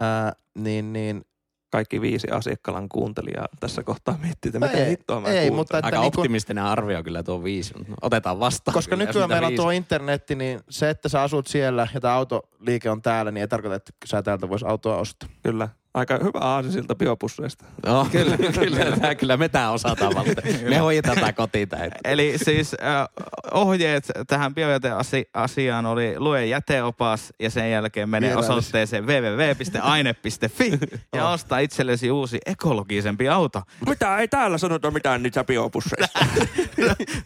ää, 0.00 0.32
niin, 0.54 0.92
niin 0.92 1.24
Kaikki 1.72 2.00
viisi 2.00 2.28
asiakkalan 2.30 2.88
kuuntelijaa 2.88 3.46
tässä 3.60 3.82
kohtaa 3.82 4.18
miettii, 4.22 4.48
että 4.48 4.58
mitä 4.58 4.72
Ei, 4.72 4.90
hittoa 4.90 5.20
mä 5.20 5.28
ei, 5.28 5.32
kuuntelen. 5.34 5.54
mutta- 5.54 5.78
että 5.78 5.86
Aika 5.86 6.00
niinku- 6.00 6.20
optimistinen 6.20 6.64
arvio 6.64 7.02
kyllä 7.02 7.22
tuo 7.22 7.44
viisi. 7.44 7.74
mutta 7.78 7.94
Otetaan 8.02 8.40
vastaan. 8.40 8.74
koska 8.74 8.96
kyllä, 8.96 9.06
nykyään 9.06 9.28
meillä 9.30 9.46
on 9.46 9.54
tuo 9.54 9.70
internetti, 9.70 10.34
niin 10.34 10.60
se, 10.70 10.90
että 10.90 11.08
sä 11.08 11.22
asut 11.22 11.46
siellä 11.46 11.88
ja 11.94 12.00
tämä 12.00 12.14
autoliike 12.14 12.90
on 12.90 13.02
täällä, 13.02 13.30
niin 13.30 13.40
ei 13.40 13.48
tarkoita, 13.48 13.74
että 13.76 13.92
sä 14.04 14.22
täältä 14.22 14.48
vois 14.48 14.62
autoa 14.62 14.96
ostaa. 14.96 15.28
Kyllä. 15.42 15.68
Aika 15.94 16.18
hyvä 16.22 16.38
aasisilta 16.40 16.94
biopusseista. 16.94 17.64
Joo, 17.86 18.06
kyllä, 18.12 18.36
kyllä, 18.36 18.96
tää, 19.00 19.14
kyllä 19.14 19.36
me 19.36 19.48
tää 19.48 19.70
osataan 19.70 20.14
Valtteri. 20.14 20.58
Me 20.70 20.78
hoidetaan 20.78 21.18
tää 21.18 21.32
kotiin. 21.32 21.68
Eli 22.04 22.34
siis 22.44 22.74
äh, 22.74 23.08
ohjeet 23.52 24.10
tähän 24.26 24.54
biojäteasiaan 24.54 25.86
oli 25.86 26.14
lue 26.18 26.46
jäteopas 26.46 27.32
ja 27.40 27.50
sen 27.50 27.70
jälkeen 27.70 28.08
mene 28.08 28.26
Vierailis. 28.26 28.50
osoitteeseen 28.50 29.06
www.aine.fi 29.06 30.78
ja 31.14 31.28
osta 31.28 31.58
itsellesi 31.58 32.10
uusi 32.10 32.38
ekologisempi 32.46 33.28
auto. 33.28 33.62
Mitä? 33.88 34.18
Ei 34.18 34.28
täällä 34.28 34.58
sanota 34.58 34.90
mitään 34.90 35.22
niitä 35.22 35.44
biopusseista. 35.44 36.18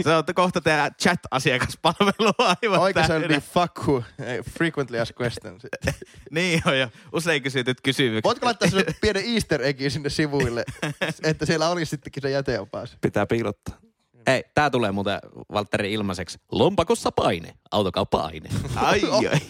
Se 0.03 0.15
on 0.15 0.25
kohta 0.35 0.61
tehdä 0.61 0.91
chat-asiakaspalvelua 1.03 2.55
aivan 2.63 2.81
Oikein 2.81 3.07
se 3.07 3.15
oli 3.15 3.41
fuck 3.41 3.79
who, 3.79 4.03
ei, 4.27 4.43
frequently 4.43 4.99
asked 4.99 5.17
questions. 5.21 5.63
Niin 6.31 6.63
on 6.67 6.79
jo 6.79 6.89
usein 7.13 7.43
kysytyt 7.43 7.81
kysymykset. 7.81 8.25
Voitko 8.25 8.54
laittaa 8.61 8.81
sinne 8.81 8.95
pienen 9.01 9.25
easter 9.35 9.63
eggin 9.63 9.91
sinne 9.91 10.09
sivuille, 10.09 10.65
että 11.23 11.47
siellä 11.47 11.69
olisi 11.69 11.91
sittenkin 11.91 12.23
se 12.23 12.31
jäteopas? 12.31 12.97
Pitää 13.01 13.27
piilottaa. 13.27 13.75
Ei, 14.27 14.45
tää 14.55 14.71
tulee 14.71 14.93
muuten 14.93 15.19
Valtteri 15.53 15.93
ilmaiseksi. 15.93 16.39
Lompakossa 16.53 17.13
paine, 17.13 17.55
autokauppa-aine. 17.71 18.49
Ai, 18.77 19.03
ai. 19.11 19.41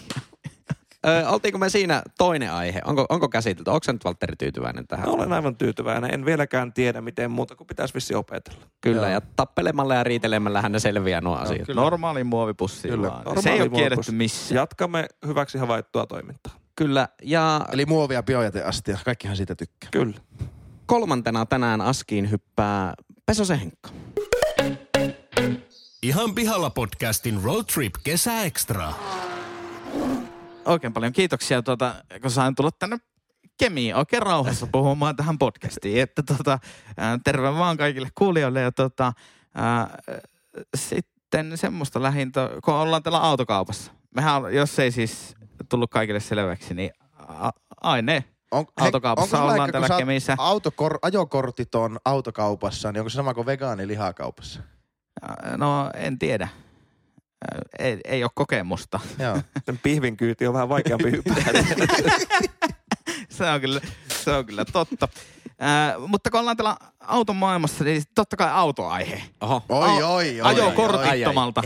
Ö, 1.07 1.29
oltiinko 1.29 1.57
me 1.57 1.69
siinä 1.69 2.01
toinen 2.17 2.51
aihe? 2.51 2.81
Onko, 2.85 3.05
onko 3.09 3.29
käsitelty? 3.29 3.69
Onko 3.69 3.91
nyt 3.91 4.05
Valtteri 4.05 4.35
tyytyväinen 4.35 4.87
tähän? 4.87 5.07
Mä 5.07 5.13
olen 5.13 5.33
aivan 5.33 5.55
tyytyväinen. 5.55 6.13
En 6.13 6.25
vieläkään 6.25 6.73
tiedä, 6.73 7.01
miten 7.01 7.31
muuta 7.31 7.55
kuin 7.55 7.67
pitäisi 7.67 7.93
vissi 7.93 8.15
opetella. 8.15 8.65
Kyllä, 8.81 9.01
Joo. 9.01 9.11
ja 9.11 9.21
tappelemalla 9.35 9.95
ja 9.95 10.03
riitelemällähän 10.03 10.71
ne 10.71 10.79
selviää 10.79 11.21
nuo 11.21 11.35
asiat. 11.35 11.65
kyllä. 11.65 11.81
Normaali 11.81 12.23
muovipussi 12.23 12.87
Kyllä. 12.87 13.07
vaan. 13.07 13.23
Se 13.23 13.29
Normaali 13.29 13.49
ei 13.57 13.61
ole 13.61 13.69
kielletty 13.69 14.11
missään. 14.11 14.55
Jatkamme 14.55 15.07
hyväksi 15.27 15.57
havaittua 15.57 16.05
toimintaa. 16.05 16.53
Kyllä, 16.75 17.07
ja 17.21 17.65
Eli 17.71 17.85
muovia 17.85 18.23
biojäteastia, 18.23 18.97
kaikkihan 19.05 19.37
siitä 19.37 19.55
tykkää. 19.55 19.89
Kyllä. 19.91 20.13
kolmantena 20.85 21.45
tänään 21.45 21.81
Askiin 21.81 22.31
hyppää 22.31 22.93
Pesosen 23.25 23.59
Henkka. 23.59 23.89
Ihan 26.01 26.35
pihalla 26.35 26.69
podcastin 26.69 27.43
Road 27.43 27.63
Trip 27.73 27.93
kesäekstra. 28.03 28.93
Oikein 30.65 30.93
paljon 30.93 31.13
kiitoksia, 31.13 31.61
tuota, 31.61 31.95
kun 32.21 32.31
sain 32.31 32.55
tulla 32.55 32.71
tänne 32.71 32.97
Kemiin 33.57 33.95
oikein 33.95 34.21
rauhassa 34.21 34.67
puhumaan 34.71 35.15
tähän 35.15 35.37
podcastiin. 35.37 36.01
Että 36.01 36.23
tota, 36.23 36.59
ää, 36.97 37.19
terve 37.23 37.53
vaan 37.53 37.77
kaikille 37.77 38.09
kuulijoille 38.15 38.61
ja 38.61 38.71
tota, 38.71 39.13
ää, 39.55 39.97
sitten 40.75 41.57
semmoista 41.57 42.01
lähintä, 42.01 42.49
kun 42.63 42.73
ollaan 42.73 43.03
täällä 43.03 43.19
autokaupassa. 43.19 43.91
Mehän, 44.15 44.55
jos 44.55 44.79
ei 44.79 44.91
siis 44.91 45.35
tullut 45.69 45.91
kaikille 45.91 46.19
selväksi, 46.19 46.73
niin 46.73 46.91
a- 47.27 47.49
aine 47.81 48.23
On, 48.51 48.65
Autokaupassa 48.79 49.37
onko 49.41 49.51
ollaan 49.53 49.71
täällä 49.71 49.89
Kemissä. 49.97 50.35
Autokor, 50.37 50.99
ajokortit 51.01 51.75
on 51.75 51.99
autokaupassa, 52.05 52.91
niin 52.91 52.99
onko 52.99 53.09
se 53.09 53.15
sama 53.15 53.33
kuin 53.33 53.45
vegaanilihakaupassa? 53.45 54.59
No, 55.57 55.91
en 55.93 56.19
tiedä. 56.19 56.47
ei, 57.79 57.99
ei 58.05 58.23
ole 58.23 58.31
kokemusta. 58.35 58.99
Joo. 59.19 59.37
Pihvin 59.83 60.17
kyyti 60.17 60.47
on 60.47 60.53
vähän 60.53 60.69
vaikeampi 60.69 61.11
hypätä. 61.11 61.63
se, 63.29 63.49
on 63.49 63.61
kyllä, 63.61 63.81
se 64.25 64.31
on 64.31 64.45
kyllä 64.45 64.65
totta. 64.65 65.07
Ää, 65.59 65.95
mutta 66.07 66.29
kun 66.29 66.39
ollaan 66.39 66.57
täällä 66.57 66.77
auton 66.99 67.35
maailmassa, 67.35 67.83
niin 67.83 68.03
totta 68.15 68.37
kai 68.37 68.51
autoaihe. 68.51 69.23
Oho. 69.41 69.63
Oi, 69.69 70.03
oi, 70.03 70.41
oi. 70.41 70.55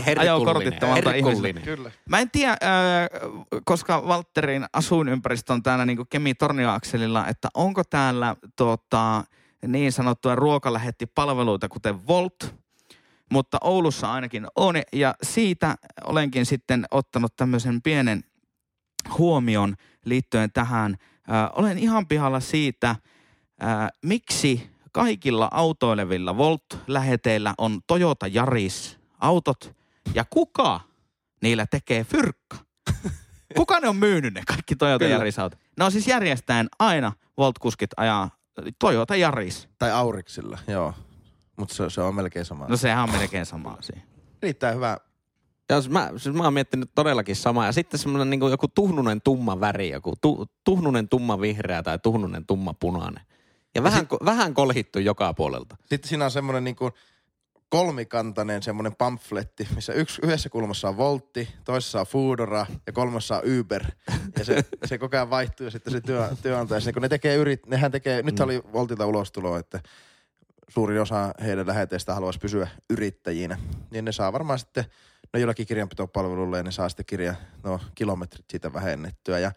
Herkullinen, 0.06 0.20
Ajokortittomalta 0.20 1.10
herkullinen. 1.10 1.36
ihmiseltä. 1.36 1.60
Kyllä. 1.60 1.90
Mä 2.08 2.18
en 2.18 2.30
tiedä, 2.30 2.52
äh, 2.52 2.58
koska 3.64 4.06
Valtterin 4.08 4.66
asuinympäristö 4.72 5.52
on 5.52 5.62
täällä 5.62 5.86
niin 5.86 6.08
kemi 6.10 6.34
tornioakselilla 6.34 7.26
että 7.26 7.48
onko 7.54 7.84
täällä 7.84 8.36
tota, 8.56 9.24
niin 9.66 9.92
sanottuja 9.92 10.34
ruokalähettipalveluita, 10.34 11.68
kuten 11.68 12.06
Volt, 12.06 12.54
mutta 13.32 13.58
Oulussa 13.60 14.12
ainakin 14.12 14.46
on. 14.56 14.74
Ja 14.92 15.14
siitä 15.22 15.76
olenkin 16.04 16.46
sitten 16.46 16.86
ottanut 16.90 17.36
tämmöisen 17.36 17.82
pienen 17.82 18.24
huomion 19.18 19.76
liittyen 20.04 20.52
tähän. 20.52 20.96
Äh, 21.30 21.50
olen 21.52 21.78
ihan 21.78 22.06
pihalla 22.06 22.40
siitä, 22.40 22.90
äh, 22.90 23.88
miksi 24.02 24.70
kaikilla 24.92 25.48
autoilevilla 25.52 26.36
Volt-läheteillä 26.36 27.54
on 27.58 27.80
Toyota 27.86 28.26
Yaris-autot 28.26 29.76
ja 30.14 30.24
kuka 30.30 30.80
niillä 31.42 31.66
tekee 31.66 32.04
fyrkka? 32.04 32.56
Kuka 33.56 33.80
ne 33.80 33.88
on 33.88 33.96
myynyt 33.96 34.34
ne 34.34 34.42
kaikki 34.46 34.76
Toyota. 34.76 35.04
Yaris-autot? 35.04 35.58
Ne 35.78 35.84
on 35.84 35.92
siis 35.92 36.06
järjestäen 36.06 36.68
aina 36.78 37.12
Volt-kuskit 37.38 37.90
ajaa 37.96 38.30
Toyota 38.78 39.16
Yaris. 39.16 39.68
Tai 39.78 39.90
Auriksilla, 39.90 40.58
joo. 40.68 40.94
Mutta 41.56 41.74
se, 41.74 41.90
se 41.90 42.00
on 42.00 42.14
melkein 42.14 42.44
sama. 42.44 42.66
No 42.68 42.76
sehän 42.76 43.04
on 43.04 43.10
melkein 43.10 43.46
sama 43.46 43.70
asia. 43.70 44.00
Riittää 44.42 44.72
hyvä. 44.72 44.96
Ja 45.70 45.80
siis 45.80 45.92
mä, 45.92 46.10
siis 46.16 46.34
mä 46.34 46.44
oon 46.44 46.54
miettinyt 46.54 46.90
todellakin 46.94 47.36
samaa. 47.36 47.66
Ja 47.66 47.72
sitten 47.72 48.00
semmoinen 48.00 48.30
niin 48.30 48.50
joku 48.50 48.68
tuhnunen 48.68 49.20
tumma 49.20 49.60
väri, 49.60 49.90
joku 49.90 50.14
tu, 50.20 50.46
tuhnunen 50.64 51.08
tumma 51.08 51.40
vihreä 51.40 51.82
tai 51.82 51.98
tuhnunen 51.98 52.46
tumma 52.46 52.74
punainen. 52.74 53.22
Ja 53.74 53.82
vähän, 53.82 54.06
ko, 54.06 54.18
vähän 54.24 54.54
kolhittu 54.54 54.98
joka 54.98 55.34
puolelta. 55.34 55.76
Sitten 55.84 56.08
siinä 56.08 56.24
on 56.24 56.30
semmoinen 56.30 56.64
niinku 56.64 56.90
kolmikantainen 57.68 58.62
semmoinen 58.62 58.96
pamfletti, 58.96 59.68
missä 59.74 59.92
yksi, 59.92 60.20
yhdessä 60.24 60.48
kulmassa 60.48 60.88
on 60.88 60.96
Voltti, 60.96 61.48
toisessa 61.64 62.00
on 62.00 62.06
Foodora 62.06 62.66
ja 62.86 62.92
kolmassa 62.92 63.36
on 63.36 63.60
Uber. 63.60 63.84
Ja 64.38 64.44
se, 64.44 64.64
se 64.86 64.98
koko 64.98 65.16
ajan 65.16 65.30
vaihtuu 65.30 65.64
ja 65.64 65.70
sitten 65.70 65.92
se 65.92 66.00
työ, 66.00 66.28
työnantaja, 66.42 66.80
sinne, 66.80 66.92
kun 66.92 67.02
ne 67.02 67.08
tekee 67.08 67.36
yrit, 67.36 67.66
nehän 67.66 67.92
tekee, 67.92 68.22
nyt 68.22 68.40
oli 68.40 68.62
Voltilta 68.72 69.06
ulostulo, 69.06 69.56
että 69.56 69.80
suurin 70.68 71.00
osa 71.00 71.34
heidän 71.42 71.66
läheteistä 71.66 72.14
haluaisi 72.14 72.38
pysyä 72.38 72.68
yrittäjinä. 72.90 73.58
Niin 73.90 74.04
ne 74.04 74.12
saa 74.12 74.32
varmaan 74.32 74.58
sitten, 74.58 74.84
no 75.34 75.40
jollakin 75.40 75.66
kirjanpitopalvelulle 75.66 76.56
ja 76.56 76.62
ne 76.62 76.70
saa 76.70 76.88
sitten 76.88 77.06
kirja, 77.06 77.34
no 77.62 77.80
kilometrit 77.94 78.44
siitä 78.50 78.72
vähennettyä. 78.72 79.38
Ja, 79.38 79.52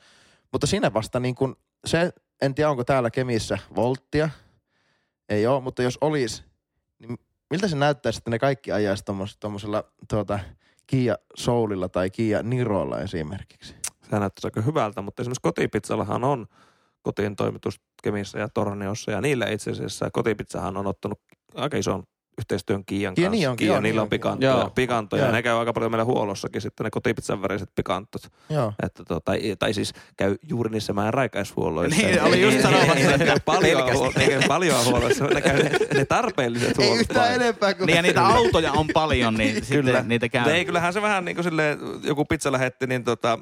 mutta 0.51 0.67
siinä 0.67 0.93
vasta 0.93 1.19
niin 1.19 1.36
kuin 1.36 1.55
se, 1.86 2.13
en 2.41 2.55
tiedä 2.55 2.69
onko 2.69 2.84
täällä 2.84 3.11
Kemissä 3.11 3.57
Volttia, 3.76 4.30
ei 5.30 5.47
ole, 5.47 5.61
mutta 5.61 5.84
jos 5.84 5.97
olisi, 6.01 6.43
niin 6.99 7.17
miltä 7.49 7.67
se 7.67 7.76
näyttäisi, 7.76 8.17
että 8.17 8.30
ne 8.30 8.39
kaikki 8.39 8.71
ajaisi 8.71 9.03
tuommoisella 9.39 9.84
tuota, 10.09 10.39
Kia 10.88 11.17
Soulilla 11.36 11.89
tai 11.89 12.09
Kia 12.09 12.43
Nirolla 12.43 12.99
esimerkiksi? 12.99 13.76
Se 14.09 14.19
näyttäisi 14.19 14.47
aika 14.47 14.61
hyvältä, 14.61 15.01
mutta 15.01 15.21
esimerkiksi 15.21 15.41
kotipizzallahan 15.41 16.24
on 16.24 16.47
kotiin 17.01 17.36
toimitus 17.36 17.82
Kemissä 18.03 18.39
ja 18.39 18.49
Torniossa 18.49 19.11
ja 19.11 19.21
niillä 19.21 19.47
itse 19.47 19.71
asiassa 19.71 20.09
kotipizzahan 20.11 20.78
on 20.78 20.88
ottanut 20.88 21.21
aika 21.55 21.78
ison 21.78 22.03
yhteistyön 22.39 22.86
Kiian 22.86 23.15
kanssa. 23.15 23.29
niin 23.31 23.49
onkin, 23.49 23.65
Kia, 23.65 23.73
joo, 23.73 23.81
niillä 23.81 23.97
niin 23.97 24.01
on 24.03 24.09
pikantoja, 24.09 24.51
Joo. 24.51 24.69
pikantoja 24.75 25.19
Joo. 25.21 25.27
ja 25.27 25.31
ne 25.31 25.41
käy 25.41 25.57
aika 25.59 25.73
paljon 25.73 25.91
meillä 25.91 26.05
huollossakin 26.05 26.61
sitten 26.61 26.84
ne 26.84 26.89
kotipizzan 26.89 27.41
väriset 27.41 27.69
pikantot. 27.75 28.21
Joo. 28.49 28.73
Että 28.84 29.03
tota, 29.05 29.21
tai, 29.25 29.55
tai 29.59 29.73
siis 29.73 29.93
käy 30.17 30.36
juuri 30.49 30.69
niissä 30.69 30.93
meidän 30.93 31.13
raikaishuolloissa. 31.13 32.01
Niin, 32.01 32.21
oli 32.23 32.41
just 32.41 32.61
sanomassa, 32.61 33.11
että 33.13 33.36
paljon, 33.45 33.81
huol- 33.81 34.47
paljon 34.47 34.86
huollossa. 34.86 35.25
Ne 35.27 35.41
käy 35.41 35.63
ne, 35.63 35.71
ne 35.93 36.05
tarpeelliset 36.05 36.79
Ei 36.79 36.86
huollot. 36.86 36.99
yhtään 37.01 37.19
vain. 37.29 37.41
enempää 37.41 37.73
kuin... 37.73 37.88
Niin 37.88 37.95
ja 37.95 38.01
niitä 38.01 38.25
autoja 38.27 38.71
on 38.71 38.88
paljon, 38.93 39.34
niin 39.34 39.53
Kyllä. 39.69 39.91
sitten 39.91 40.07
niitä 40.07 40.29
käy. 40.29 40.51
Ei, 40.51 40.65
kyllähän 40.65 40.93
se 40.93 41.01
vähän 41.01 41.25
niin 41.25 41.36
kuin 41.36 41.43
silleen, 41.43 41.79
joku 42.03 42.25
pizza 42.25 42.51
lähetti, 42.51 42.88
niin 42.88 43.03
tota, 43.03 43.39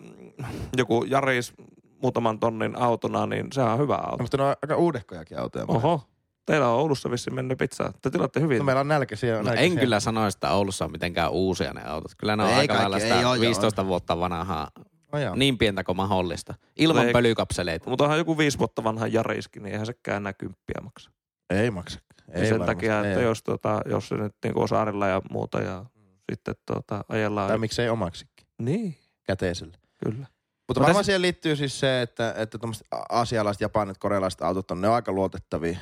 joku 0.78 1.04
Jaris 1.04 1.54
muutaman 2.02 2.39
tonnin 2.39 2.76
autona, 2.76 3.26
niin 3.26 3.48
sehän 3.54 3.72
on 3.72 3.80
hyvä 3.80 3.98
No, 3.98 4.04
auto. 4.04 4.24
mutta 4.24 4.38
ne 4.38 4.44
on 4.44 4.56
aika 4.64 4.76
uudehkojakin 4.76 5.39
autoja. 5.39 5.66
Oho, 5.68 6.04
teillä 6.46 6.68
on 6.70 6.80
Oulussa 6.80 7.12
vissiin 7.12 7.36
mennyt 7.36 7.58
pizzaa. 7.58 7.94
Te 8.02 8.10
tilaatte 8.10 8.39
hyvin. 8.39 8.58
No, 8.58 8.64
meillä 8.64 8.80
on 8.82 8.88
nälkäisiä. 8.88 9.36
No, 9.38 9.42
nälkäisiä. 9.44 9.74
en 9.74 9.80
kyllä 9.80 10.00
sanoisi, 10.00 10.36
että 10.38 10.52
Oulussa 10.52 10.86
on 10.86 10.92
mitenkään 10.92 11.32
uusia 11.32 11.74
ne 11.74 11.84
autot. 11.84 12.12
Kyllä 12.18 12.36
ne 12.36 12.44
on 12.44 12.50
Ei 12.50 12.56
aika 12.56 12.74
kaikki, 12.74 12.82
lailla 12.82 12.98
ei 12.98 13.02
sitä 13.02 13.16
oo, 13.30 13.36
joo. 13.36 13.42
15 13.42 13.86
vuotta 13.88 14.20
vanhaa, 14.20 14.68
No, 15.14 15.20
joo. 15.20 15.36
niin 15.36 15.58
pientä 15.58 15.84
kuin 15.84 15.96
mahdollista. 15.96 16.54
Ilman 16.78 17.08
Ei- 17.08 17.14
pölykapseleita. 17.14 17.89
Mutta 17.89 18.04
onhan 18.04 18.18
joku 18.20 18.38
viisi 18.38 18.60
vuotta 18.60 18.84
vanha 18.84 19.08
Jariskin, 19.08 19.64
niin 19.64 19.72
eihän 19.72 19.86
sekään 19.86 20.18
enää 20.18 20.34
kymppiä 20.34 20.76
maksa. 20.84 21.12
Ei 21.50 21.72
maksa. 21.72 22.00
Ei 22.34 22.42
sen 22.46 22.50
varmasti, 22.52 22.76
takia, 22.76 23.00
että 23.06 23.20
ei. 23.20 23.26
jos, 23.26 23.44
tota, 23.44 23.82
jos 23.86 24.08
se 24.08 24.16
nyt 24.16 24.36
niin 24.44 24.58
on 24.58 24.68
saarilla 24.68 25.08
ja 25.08 25.22
muuta 25.32 25.60
ja 25.62 25.86
sitten 26.32 26.56
tota, 26.66 27.06
ajellaan. 27.10 27.48
Tai 27.48 27.58
miksei 27.58 27.89
omaksikin 27.89 28.48
Niin, 28.62 28.98
käteisellä. 29.24 29.78
kyllä. 30.04 30.26
Mutta 30.68 30.82
varmaan 30.82 31.06
siihen 31.06 31.22
liittyy 31.22 31.56
siis 31.56 31.80
se, 31.80 32.02
että, 32.02 32.34
että 32.38 32.58
tuommoiset 32.58 32.88
asialaiset, 33.10 33.62
japanit, 33.62 33.98
korealaiset 33.98 34.42
autot 34.42 34.72
on, 34.72 34.82
ne 34.82 34.88
on 34.88 34.96
aika 34.96 35.12
luotettavia. 35.12 35.78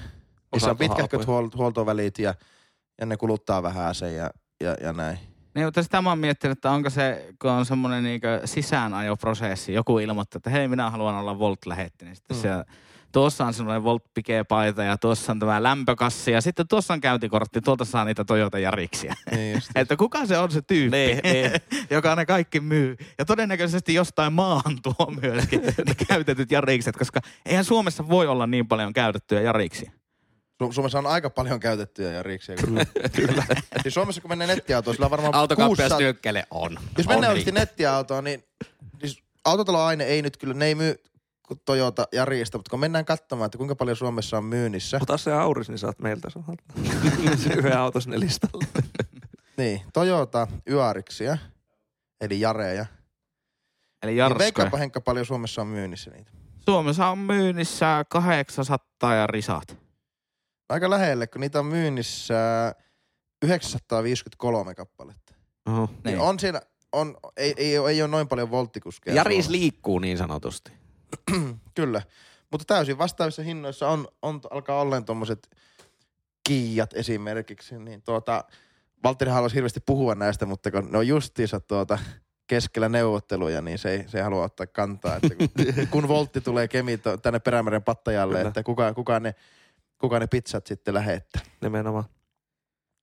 Niissä 0.59 0.71
on 0.71 0.77
pitkähköt 0.77 1.27
huol- 1.27 1.57
huoltovälit 1.57 2.19
ja, 2.19 2.33
ja 2.99 3.05
ne 3.05 3.17
kuluttaa 3.17 3.63
vähän 3.63 3.95
sen 3.95 4.15
ja, 4.15 4.29
ja, 4.63 4.75
ja 4.81 4.93
näin. 4.93 5.19
Niin, 5.55 5.67
mutta 5.67 5.83
sitä 5.83 6.01
mä 6.01 6.09
oon 6.09 6.19
miettinyt, 6.19 6.57
että 6.57 6.71
onko 6.71 6.89
se, 6.89 7.27
kun 7.41 7.51
on 7.51 7.65
semmoinen 7.65 8.03
niin 8.03 8.21
sisäänajoprosessi, 8.45 9.73
joku 9.73 9.99
ilmoittaa, 9.99 10.37
että 10.37 10.49
hei, 10.49 10.67
minä 10.67 10.89
haluan 10.89 11.15
olla 11.15 11.39
Volt-lähetti, 11.39 12.05
niin 12.05 12.15
sitten 12.15 12.37
mm. 12.37 12.41
siellä, 12.41 12.65
tuossa 13.11 13.45
on 13.45 13.53
semmoinen 13.53 13.83
Volt 13.83 14.03
paita 14.47 14.83
ja 14.83 14.97
tuossa 14.97 15.31
on 15.31 15.39
tämä 15.39 15.63
lämpökassi 15.63 16.31
ja 16.31 16.41
sitten 16.41 16.67
tuossa 16.67 16.93
on 16.93 17.01
käyntikortti, 17.01 17.61
tuolta 17.61 17.85
saa 17.85 18.05
niitä 18.05 18.25
Toyota 18.25 18.59
Jariksia. 18.59 19.13
Niin 19.31 19.61
että 19.75 19.95
kuka 19.95 20.25
se 20.25 20.37
on 20.37 20.51
se 20.51 20.61
tyyppi, 20.61 20.97
Niin, 20.97 21.19
niin. 21.23 21.51
joka 21.95 22.15
ne 22.15 22.25
kaikki 22.25 22.59
myy. 22.59 22.97
Ja 23.17 23.25
todennäköisesti 23.25 23.93
jostain 23.93 24.33
maahan 24.33 24.77
tuo 24.83 25.13
myöskin 25.21 25.61
ne 25.61 25.95
käytetyt 26.07 26.51
Jarikset, 26.51 26.97
koska 26.97 27.19
eihän 27.45 27.65
Suomessa 27.65 28.09
voi 28.09 28.27
olla 28.27 28.47
niin 28.47 28.67
paljon 28.67 28.93
käytettyjä 28.93 29.41
Jariksia. 29.41 29.91
Su- 30.63 30.73
Suomessa 30.73 30.97
on 30.99 31.07
aika 31.07 31.29
paljon 31.29 31.59
käytettyjä 31.59 32.11
ja 32.11 32.23
riiksiä. 32.23 32.55
Kyllä. 32.55 32.85
Kyllä. 33.15 33.43
Siis 33.81 33.93
Suomessa 33.93 34.21
kun 34.21 34.31
menee 34.31 34.47
nettiautoon, 34.47 34.95
sillä 34.95 35.05
on 35.05 35.11
varmaan 35.11 35.35
Autokauppias 35.35 35.77
600... 35.77 35.99
nyökkäile 35.99 36.47
on. 36.51 36.71
Jos 36.97 37.07
on 37.07 37.13
mennään 37.13 37.31
oikeasti 37.31 37.51
niin. 37.51 37.59
nettiautoon, 37.59 38.23
niin 38.23 38.43
siis 38.99 39.23
autotaloaine 39.45 40.03
ei 40.03 40.21
nyt 40.21 40.37
kyllä, 40.37 40.53
ne 40.53 40.65
ei 40.65 40.75
myy 40.75 40.95
Toyota 41.65 42.07
Jarista, 42.11 42.57
mutta 42.57 42.69
kun 42.69 42.79
mennään 42.79 43.05
katsomaan, 43.05 43.45
että 43.45 43.57
kuinka 43.57 43.75
paljon 43.75 43.97
Suomessa 43.97 44.37
on 44.37 44.45
myynnissä, 44.45 44.99
Ota 45.01 45.17
se 45.17 45.33
auris, 45.33 45.69
niin 45.69 45.77
saat 45.77 45.99
meiltä 45.99 46.29
se 47.43 47.53
yhden 47.53 47.77
auton 47.77 48.01
sinne 48.01 48.19
listalle. 48.19 48.67
niin 49.57 49.81
Toyota 49.93 50.47
Yarissia, 50.69 51.37
eli 52.21 52.39
Jareja. 52.39 52.85
Eli 54.03 54.11
Niin 54.11 54.17
Jarskoja. 54.17 54.39
veikkaapa 54.45 54.77
Henkka 54.77 55.01
paljon 55.01 55.25
Suomessa 55.25 55.61
on 55.61 55.67
myynnissä 55.67 56.11
niitä. 56.11 56.31
Suomessa 56.65 57.07
on 57.07 57.17
myynnissä 57.17 58.05
800 58.09 59.15
ja 59.15 59.27
risat. 59.27 59.77
Aika 60.69 60.89
lähelle, 60.89 61.27
kun 61.27 61.41
niitä 61.41 61.59
on 61.59 61.65
myynnissä 61.65 62.35
953 63.41 64.75
kappaletta. 64.75 65.33
Oho. 65.65 65.85
Niin. 65.85 65.99
Niin. 66.03 66.19
On 66.19 66.39
siellä, 66.39 66.61
on, 66.91 67.17
ei, 67.37 67.53
ei, 67.57 67.77
ole, 67.77 67.91
ei 67.91 68.01
ole 68.01 68.11
noin 68.11 68.27
paljon 68.27 68.51
volttikuskeja. 68.51 69.15
Jaris 69.15 69.35
Suomessa. 69.35 69.51
liikkuu 69.51 69.99
niin 69.99 70.17
sanotusti. 70.17 70.71
Kyllä. 71.75 72.01
Mutta 72.51 72.65
täysin 72.65 72.97
vastaavissa 72.97 73.41
hinnoissa 73.41 73.89
on, 73.89 74.07
on 74.21 74.41
alkaa 74.51 74.81
olleen 74.81 75.05
tuommoiset 75.05 75.49
kiijat 76.47 76.93
esimerkiksi. 76.93 77.79
Niin 77.79 78.01
tuota, 78.01 78.43
Valtteri 79.03 79.31
haluaisi 79.31 79.55
hirveästi 79.55 79.79
puhua 79.79 80.15
näistä, 80.15 80.45
mutta 80.45 80.71
kun 80.71 80.91
ne 80.91 80.97
on 80.97 81.07
justiinsa 81.07 81.59
tuota 81.59 81.99
keskellä 82.47 82.89
neuvotteluja, 82.89 83.61
niin 83.61 83.77
se 83.77 83.91
ei, 83.91 84.03
se 84.07 84.17
ei 84.17 84.23
halua 84.23 84.43
ottaa 84.43 84.67
kantaa. 84.67 85.15
Että 85.15 85.35
kun, 85.35 85.49
kun 85.91 86.07
Voltti 86.07 86.41
tulee 86.41 86.67
Kemi 86.67 86.99
tänne 87.21 87.39
Perämeren 87.39 87.83
pattajalle, 87.83 88.37
Kyllä. 88.37 88.47
että 88.47 88.63
kuka, 88.63 88.93
kuka, 88.93 89.19
ne, 89.19 89.35
kuka 89.99 90.19
ne 90.19 90.27
pizzat 90.27 90.67
sitten 90.67 90.93
lähettää. 90.93 91.41
Nimenomaan. 91.61 92.03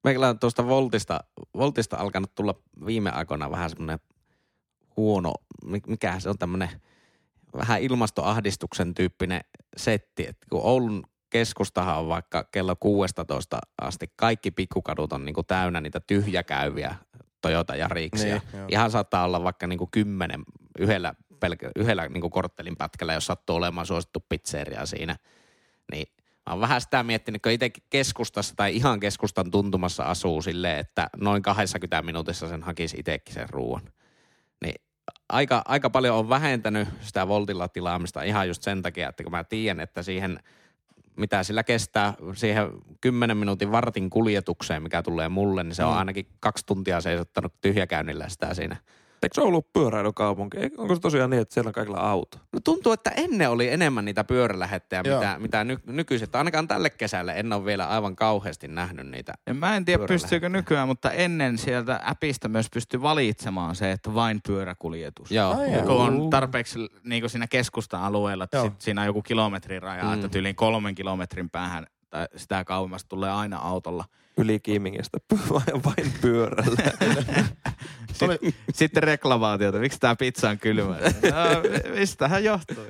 Meillä 0.04 0.28
on 0.28 0.38
tuosta 0.38 0.66
Voltista, 0.66 1.20
Voltista 1.56 1.96
alkanut 1.96 2.34
tulla 2.34 2.54
viime 2.86 3.10
aikoina 3.10 3.50
vähän 3.50 3.70
semmoinen 3.70 3.98
huono, 4.96 5.32
mi- 5.64 5.80
mikä 5.86 6.20
se 6.20 6.28
on 6.28 6.38
tämmöinen 6.38 6.70
vähän 7.56 7.82
ilmastoahdistuksen 7.82 8.94
tyyppinen 8.94 9.40
setti. 9.76 10.26
että 10.28 10.46
kun 10.50 10.60
Oulun 10.62 11.04
keskustahan 11.30 11.98
on 11.98 12.08
vaikka 12.08 12.44
kello 12.44 12.76
16 12.76 13.58
asti, 13.82 14.12
kaikki 14.16 14.50
pikkukadut 14.50 15.12
on 15.12 15.24
niinku 15.24 15.42
täynnä 15.42 15.80
niitä 15.80 16.00
tyhjäkäyviä 16.00 16.94
Toyota 17.40 17.76
Jariksia. 17.76 18.36
Niin, 18.36 18.58
joo. 18.58 18.66
Ihan 18.68 18.90
saattaa 18.90 19.24
olla 19.24 19.44
vaikka 19.44 19.66
niinku 19.66 19.88
kymmenen 19.90 20.42
yhdellä, 20.78 21.14
pelkä, 21.40 21.70
yhdellä 21.76 22.08
niinku 22.08 22.30
korttelin 22.30 22.76
pätkällä, 22.76 23.12
jos 23.12 23.26
sattuu 23.26 23.56
olemaan 23.56 23.86
suosittu 23.86 24.24
pizzeria 24.28 24.86
siinä. 24.86 25.16
Niin 25.92 26.06
Mä 26.46 26.52
oon 26.52 26.60
vähän 26.60 26.80
sitä 26.80 27.02
miettinyt, 27.02 27.42
kun 27.42 27.52
itsekin 27.52 27.84
keskustassa 27.90 28.54
tai 28.56 28.76
ihan 28.76 29.00
keskustan 29.00 29.50
tuntumassa 29.50 30.04
asuu 30.04 30.42
silleen, 30.42 30.78
että 30.78 31.08
noin 31.16 31.42
20 31.42 32.02
minuutissa 32.02 32.48
sen 32.48 32.62
hakisi 32.62 32.96
itsekin 32.98 33.34
sen 33.34 33.50
ruoan. 33.50 33.82
Niin 34.64 34.74
aika, 35.28 35.62
aika 35.64 35.90
paljon 35.90 36.16
on 36.16 36.28
vähentänyt 36.28 36.88
sitä 37.00 37.28
voltilla 37.28 37.68
tilaamista 37.68 38.22
ihan 38.22 38.48
just 38.48 38.62
sen 38.62 38.82
takia, 38.82 39.08
että 39.08 39.22
kun 39.22 39.32
mä 39.32 39.44
tiedän, 39.44 39.80
että 39.80 40.02
siihen, 40.02 40.38
mitä 41.16 41.42
sillä 41.42 41.62
kestää, 41.64 42.14
siihen 42.34 42.68
10 43.00 43.36
minuutin 43.36 43.72
vartin 43.72 44.10
kuljetukseen, 44.10 44.82
mikä 44.82 45.02
tulee 45.02 45.28
mulle, 45.28 45.64
niin 45.64 45.74
se 45.74 45.84
on 45.84 45.92
Mm. 45.92 45.98
ainakin 45.98 46.26
kaksi 46.40 46.66
tuntia 46.66 47.00
seisottanut 47.00 47.60
tyhjäkäynnillä 47.60 48.28
sitä 48.28 48.54
siinä. 48.54 48.76
Eikö 49.26 49.34
se 49.34 49.40
ollut 49.40 49.72
pyöräilykaupunki? 49.72 50.56
Onko 50.78 50.94
se 50.94 51.00
tosiaan 51.00 51.30
niin, 51.30 51.42
että 51.42 51.54
siellä 51.54 51.68
on 51.68 51.72
kaikilla 51.72 51.98
auto? 51.98 52.38
No 52.52 52.60
tuntuu, 52.64 52.92
että 52.92 53.10
ennen 53.10 53.50
oli 53.50 53.68
enemmän 53.68 54.04
niitä 54.04 54.24
pyörälähettejä, 54.24 55.02
Joo. 55.04 55.18
mitä, 55.20 55.36
mitä 55.38 55.64
ny, 55.64 55.76
nykyiset. 55.86 56.36
Ainakaan 56.36 56.68
tälle 56.68 56.90
kesälle 56.90 57.32
en 57.36 57.52
ole 57.52 57.64
vielä 57.64 57.86
aivan 57.88 58.16
kauheasti 58.16 58.68
nähnyt 58.68 59.06
niitä. 59.06 59.32
Ja 59.46 59.54
Mä 59.54 59.76
en 59.76 59.84
tiedä, 59.84 60.06
pystyykö 60.06 60.48
nykyään, 60.48 60.88
mutta 60.88 61.10
ennen 61.10 61.58
sieltä 61.58 62.00
appista 62.04 62.48
myös 62.48 62.66
pystyy 62.72 63.02
valitsemaan 63.02 63.74
se, 63.76 63.92
että 63.92 64.14
vain 64.14 64.40
pyöräkuljetus. 64.46 65.30
Joo. 65.30 65.54
Ai 65.58 65.72
Ja 65.72 65.82
kun 65.82 65.90
on 65.90 66.30
tarpeeksi 66.30 66.78
niin 67.04 67.22
kuin 67.22 67.30
siinä 67.30 67.46
keskustan 67.46 68.00
alueella, 68.02 68.44
että 68.44 68.62
sit 68.62 68.80
siinä 68.80 69.00
on 69.00 69.06
joku 69.06 69.22
kilometrin 69.22 69.82
raja, 69.82 70.02
Mm. 70.02 70.08
mm. 70.08 70.14
että 70.14 70.28
tyyliin 70.28 70.56
kolmen 70.56 70.94
kilometrin 70.94 71.50
päähän 71.50 71.86
tai 72.10 72.28
sitä 72.36 72.64
kauemmasta 72.64 73.08
tulee 73.08 73.30
aina 73.30 73.56
autolla. 73.58 74.04
Yli 74.38 74.60
Kiimingistä 74.60 75.18
vain, 75.50 75.84
vain 75.84 76.12
pyörällä. 76.20 76.82
Oli- 78.22 78.54
Sitten 78.74 79.02
reklamaatiota, 79.02 79.78
miksi 79.78 79.98
tämä 79.98 80.16
pizza 80.16 80.50
on 80.50 80.58
kylmä? 80.58 80.96
no, 80.96 81.90
mistähän 81.98 82.44
johtuu? 82.44 82.84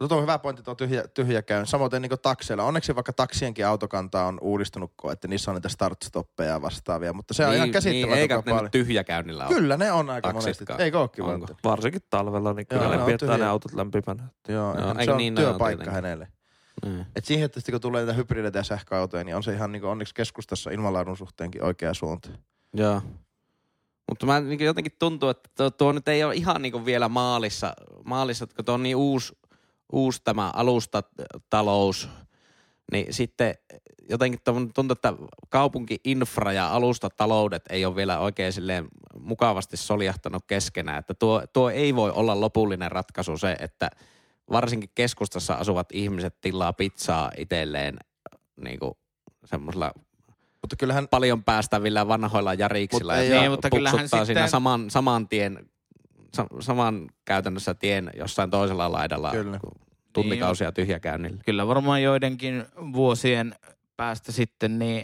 No 0.00 0.08
tuo 0.08 0.16
on 0.16 0.22
hyvä 0.22 0.38
pointti 0.38 0.62
tuo 0.62 0.74
tyhjä, 0.74 1.04
tyhjä 1.14 1.42
käyn. 1.42 1.66
Samoin 1.66 1.90
niin 2.00 2.10
takseilla. 2.22 2.64
Onneksi 2.64 2.94
vaikka 2.94 3.12
taksienkin 3.12 3.66
autokanta 3.66 4.24
on 4.24 4.38
uudistunut, 4.40 4.92
että 5.12 5.28
niissä 5.28 5.50
on 5.50 5.54
niitä 5.54 5.68
start-stoppeja 5.68 6.50
ja 6.50 6.62
vastaavia. 6.62 7.12
Mutta 7.12 7.34
se 7.34 7.46
on 7.46 7.54
ihan 7.54 7.66
niin, 7.66 7.72
käsittämätön 7.72 8.18
eikä 8.18 8.34
kuinka 8.34 8.50
ne 8.50 8.56
paljon. 8.56 8.70
tyhjäkäynnillä 8.70 9.46
ole. 9.46 9.54
Kyllä 9.54 9.76
ne 9.76 9.92
on 9.92 10.10
aika 10.10 10.28
monesti. 10.32 10.50
Taksitkaan. 10.50 10.80
Ei 10.80 10.92
ookin 10.94 11.24
Onko? 11.24 11.32
välttämättä. 11.32 11.68
Varsinkin 11.68 12.00
talvella, 12.10 12.52
niin 12.52 12.66
Joo, 12.70 12.80
kyllä 12.80 12.90
ne 12.92 12.96
ne 13.00 13.04
pidetään 13.06 13.28
tyhjiä. 13.30 13.44
ne 13.44 13.50
autot 13.50 13.72
lämpimänä. 13.74 14.22
Joo, 14.48 14.74
Joo, 14.80 14.94
se 14.94 15.00
eikö 15.00 15.12
on 15.12 15.18
niin 15.18 15.34
ne 15.34 15.40
on 15.40 15.46
työpaikka 15.46 15.90
hänelle. 15.90 16.28
Mm. 16.86 17.04
Et 17.16 17.24
siihen, 17.24 17.44
että 17.44 17.72
kun 17.72 17.80
tulee 17.80 18.02
niitä 18.02 18.12
hybrideitä 18.12 18.58
ja 18.58 18.64
sähköautoja, 18.64 19.24
niin 19.24 19.36
on 19.36 19.42
se 19.42 19.54
ihan 19.54 19.72
niin 19.72 19.84
onneksi 19.84 20.14
keskustassa 20.14 20.70
ilmanlaadun 20.70 21.16
suhteenkin 21.16 21.64
oikea 21.64 21.94
suunta. 21.94 22.28
Joo. 22.74 23.02
Mutta 24.08 24.26
mä 24.26 24.40
niin 24.40 24.60
jotenkin 24.60 24.92
tuntuu, 24.98 25.28
että 25.28 25.50
tuo, 25.56 25.70
tuo 25.70 25.92
nyt 25.92 26.08
ei 26.08 26.24
ole 26.24 26.34
ihan 26.34 26.62
niin 26.62 26.84
vielä 26.84 27.08
maalissa, 27.08 27.74
maalissa, 28.04 28.44
että 28.44 28.56
kun 28.56 28.64
tuo 28.64 28.74
on 28.74 28.82
niin 28.82 28.96
uusi, 28.96 29.38
uusi 29.92 30.20
tämä 30.24 30.50
alustatalous, 30.54 32.08
niin 32.92 33.14
sitten 33.14 33.54
jotenkin 34.08 34.40
tuntuu, 34.74 34.92
että 34.92 35.12
kaupunki-infra 35.48 36.52
ja 36.52 36.68
alustataloudet 36.68 37.62
ei 37.70 37.84
ole 37.84 37.96
vielä 37.96 38.18
oikein 38.18 38.52
silleen 38.52 38.88
mukavasti 39.20 39.76
soljahtanut 39.76 40.44
keskenään. 40.46 40.98
Että 40.98 41.14
tuo, 41.14 41.42
tuo 41.52 41.70
ei 41.70 41.96
voi 41.96 42.10
olla 42.10 42.40
lopullinen 42.40 42.92
ratkaisu 42.92 43.38
se, 43.38 43.56
että 43.60 43.90
varsinkin 44.50 44.90
keskustassa 44.94 45.54
asuvat 45.54 45.88
ihmiset 45.92 46.34
tilaa 46.40 46.72
pizzaa 46.72 47.30
itselleen 47.36 47.96
niin 48.60 48.78
kuin 48.78 48.92
semmoisella 49.44 49.92
Mutta 50.62 50.76
kyllähän 50.76 51.08
paljon 51.08 51.44
päästävillä 51.44 52.08
vanhoilla 52.08 52.54
jariksilla. 52.54 53.12
Mut 53.12 53.22
ei 53.22 53.30
ja 53.30 53.40
niin, 53.40 53.50
mutta 53.50 53.66
mutta 53.68 53.76
kyllähän 53.76 54.08
siinä 54.08 54.24
sitten- 54.24 54.48
saman, 54.48 54.90
saman 54.90 55.28
tien, 55.28 55.70
sa, 56.36 56.46
saman 56.60 57.10
käytännössä 57.24 57.74
tien 57.74 58.10
jossain 58.16 58.50
toisella 58.50 58.92
laidalla 58.92 59.30
Kyllä. 59.30 59.60
tuntikausia 60.12 60.72
tyhjäkäynnillä. 60.72 61.42
Kyllä 61.44 61.66
varmaan 61.66 62.02
joidenkin 62.02 62.64
vuosien 62.92 63.54
päästä 63.96 64.32
sitten 64.32 64.78
niin 64.78 65.02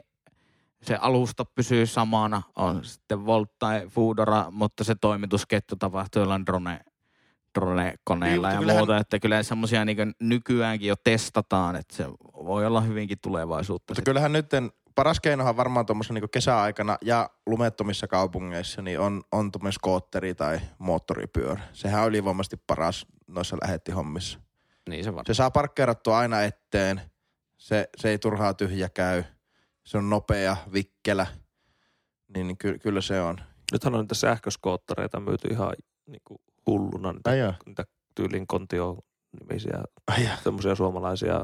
se 0.83 0.97
alusta 0.97 1.45
pysyy 1.45 1.87
samana, 1.87 2.43
on 2.57 2.85
sitten 2.85 3.27
Volt 3.27 3.59
tai 3.59 3.87
Foodora, 3.89 4.51
mutta 4.51 4.85
se 4.85 4.95
toimitusketju 4.95 5.77
tapahtuu 5.77 6.23
jollain 6.23 6.47
drone, 6.47 6.81
drone-koneella 7.55 8.49
Niin, 8.49 8.55
ja 8.55 8.61
kyllähän- 8.61 8.81
muuta. 8.81 8.97
Että 8.99 9.19
kyllä 9.21 9.43
semmoisia 9.43 9.85
niin 9.85 10.15
nykyäänkin 10.21 10.89
jo 10.89 10.97
testataan, 11.05 11.77
että 11.77 11.97
se 11.97 12.05
voi 12.45 12.67
olla 12.67 12.81
hyvinkin 12.81 13.19
tulevaisuutta. 13.23 13.91
Mutta 13.93 13.95
sitten. 13.95 14.11
kyllähän 14.13 14.33
nyt 14.33 14.51
paras 14.95 15.21
keinohan 15.21 15.57
varmaan 15.57 15.87
tuommoisen 15.87 16.15
niin 16.15 16.31
kesäaikana 16.31 16.99
ja 17.03 17.31
lumettomissa 17.47 18.07
kaupungeissa 18.07 18.83
niin 18.83 19.01
on, 19.01 19.23
on 19.33 19.53
tuommoinen 19.53 19.73
skootteri 19.73 20.35
tai 20.35 20.61
moottoripyörä. 20.79 21.61
Sehän 21.73 22.03
on 22.03 22.09
ylivoimaisesti 22.09 22.57
paras 22.67 23.07
noissa 23.27 23.57
lähettihommissa. 23.63 24.39
Niin 24.89 25.05
se 25.05 25.15
var... 25.15 25.25
Se 25.27 25.35
saa 25.35 25.51
parkkeerattua 25.51 26.19
aina 26.19 26.43
eteen. 26.43 27.01
Se, 27.59 27.89
se 27.97 28.09
ei 28.11 28.19
turhaa 28.19 28.55
tyhjä 28.55 28.89
käy. 28.89 29.25
Se 29.85 29.99
on 29.99 30.11
nopea, 30.11 30.57
vikkelä. 30.73 31.27
Niin, 32.35 32.47
niin 32.47 32.59
ky, 32.59 32.79
kyllä 32.79 33.01
se 33.01 33.21
on. 33.21 33.37
Nythän 33.73 33.95
on 33.95 34.01
niitä 34.01 34.15
sähköskoottereita 34.15 35.21
myyty 35.21 35.49
ihan 35.51 35.73
niin 36.07 36.21
kuin 36.25 36.39
hulluna. 36.67 37.13
Niitä, 37.13 37.31
Ai 37.31 37.39
joo. 37.39 37.53
niitä 37.67 37.85
tyylin 38.17 38.47
kontio 38.47 38.99
nimisiä, 39.41 39.83
semmoisia 40.45 40.75
suomalaisia. 40.75 41.41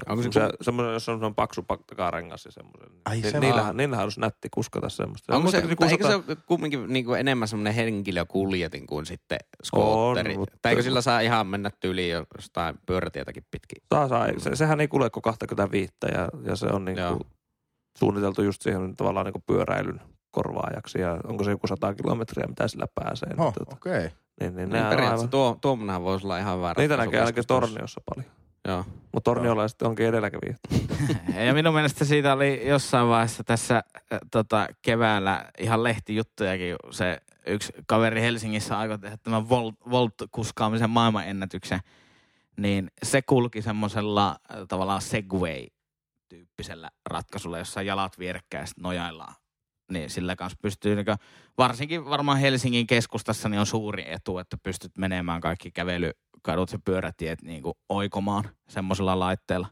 Semmoisia, 0.63 0.93
jos 0.93 1.09
on 1.09 1.15
semmoinen 1.17 1.35
paksu 1.35 1.63
pak- 1.63 1.85
takarengas 1.87 2.45
ja 2.45 2.51
semmoinen. 2.53 2.89
Ai 3.05 3.21
Ni- 3.21 3.31
se 3.31 3.41
niillähän, 3.41 3.77
niillähän 3.77 4.05
olisi 4.05 4.21
nätti 4.21 4.49
kuskata 4.55 4.89
semmoista. 4.89 5.37
Onko 5.37 5.51
se, 5.51 5.57
eikö 5.57 5.69
se 5.69 5.97
kuskata- 5.97 6.15
ole 6.29 6.37
kumminkin 6.47 6.87
niin 6.93 7.05
kuin 7.05 7.21
enemmän 7.21 7.49
semmoinen 7.49 7.75
henkilökuljetin 7.75 8.87
kuin 8.87 9.07
sitten 9.07 9.39
skootteri? 9.65 10.37
mutta- 10.39 10.57
Tai 10.63 10.73
eikö 10.73 10.83
sillä 10.83 11.01
saa 11.01 11.21
ihan 11.21 11.47
mennä 11.47 11.71
tyyliin 11.81 12.15
jostain 12.37 12.79
pyörätietäkin 12.87 13.45
pitkin? 13.51 13.83
Saa, 13.95 14.09
saa. 14.09 14.27
Se, 14.39 14.57
sehän 14.57 14.81
ei 14.81 14.89
kulje 14.89 15.11
kuin 15.11 15.23
25 15.23 15.93
ja, 16.15 16.29
ja 16.45 16.57
se 16.57 16.67
on 16.67 16.85
niin 16.85 16.99
Joo. 16.99 17.17
kuin 17.17 17.27
suunniteltu 17.99 18.43
just 18.43 18.63
siihen 18.63 18.97
tavallaan 18.97 19.27
niin 19.27 19.33
kuin 19.33 19.45
pyöräilyn 19.47 20.01
korvaajaksi. 20.31 21.01
Ja 21.01 21.19
onko 21.25 21.45
se 21.45 21.51
joku 21.51 21.67
100 21.67 21.95
kilometriä, 21.95 22.47
mitä 22.47 22.69
sillä 22.69 22.87
pääsee. 22.95 23.29
Oh, 23.39 23.45
niin, 23.45 23.55
tota, 23.55 23.77
okei. 23.77 23.93
Okay. 23.93 24.11
niin, 24.41 24.57
niin, 24.57 24.69
Niin 24.69 24.71
periaatteessa 24.71 25.15
aivan, 25.15 25.29
tuo, 25.29 25.59
tuommoinenhan 25.61 26.03
voisi 26.03 26.27
olla 26.27 26.39
ihan 26.39 26.57
hyvä 26.57 26.75
niitä 26.79 26.97
näkee 26.97 27.21
ainakin. 27.21 27.47
Torniossa 27.47 28.01
paljon. 28.15 28.31
Joo. 28.69 28.85
Mutta 29.13 29.31
torniolaiset 29.31 29.83
onkin 29.83 30.07
edelläkävijät. 30.07 30.61
Ja 31.47 31.55
minun 31.55 31.75
mielestä 31.75 32.05
siitä 32.05 32.33
oli 32.33 32.69
jossain 32.69 33.09
vaiheessa 33.09 33.45
tässä 33.45 33.77
äh, 33.77 34.19
tota, 34.31 34.69
keväällä 34.83 35.51
ihan 35.59 35.83
lehtijuttujakin. 35.83 36.77
Se 36.91 37.21
yksi 37.47 37.73
kaveri 37.87 38.21
Helsingissä 38.21 38.79
aikoi 38.79 38.99
tehdä 38.99 39.17
tämän 39.17 39.49
Volt, 39.49 39.75
Volt-kuskaamisen 39.91 40.91
maailmanennätyksen. 40.91 41.81
Niin 42.57 42.91
se 43.03 43.23
kulki 43.23 43.63
semmoisella 43.63 44.31
äh, 44.31 44.37
tavallaan 44.69 45.01
Segway-tyyppisellä 45.01 46.91
ratkaisulla, 47.11 47.59
jossa 47.59 47.83
jalat 47.83 48.19
vierekkäin 48.19 48.67
nojaillaan. 48.83 49.35
Niin 49.91 50.11
sillä 50.11 50.37
kanssa 50.37 50.59
pystyy, 50.63 50.97
niin 50.97 51.07
varsinkin 51.59 52.05
varmaan 52.05 52.39
Helsingin 52.39 52.87
keskustassa 52.87 53.49
niin 53.49 53.61
on 53.61 53.67
suuri 53.67 54.13
etu, 54.13 54.39
että 54.39 54.57
pystyt 54.63 54.99
menemään 54.99 55.41
kaikki 55.41 55.71
kävelykadut 55.71 56.73
ja 56.73 56.79
pyörätiet 56.85 57.43
niin 57.43 57.63
kuin 57.63 57.75
oikomaan 57.89 58.45
semmoisella 58.69 59.19
laitteella. 59.19 59.67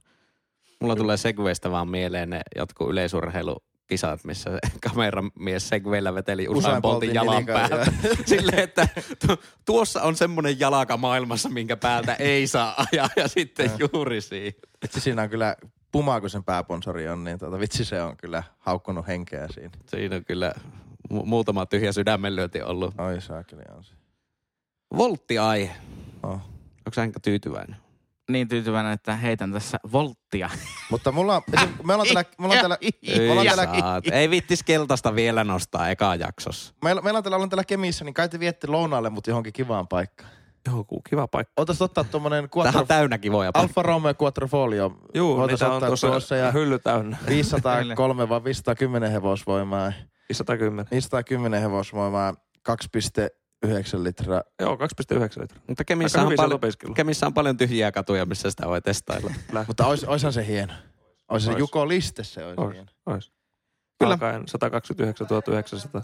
Mulla 0.81 0.97
tulee 0.97 1.17
Segwaystä 1.17 1.71
vaan 1.71 1.89
mieleen 1.89 2.31
ne 2.31 2.41
jotkut 2.57 2.91
yleisurheilukisat, 2.91 4.25
missä 4.25 4.51
se 4.51 4.59
kameramies 4.89 5.69
Segwayllä 5.69 6.15
veteli 6.15 6.49
Usain 6.49 6.83
Boltin 6.83 7.09
Boltin 7.09 7.15
jalan 7.15 7.47
päältä. 7.47 7.93
Silleen, 8.27 8.59
että 8.59 8.89
tu- 9.27 9.43
tuossa 9.65 10.03
on 10.03 10.17
semmoinen 10.17 10.61
jalaka 10.61 10.97
maailmassa, 10.97 11.49
minkä 11.49 11.77
päältä 11.77 12.15
ei 12.15 12.47
saa 12.47 12.87
ajaa 12.93 13.09
ja 13.17 13.29
sitten 13.29 13.71
juuri 13.79 14.21
siinä. 14.21 14.53
Vitsi 14.83 15.01
siinä 15.01 15.23
on 15.23 15.31
kyllä 15.31 15.57
Puma, 15.93 16.21
kun 16.21 16.31
sen 16.31 16.45
pääponsori 16.45 17.09
on, 17.09 17.25
niin 17.25 17.39
tuota, 17.39 17.61
vitsi 17.61 17.85
se 17.85 18.03
on 18.03 18.17
kyllä 18.17 18.43
haukkunut 18.59 19.07
henkeä 19.07 19.49
siinä. 19.55 19.71
Siinä 19.87 20.17
on 20.17 20.25
kyllä 20.25 20.53
mu- 21.13 21.25
muutama 21.25 21.67
tyhjä 21.67 21.93
sydämenlyönti 21.93 22.63
ollut. 22.63 22.95
Oi 23.01 23.21
saakeli 23.21 23.63
on 23.77 23.85
se. 23.85 23.95
Voltti-aihe. 24.97 25.77
Oh. 26.23 26.33
Onko 26.33 26.95
sä 26.95 27.03
enkä 27.03 27.21
tyytyväinen? 27.21 27.77
Niin 28.31 28.49
tyytyväinen, 28.49 28.93
että 28.93 29.17
heitän 29.17 29.53
tässä 29.53 29.79
volttia. 29.93 30.51
Mutta 30.91 31.13
mulla 31.13 31.37
on, 31.37 31.43
esim, 31.53 31.69
me 31.85 31.95
ollaan 31.95 32.09
täällä, 32.15 32.25
me 32.39 32.45
ollaan 32.45 32.61
täällä, 32.61 32.79
me 33.13 33.31
ollaan 33.31 33.49
Ei, 33.49 33.57
täällä, 33.57 34.01
ei 34.13 34.31
vittis 34.31 34.63
keltaista 34.63 35.15
vielä 35.15 35.45
nostaa 35.45 35.89
eka 35.89 36.15
jaksossa. 36.15 36.75
meillä, 36.85 37.03
meillä 37.03 37.17
on 37.19 37.25
täällä, 37.25 37.37
ollaan 37.37 37.51
täällä 37.51 37.65
Kemissä, 37.65 38.05
niin 38.05 38.15
kai 38.15 38.29
te 38.29 38.41
viette 38.41 38.67
lounaalle 38.67 39.11
mut 39.11 39.27
johonkin 39.27 39.53
kivaan 39.53 39.89
paikkaan. 39.89 40.31
Joku 40.67 41.01
kiva 41.11 41.29
paikka. 41.29 41.53
Otas 41.57 41.83
ottaa 41.83 42.05
Tähän 42.05 42.49
Quattro, 42.57 42.81
on 42.81 42.87
täynnä 42.87 43.19
kivoja 43.19 43.53
paikkoja. 43.53 43.69
Alfa 43.69 43.83
Romeo 43.83 44.15
Quattrofolio. 44.23 44.99
Juu, 45.15 45.37
Voitais 45.37 45.61
niitä 45.61 45.69
on 45.71 45.75
ottaa 45.77 45.89
tuossa, 45.89 46.07
tuossa 46.07 46.37
ja- 46.37 46.53
hylly 46.53 46.79
täynnä. 46.79 47.17
503 47.29 48.29
vai 48.29 48.45
510 48.45 49.11
hevosvoimaa. 49.13 49.93
510. 50.29 50.87
510 50.91 51.61
hevosvoimaa, 51.63 52.35
2,9 52.69 54.05
litraa. 54.05 54.43
Joo, 54.61 54.77
2,9 54.77 55.43
litraa. 55.43 55.63
Mutta 55.69 55.85
Kemissä 55.85 56.23
on, 56.23 56.53
opiskelu. 56.53 56.95
Kemissä 56.95 57.27
on 57.27 57.35
paljon 57.35 57.57
tyhjiä 57.57 57.93
katuja, 57.93 58.27
missä 58.27 58.51
sitä 58.51 58.67
voi 58.67 58.81
testailla. 58.81 59.31
Mutta 59.67 59.87
ois, 59.87 60.05
oishan 60.05 60.33
se 60.33 60.47
hieno. 60.47 60.73
Ois 61.29 61.45
se 61.45 61.51
Ois. 61.51 61.59
Juko 61.59 61.89
Liste 61.89 62.25
se 62.25 62.45
ois, 62.45 62.59
Ois. 62.59 62.73
hieno. 62.75 62.89
Ois. 63.07 63.33
Kyllä. 63.99 64.13
Alkaen 64.13 64.49
129 64.49 65.27
900. 65.49 66.03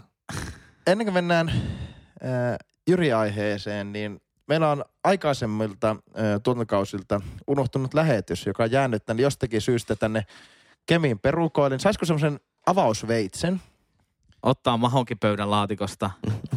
Ennen 0.87 1.05
kuin 1.05 1.13
mennään 1.13 1.49
äh, 1.49 2.57
Jyri-aiheeseen, 2.87 3.93
niin 3.93 4.21
meillä 4.47 4.71
on 4.71 4.85
aikaisemmilta 5.03 5.95
ö, 6.17 6.39
tuotantokausilta 6.43 7.21
unohtunut 7.47 7.93
lähetys, 7.93 8.45
joka 8.45 8.63
on 8.63 8.71
jäänyt 8.71 9.05
tänne 9.05 9.23
jostakin 9.23 9.61
syystä 9.61 9.95
tänne 9.95 10.25
Kemin 10.85 11.19
perukoille. 11.19 11.79
Saisiko 11.79 12.05
semmoisen 12.05 12.39
avausveitsen? 12.65 13.61
Ottaa 14.43 14.77
mahonkipöydän 14.77 15.51
laatikosta 15.51 16.11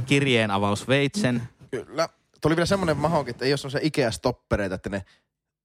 kirjeen 0.07 0.51
avausveitsen. 0.51 1.43
Kyllä. 1.71 2.09
Tuli 2.41 2.57
vielä 2.57 2.67
semmoinen 2.67 2.97
mahonkin, 2.97 3.31
että 3.31 3.45
ei 3.45 3.53
ole 3.53 3.57
semmoisia 3.57 3.81
Ikea-stoppereita, 3.83 4.75
että 4.75 4.91
ne, 4.91 5.05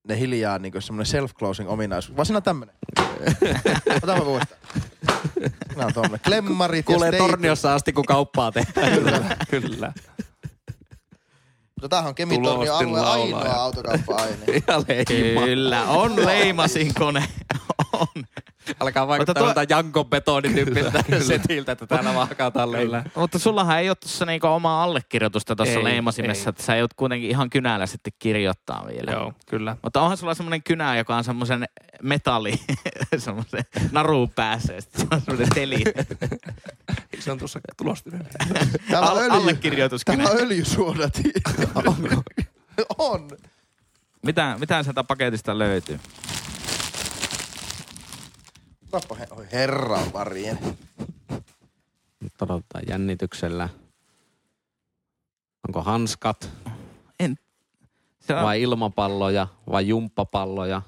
ne 0.08 0.20
hiljaa 0.20 0.60
niin 0.60 0.74
semmoinen 0.80 1.14
self-closing 1.14 1.68
ominaisuus. 1.68 2.18
Vaan 2.18 2.26
siinä 2.26 2.38
on 2.38 2.44
tämmöinen. 2.44 2.76
Ota 4.04 4.18
mä 4.18 4.24
uudestaan. 4.24 4.62
Siinä 5.68 5.86
on 5.86 5.94
tuommoinen. 5.94 6.20
Klemmarit 6.26 6.86
Kuulee 6.86 7.10
ja 7.12 7.18
torniossa 7.18 7.74
asti, 7.74 7.94
kun 7.94 8.06
kauppaa 8.06 8.52
tehdään. 8.52 8.92
Kyllä. 8.92 9.38
Kyllä. 9.50 9.94
Mutta 11.84 11.96
tämähän 11.96 12.10
on 12.10 12.44
Tulostin 12.44 12.80
alueen 12.80 13.06
ainoa 13.06 13.46
ja- 13.46 13.54
autokauppa-aine. 13.54 14.38
Leima. 14.88 15.42
Kyllä, 15.46 15.84
on 15.84 16.16
leimasin 16.26 16.94
kone. 16.94 17.24
On. 17.94 18.08
Alkaa 18.80 19.08
vaikuttaa 19.08 19.54
tuo-. 19.54 19.66
Jankon 19.70 20.06
betonityyppiltä 20.06 21.04
setiltä, 21.28 21.72
että 21.72 21.88
täällä 21.88 22.14
vaan 22.14 22.28
hakataan 22.28 22.72
leima. 22.72 23.04
Mutta 23.16 23.40
sullahan 23.40 23.80
ei 23.80 23.90
ole 23.90 23.96
tuossa 23.96 24.26
niinku 24.26 24.48
omaa 24.48 24.84
allekirjoitusta 24.84 25.56
tuossa 25.56 25.80
Ei, 25.80 25.84
leimasimessa, 25.84 26.44
ei. 26.44 26.50
että 26.50 26.64
sä 26.64 26.76
joudut 26.76 26.94
kuitenkin 26.94 27.30
ihan 27.30 27.50
kynällä 27.50 27.86
sitten 27.86 28.14
kirjoittaa 28.20 28.86
vielä. 28.88 29.12
Joo, 29.12 29.34
kyllä. 29.50 29.78
Mutta 29.84 30.02
onhan 30.02 30.18
sulla 30.18 30.34
semmoinen 30.34 30.64
kynä, 30.64 30.98
joka 30.98 31.16
on 31.16 31.24
semmoisen 31.24 31.66
metalli, 32.02 32.54
semmoisen 33.18 33.64
naruun 33.92 34.30
päässä, 34.30 34.74
ja 34.74 34.82
sitten 34.82 35.02
se 35.02 35.08
on 35.16 35.22
semmoinen 35.22 35.50
teli. 35.56 35.84
Se 37.20 37.32
on 37.32 37.38
tuossa 37.38 37.60
tulostimen. 37.78 38.28
Täällä 38.90 39.12
on 39.12 39.18
Al- 39.18 39.24
öljy. 39.24 39.32
allekirjoituskynä. 39.32 40.24
Täällä 40.24 40.42
on 40.42 40.46
öljysuodati. 40.48 41.24
Onko? 41.76 42.24
on. 42.98 43.30
Mitä, 44.24 44.56
mitä 44.60 44.84
sieltä 44.84 45.04
paketista 45.04 45.60
löytyy? 45.60 46.00
Tappa 48.92 49.16
he, 49.16 49.28
oi 49.32 49.48
herra 49.52 50.00
varjen. 50.14 50.60
Nyt 52.20 52.42
odotetaan 52.42 52.84
jännityksellä. 52.88 53.70
Onko 55.68 55.82
hanskat 55.84 56.50
En. 57.20 57.36
Se 58.20 58.36
on, 58.36 58.44
vai 58.44 58.62
ilmapalloja 58.62 59.48
vai 59.72 59.88
jumppapalloja? 59.88 60.82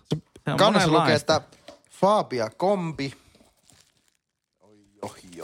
Kannessa 0.58 0.92
lukee, 0.92 1.16
että 1.16 1.42
Fabia 1.92 2.50
kombi. 2.50 3.14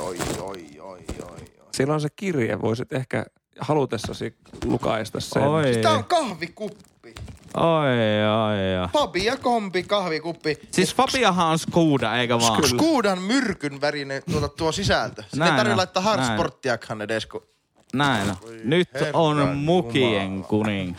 Oi, 0.02 0.18
oi, 0.39 0.80
oi, 0.80 0.99
oi. 1.32 1.38
Siellä 1.72 1.93
on 1.93 2.02
se 2.02 2.10
kirje, 2.16 2.62
voisit 2.62 2.93
ehkä 2.93 3.26
halutessasi 3.60 4.36
lukaista 4.66 5.20
sen. 5.20 5.43
Oi, 5.43 5.64
Tää 5.82 5.91
on 5.91 6.04
kahvikuppi. 6.06 7.16
oi, 7.58 7.88
oi, 8.47 8.82
oi. 8.82 8.88
Fabia 8.93 9.38
kombi 9.38 9.84
kahvikuppi. 9.84 10.58
Siis 10.72 10.95
Fabiahan 10.95 11.47
on 11.47 11.60
Skoda, 11.60 12.16
eikä 12.18 12.39
vaan? 12.39 12.68
Skuudan 12.68 13.22
myrkyn 13.22 13.82
värinen 13.82 14.24
tuota, 14.32 14.47
tuo 14.49 14.72
sisältö. 14.72 15.22
Sitten 15.22 15.41
ei 15.41 15.47
Näin 15.47 15.56
tarvitse 15.56 15.72
on, 15.72 15.78
laittaa 15.78 16.04
näin. 16.04 16.20
hardsporttiakaan 16.20 17.02
edes, 17.02 17.26
kun 17.26 17.43
Näin 17.93 18.30
on. 18.30 18.38
Nyt 18.64 18.89
on 19.14 19.58
mukien 19.58 20.43
kuning. 20.43 20.95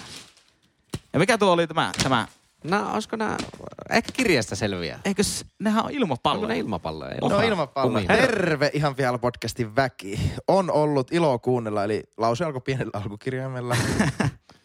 Ja 1.12 1.18
mikä 1.18 1.38
tuo 1.38 1.52
oli 1.52 1.66
tämä? 1.66 1.92
tämä 2.02 2.26
Nää, 2.64 2.92
olisiko 2.92 3.16
nää, 3.16 3.36
ehkä 3.90 4.12
kirjasta 4.12 4.56
selviää. 4.56 5.00
eikös, 5.04 5.44
nehän 5.60 5.78
on 5.78 5.84
Onko 5.86 5.98
ilmapalloja. 5.98 6.48
ne 6.48 6.58
ilmapalloja? 6.58 7.16
No 7.20 7.40
ilmapallo. 7.40 7.92
Kumia. 8.00 8.06
Terve 8.16 8.70
ihan 8.72 8.96
vielä 8.96 9.18
podcastin 9.18 9.76
väki. 9.76 10.20
On 10.48 10.70
ollut 10.70 11.12
ilo 11.12 11.38
kuunnella, 11.38 11.84
eli 11.84 12.02
lause 12.16 12.44
alkoi 12.44 12.60
pienellä 12.60 12.90
alkukirjaimella. 12.94 13.76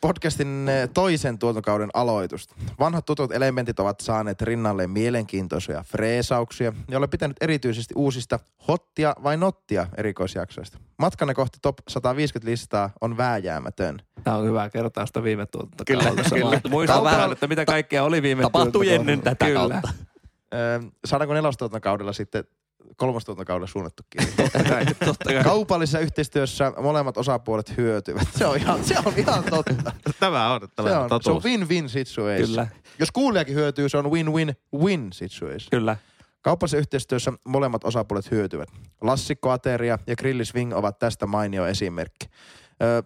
Podcastin 0.01 0.69
eh, 0.69 0.89
toisen 0.93 1.39
tuotantokauden 1.39 1.89
aloitusta. 1.93 2.55
Vanhat 2.79 3.05
tutut 3.05 3.31
elementit 3.31 3.79
ovat 3.79 3.99
saaneet 3.99 4.41
rinnalle 4.41 4.87
mielenkiintoisia 4.87 5.83
freesauksia, 5.87 6.73
ja 6.89 6.97
olen 6.97 7.09
pitänyt 7.09 7.37
erityisesti 7.41 7.93
uusista 7.97 8.39
hottia 8.67 9.15
vai 9.23 9.37
nottia 9.37 9.87
erikoisjaksoista. 9.97 10.77
Matkanne 10.97 11.33
kohti 11.33 11.57
top 11.61 11.77
150 11.87 12.51
listaa 12.51 12.89
on 13.01 13.17
vääjäämätön. 13.17 14.01
Tämä 14.23 14.37
on 14.37 14.45
hyvä 14.45 14.69
kertaa 14.69 15.05
sitä 15.05 15.23
viime 15.23 15.45
tuotantokaudelta. 15.45 16.29
Kyllä, 16.29 16.61
kyllä. 16.61 16.95
On 16.97 17.03
vähän- 17.03 17.31
että 17.31 17.47
mitä 17.47 17.65
kaikkea 17.65 18.03
oli 18.03 18.21
viime 18.21 18.41
Tapahtui 18.41 18.89
ennen 18.93 19.21
tätä 19.21 19.45
Kyllä. 19.45 19.59
kautta. 19.59 19.89
Öö, 20.53 20.79
saadaanko 21.05 21.33
nelostuotantokaudella 21.33 22.13
sitten 22.13 22.43
kolmostuotantokaudella 22.97 23.67
suunnattu 23.67 24.03
kirja? 24.09 24.27
Totta 25.05 25.29
kai. 25.33 25.43
Kaupallisessa 25.43 25.99
yhteistyössä 25.99 26.73
molemmat 26.81 27.17
osapuolet 27.17 27.77
hyötyvät. 27.77 28.27
Se 28.37 28.45
on 28.45 28.57
ihan, 28.57 28.83
se 28.83 28.95
on 29.05 29.13
ihan 29.17 29.43
totta. 29.43 29.91
Tämä 30.19 30.53
on, 30.53 30.61
tämä 30.75 30.89
Se 30.89 30.95
on, 30.95 31.03
on, 31.03 31.09
se 31.09 31.13
on 31.15 31.21
totuus. 31.23 31.43
win-win 31.43 31.89
situation. 31.89 32.49
Kyllä. 32.49 32.67
Jos 32.99 33.11
kuulijakin 33.11 33.55
hyötyy, 33.55 33.89
se 33.89 33.97
on 33.97 34.11
win-win-win 34.11 35.07
situation. 35.13 35.67
Kyllä. 35.71 35.97
Kaupallisessa 36.41 36.77
yhteistyössä 36.77 37.33
molemmat 37.43 37.83
osapuolet 37.83 38.31
hyötyvät. 38.31 38.69
Lassikkoateria 39.01 39.99
ja 40.07 40.15
grilliswing 40.15 40.73
ovat 40.75 40.99
tästä 40.99 41.25
mainio 41.25 41.65
esimerkki. 41.67 42.25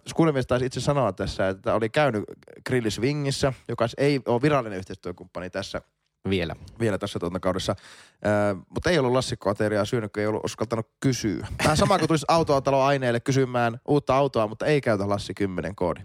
Skuulemies 0.08 0.46
taisi 0.46 0.66
itse 0.66 0.80
sanoa 0.80 1.12
tässä, 1.12 1.48
että 1.48 1.74
oli 1.74 1.88
käynyt 1.88 2.24
grilliswingissä, 2.66 3.52
joka 3.68 3.86
ei 3.98 4.20
ole 4.26 4.42
virallinen 4.42 4.78
yhteistyökumppani 4.78 5.50
tässä 5.50 5.82
Vielä. 6.30 6.56
vielä 6.80 6.98
tässä 6.98 7.18
tuotantokaudessa. 7.18 7.74
Ö, 8.26 8.54
mutta 8.68 8.90
ei 8.90 8.98
ollut 8.98 9.12
lassikkoateriaa 9.12 9.84
syönyt, 9.84 10.12
kun 10.12 10.20
ei 10.20 10.26
ollut 10.26 10.44
uskaltanut 10.44 10.88
kysyä. 11.00 11.46
Vähän 11.64 11.76
sama 11.76 11.98
kuin 11.98 12.08
tulisi 12.08 12.26
autotalo 12.28 12.82
aineelle 12.82 13.20
kysymään 13.20 13.80
uutta 13.88 14.16
autoa, 14.16 14.46
mutta 14.46 14.66
ei 14.66 14.80
käytä 14.80 15.08
Lassi 15.08 15.34
10 15.34 15.74
koodi. 15.74 16.00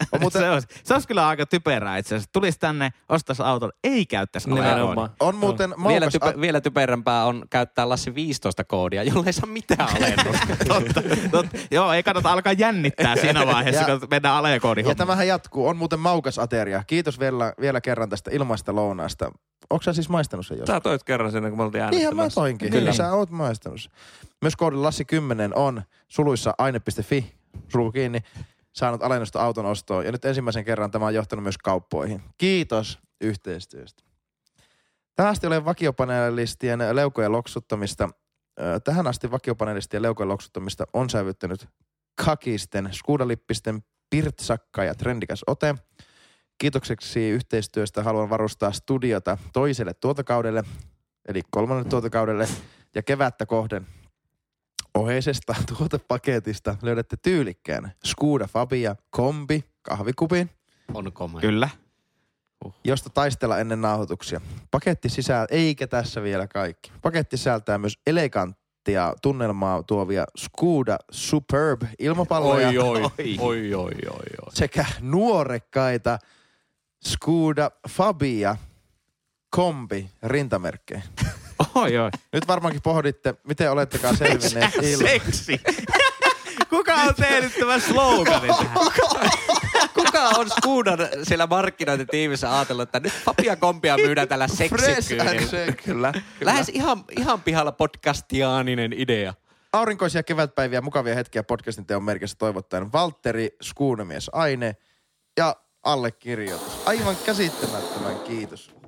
On 0.12 0.20
muuten, 0.20 0.42
se, 0.42 0.50
olisi, 0.50 0.68
se 0.84 0.94
olisi 0.94 1.08
kyllä 1.08 1.28
aika 1.28 1.46
typerää 1.46 1.96
itse 1.98 2.14
asiassa. 2.14 2.30
Tulisi 2.32 2.58
tänne, 2.58 2.90
ostaisi 3.08 3.42
auton, 3.42 3.70
ei 3.84 4.06
käyttäisi 4.06 4.50
Nimenomaan. 4.50 5.10
on 5.20 5.36
muuten 5.36 5.70
Vielä, 5.70 5.78
maukas, 6.00 6.12
type, 6.12 6.40
vielä 6.40 6.60
typerämpää 6.60 7.24
on 7.24 7.44
käyttää 7.50 7.88
Lassi 7.88 8.14
15 8.14 8.64
koodia, 8.64 9.02
jolle 9.02 9.26
ei 9.26 9.32
saa 9.32 9.46
mitään 9.48 9.88
alennusta. 9.96 10.46
totta, 10.68 11.02
totta. 11.30 11.58
Joo, 11.70 11.92
ei 11.92 12.02
kannata 12.02 12.32
alkaa 12.32 12.52
jännittää 12.52 13.16
siinä 13.20 13.46
vaiheessa, 13.46 13.90
Ja- 13.90 13.98
kun 13.98 14.08
mennään 14.10 14.34
alekoodin 14.34 14.86
ja 14.86 14.94
tämähän 14.94 15.26
jatkuu. 15.28 15.66
On 15.68 15.76
muuten 15.76 16.00
maukas 16.00 16.38
ateria. 16.38 16.82
Kiitos 16.86 17.20
vielä, 17.20 17.52
vielä 17.60 17.80
kerran 17.80 18.08
tästä 18.08 18.30
ilmaista 18.34 18.74
lounaasta. 18.74 19.30
Onko 19.70 19.82
sä 19.82 19.92
siis 19.92 20.08
maistanut 20.08 20.46
sen 20.46 20.58
joskus? 20.58 20.74
Sä 20.74 20.80
toit 20.80 21.04
kerran 21.04 21.32
sinne, 21.32 21.48
kun 21.48 21.58
me 21.58 21.62
oltiin 21.62 21.84
Niinhän 21.90 22.16
mä 22.16 22.28
toinkin. 22.34 22.70
Kyllä. 22.70 22.80
Kyllä. 22.80 22.92
Sä 22.92 23.12
oot 23.12 23.30
maistanut 23.30 23.80
sen. 23.80 23.92
Myös 24.42 24.56
koodin 24.56 24.82
Lassi 24.82 25.04
10 25.04 25.54
on 25.54 25.82
suluissa 26.08 26.54
aine.fi, 26.58 27.34
sulu 27.68 27.92
kiinni, 27.92 28.20
saanut 28.78 29.02
alennusta 29.02 29.42
auton 29.42 29.66
ostoon. 29.66 30.04
Ja 30.04 30.12
nyt 30.12 30.24
ensimmäisen 30.24 30.64
kerran 30.64 30.90
tämä 30.90 31.06
on 31.06 31.14
johtanut 31.14 31.42
myös 31.42 31.58
kauppoihin. 31.58 32.22
Kiitos 32.38 32.98
yhteistyöstä. 33.20 34.02
Tähän 35.14 35.32
asti 35.32 35.46
olen 35.46 35.64
vakiopanelistien 35.64 36.78
leukojen 36.92 37.32
loksuttamista. 37.32 38.08
Tähän 38.84 39.06
asti 39.06 39.30
vakiopanelistien 39.30 40.02
leukojen 40.02 40.28
loksuttamista 40.28 40.84
on 40.92 41.10
sävyttänyt 41.10 41.68
kakisten, 42.24 42.88
skuudalippisten, 42.92 43.82
pirtsakka 44.10 44.84
ja 44.84 44.94
trendikäs 44.94 45.44
ote. 45.46 45.74
Kiitokseksi 46.58 47.28
yhteistyöstä 47.28 48.02
haluan 48.02 48.30
varustaa 48.30 48.72
studiota 48.72 49.38
toiselle 49.52 49.94
tuotokaudelle, 49.94 50.64
eli 51.28 51.42
kolmannelle 51.50 51.90
tuotokaudelle, 51.90 52.48
ja 52.94 53.02
kevättä 53.02 53.46
kohden 53.46 53.86
oheisesta 54.94 55.54
tuotepaketista 55.76 56.76
löydätte 56.82 57.16
tyylikkään 57.16 57.92
Skuda 58.04 58.46
Fabia 58.46 58.96
kombi 59.10 59.64
kahvikupin, 59.82 60.50
on 60.94 61.12
komea. 61.12 61.40
Kyllä. 61.40 61.68
josta 62.84 63.10
taistella 63.10 63.58
ennen 63.58 63.80
nauhoituksia. 63.80 64.40
Paketti 64.70 65.08
sisältää, 65.08 65.56
eikä 65.56 65.86
tässä 65.86 66.22
vielä 66.22 66.46
kaikki. 66.46 66.92
Paketti 67.02 67.36
sisältää 67.36 67.78
myös 67.78 67.98
eleganttia 68.06 69.14
tunnelmaa 69.22 69.82
tuovia 69.82 70.24
Skuda 70.36 70.98
Superb 71.10 71.82
ilmapalloja 71.98 72.68
oi, 72.68 72.82
oi, 72.82 73.74
oi, 73.74 73.74
oi, 73.74 73.94
oi. 74.10 74.52
sekä 74.52 74.84
nuorekkaita 75.00 76.18
Skuda 77.04 77.70
Fabia 77.88 78.56
kombi 79.50 80.10
rintamerkkejä. 80.22 81.02
Oi, 81.78 81.98
oi. 81.98 82.10
Nyt 82.32 82.48
varmaankin 82.48 82.82
pohditte, 82.82 83.34
miten 83.48 83.72
olettekaan 83.72 84.16
selvinneet 84.16 84.74
ilman. 84.82 85.08
Seksi. 85.08 85.60
Kuka 86.70 86.94
on 86.94 87.14
tehnyt 87.14 87.52
tämän 87.60 87.80
sloganin 87.80 88.54
tähän? 88.56 88.78
Kuka 89.94 90.28
on 90.28 90.50
Skudan 90.50 90.98
siellä 91.22 91.46
markkinointitiimissä 91.46 92.56
ajatellut, 92.56 92.82
että 92.82 93.00
nyt 93.00 93.12
papia 93.24 93.56
kompia 93.56 93.96
myydään 93.96 94.28
tällä. 94.28 94.46
Kyllä. 95.84 96.12
Lähes 96.40 96.68
ihan, 96.68 97.04
ihan 97.18 97.42
pihalla 97.42 97.72
podcastiaaninen 97.72 98.92
idea. 98.96 99.34
Aurinkoisia 99.72 100.22
kevätpäiviä, 100.22 100.80
mukavia 100.80 101.14
hetkiä 101.14 101.42
podcastin 101.42 101.86
teon 101.86 102.02
merkissä 102.04 102.36
toivottaen 102.38 102.92
Valtteri 102.92 103.56
Skuunemies 103.62 104.30
Aine 104.32 104.76
ja 105.36 105.56
allekirjoitus. 105.82 106.82
Aivan 106.86 107.16
käsittämättömän 107.26 108.20
kiitos. 108.20 108.78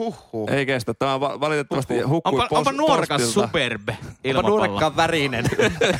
Huhhuh. 0.00 0.50
Ei 0.50 0.66
kestä. 0.66 0.94
Tämä 0.94 1.14
on 1.14 1.20
va- 1.20 1.40
valitettavasti 1.40 2.00
hukkui 2.00 2.32
Onpa, 2.40 2.44
pos- 2.54 2.58
onpa 2.58 2.72
nuorekas 2.72 3.22
postilta. 3.22 3.46
superb 3.48 3.88
Onpa 3.88 4.02
ilmapallo. 4.24 4.56
nuorekkaan 4.56 4.96
värinen. 4.96 5.44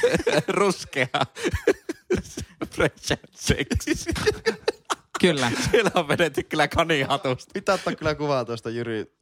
Ruskea. 0.48 1.06
Fresh 2.74 3.12
sexy. 3.34 4.10
Kyllä. 5.20 5.50
Siellä 5.70 5.90
on 5.94 6.08
vedetty 6.08 6.42
kyllä 6.42 6.68
kanihatusta. 6.68 7.50
Pitää 7.54 7.74
ottaa 7.74 7.94
kyllä 7.94 8.14
kuvaa 8.14 8.44
tuosta 8.44 8.70
Jyri. 8.70 9.12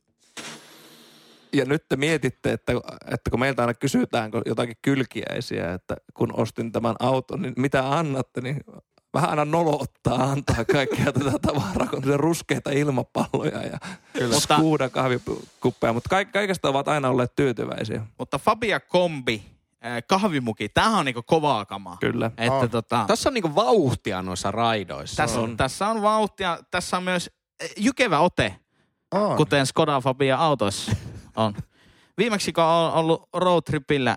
Ja 1.52 1.64
nyt 1.64 1.84
te 1.88 1.96
mietitte, 1.96 2.52
että, 2.52 2.72
että 3.10 3.30
kun 3.30 3.40
meiltä 3.40 3.62
aina 3.62 3.74
kysytään 3.74 4.30
kun 4.30 4.42
jotakin 4.46 4.76
kylkiäisiä, 4.82 5.72
että 5.74 5.96
kun 6.14 6.34
ostin 6.40 6.72
tämän 6.72 6.96
auton, 7.00 7.42
niin 7.42 7.54
mitä 7.56 7.98
annatte, 7.98 8.40
niin 8.40 8.60
vähän 9.18 9.30
aina 9.30 9.44
nolottaa 9.44 10.22
antaa 10.30 10.64
kaikkea 10.72 11.12
tätä 11.12 11.32
tavaraa, 11.42 11.86
kun 11.90 12.04
se 12.04 12.16
ruskeita 12.16 12.70
ilmapalloja 12.70 13.62
ja 13.62 13.78
skuuda 14.38 14.88
kahvikuppeja, 14.88 15.92
mutta 15.92 16.08
kaik, 16.08 16.32
kaikesta 16.32 16.68
ovat 16.68 16.88
aina 16.88 17.08
olleet 17.08 17.36
tyytyväisiä. 17.36 18.06
Mutta 18.18 18.38
Fabia 18.38 18.80
Kombi, 18.80 19.42
kahvimuki, 20.08 20.68
tämähän 20.68 20.98
on 20.98 21.04
niinku 21.04 21.22
kovaa 21.26 21.64
kamaa. 21.66 21.96
Kyllä. 22.00 22.26
Että 22.38 22.52
On. 22.52 22.70
tota, 22.70 23.04
Tässä 23.08 23.28
on 23.28 23.34
niinku 23.34 23.54
vauhtia 23.54 24.22
noissa 24.22 24.50
raidoissa. 24.50 25.16
tässä, 25.22 25.40
on. 25.40 25.56
tässä 25.56 25.88
on 25.88 26.02
vauhtia, 26.02 26.58
tässä 26.70 26.96
on 26.96 27.02
myös 27.02 27.30
jykevä 27.76 28.18
ote, 28.18 28.56
On. 29.14 29.36
kuten 29.36 29.66
Skoda 29.66 30.00
Fabia 30.00 30.36
autoissa 30.36 30.92
on. 31.36 31.54
Viimeksi 32.18 32.52
kun 32.52 32.64
on 32.64 32.92
ollut 32.92 33.28
roadtripillä 33.34 34.16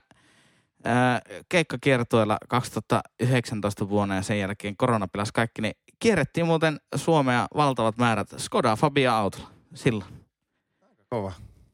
ää, 0.83 1.21
keikkakiertueella 1.49 2.37
2019 2.47 3.89
vuonna 3.89 4.15
ja 4.15 4.21
sen 4.21 4.39
jälkeen 4.39 4.77
korona 4.77 5.07
pilasi 5.07 5.33
kaikki, 5.33 5.61
niin 5.61 5.73
kierrettiin 5.99 6.45
muuten 6.45 6.79
Suomea 6.95 7.47
valtavat 7.55 7.97
määrät 7.97 8.29
Skoda 8.37 8.75
Fabia 8.75 9.17
autolla 9.17 9.49
silloin. 9.73 10.13
Kova. 11.09 11.31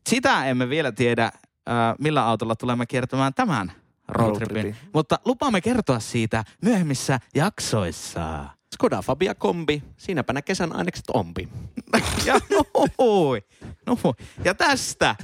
Sitä 0.10 0.46
emme 0.46 0.70
vielä 0.70 0.92
tiedä, 0.92 1.32
ää, 1.66 1.96
millä 2.00 2.26
autolla 2.26 2.56
tulemme 2.56 2.86
kiertämään 2.86 3.34
tämän 3.34 3.72
roadtripin, 4.08 4.76
mutta 4.94 5.20
lupaamme 5.26 5.62
kertoa 5.62 6.00
siitä 6.00 6.44
myöhemmissä 6.62 7.20
jaksoissa. 7.36 8.46
Skoda 8.74 9.02
Fabia 9.02 9.36
Kombi, 9.36 9.84
siinäpä 9.98 10.42
kesän 10.42 10.76
ainekset 10.76 11.06
ompi. 11.14 11.50
Ja, 12.26 12.40
nohoi, 12.50 13.42
nohoi. 13.86 14.14
ja 14.44 14.54
tästä 14.54 15.16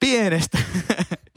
pienestä 0.00 0.58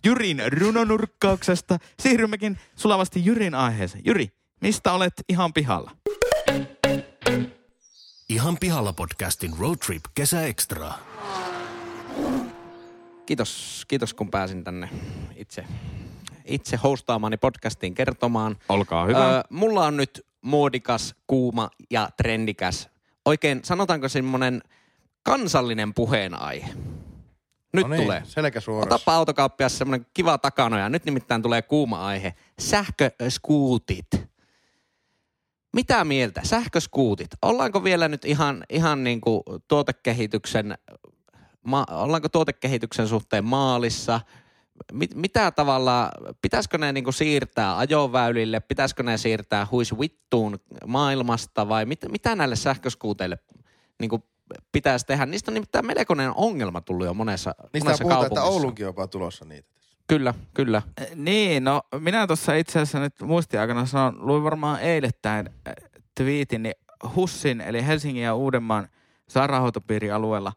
Jyrin 0.05 0.41
runonurkkauksesta 0.59 1.77
siirrymmekin 1.99 2.57
sulavasti 2.75 3.25
Jyrin 3.25 3.55
aiheeseen. 3.55 4.05
Jyri, 4.05 4.27
mistä 4.61 4.93
olet 4.93 5.13
ihan 5.29 5.53
pihalla? 5.53 5.91
Ihan 8.29 8.57
pihalla 8.59 8.93
podcastin 8.93 9.51
Road 9.59 9.77
Trip 9.85 10.03
Kesäekstra. 10.15 10.91
Kiitos, 13.25 13.83
kiitos 13.87 14.13
kun 14.13 14.31
pääsin 14.31 14.63
tänne 14.63 14.89
itse, 15.35 15.65
itse 16.45 16.77
hostaamani 16.77 17.37
podcastiin 17.37 17.93
kertomaan. 17.93 18.57
Olkaa 18.69 19.05
Öö, 19.05 19.41
mulla 19.49 19.85
on 19.85 19.97
nyt 19.97 20.25
muodikas, 20.41 21.15
kuuma 21.27 21.69
ja 21.91 22.09
trendikäs, 22.17 22.89
oikein 23.25 23.59
sanotaanko 23.63 24.09
semmonen 24.09 24.61
kansallinen 25.23 25.93
puheenaihe. 25.93 26.69
Nyt 27.75 27.87
No 27.87 27.95
niin, 27.95 28.03
tulee. 28.03 28.21
Selkä 28.25 28.59
suorassa. 28.59 28.95
Otapa 28.95 29.15
autokauppiassa 29.15 29.77
semmonen 29.77 30.05
kiva 30.13 30.37
takanoja. 30.37 30.89
Nyt 30.89 31.05
nimittäin 31.05 31.41
tulee 31.41 31.61
kuuma 31.61 32.05
aihe. 32.05 32.33
Sähköskuutit. 32.59 34.07
Mitä 35.73 36.03
mieltä? 36.03 36.41
Sähköskuutit. 36.43 37.27
Ollaanko 37.41 37.83
vielä 37.83 38.07
nyt 38.07 38.25
ihan, 38.25 38.63
ihan 38.69 39.03
niin 39.03 39.21
kuin 39.21 39.41
tuotekehityksen, 39.67 40.77
ma, 41.63 41.85
ollaanko 41.91 42.29
tuotekehityksen 42.29 43.07
suhteen 43.07 43.45
maalissa? 43.45 44.21
Mit, 44.91 45.15
mitä 45.15 45.51
tavalla, 45.51 46.11
pitäisikö 46.41 46.77
ne 46.77 46.91
niin 46.91 47.03
kuin 47.03 47.13
siirtää 47.13 47.77
ajoväylille, 47.77 48.59
pitäisikö 48.59 49.03
ne 49.03 49.17
siirtää 49.17 49.67
huis 49.71 49.99
vittuun 49.99 50.59
maailmasta 50.85 51.69
vai 51.69 51.85
mit, 51.85 51.99
mitä 52.11 52.35
näille 52.35 52.55
sähköskuuteille 52.55 53.37
niin 53.99 54.09
kuin 54.09 54.23
pitäisi 54.71 55.05
tehdä? 55.05 55.25
Niistä 55.25 55.51
on 55.51 55.53
nimittäin 55.53 55.85
melkoinen 55.85 56.31
ongelma 56.35 56.81
tullut 56.81 57.05
jo 57.05 57.13
monessa, 57.13 57.55
Niistä 57.73 57.89
monessa 57.89 58.01
puhutaan, 58.01 58.25
että 58.25 58.35
kaupungissa. 58.35 58.61
Oulunkin 58.61 58.85
on 58.85 58.89
jopa 58.89 59.07
tulossa 59.07 59.45
niitä. 59.45 59.69
Kyllä, 60.07 60.33
kyllä. 60.53 60.81
Niin, 61.15 61.63
no 61.63 61.81
minä 61.99 62.27
tuossa 62.27 62.53
itse 62.53 62.79
asiassa 62.79 62.99
nyt 62.99 63.21
muistiaikana 63.21 63.85
sanon, 63.85 64.27
luin 64.27 64.43
varmaan 64.43 64.81
eilettäin 64.81 65.49
twiitin, 66.17 66.63
niin 66.63 66.75
Hussin 67.15 67.61
eli 67.61 67.87
Helsingin 67.87 68.23
ja 68.23 68.35
Uudenmaan 68.35 68.89
sairaanhoitopiirin 69.29 70.13
alueella. 70.13 70.53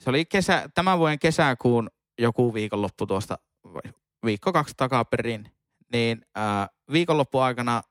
Se 0.00 0.10
oli 0.10 0.24
kesä, 0.24 0.68
tämän 0.74 0.98
vuoden 0.98 1.18
kesäkuun 1.18 1.90
joku 2.18 2.54
viikonloppu 2.54 3.06
tuosta, 3.06 3.38
viikko 4.24 4.52
kaksi 4.52 4.74
takaperin, 4.76 5.50
niin 5.92 6.26
äh, 6.38 6.68
viikonloppuaikana 6.92 7.82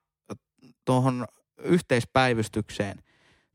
tuohon 0.85 1.25
yhteispäivystykseen 1.57 3.03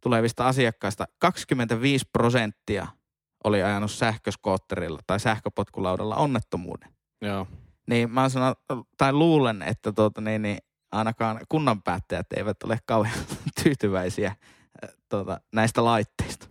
tulevista 0.00 0.48
asiakkaista 0.48 1.06
25 1.18 2.04
prosenttia 2.12 2.86
oli 3.44 3.62
ajanut 3.62 3.90
sähköskootterilla 3.90 4.98
tai 5.06 5.20
sähköpotkulaudalla 5.20 6.16
onnettomuuden 6.16 6.88
Joo. 7.20 7.46
niin 7.88 8.10
mä 8.10 8.28
sanon, 8.28 8.54
tai 8.98 9.12
luulen, 9.12 9.62
että 9.62 9.92
tuota, 9.92 10.20
niin, 10.20 10.42
niin, 10.42 10.58
ainakaan 10.92 11.40
kunnan 11.48 11.82
päättäjät 11.82 12.26
eivät 12.36 12.62
ole 12.62 12.78
kauhean 12.86 13.18
tyytyväisiä 13.62 14.36
tuota, 15.08 15.40
näistä 15.52 15.84
laitteista. 15.84 16.46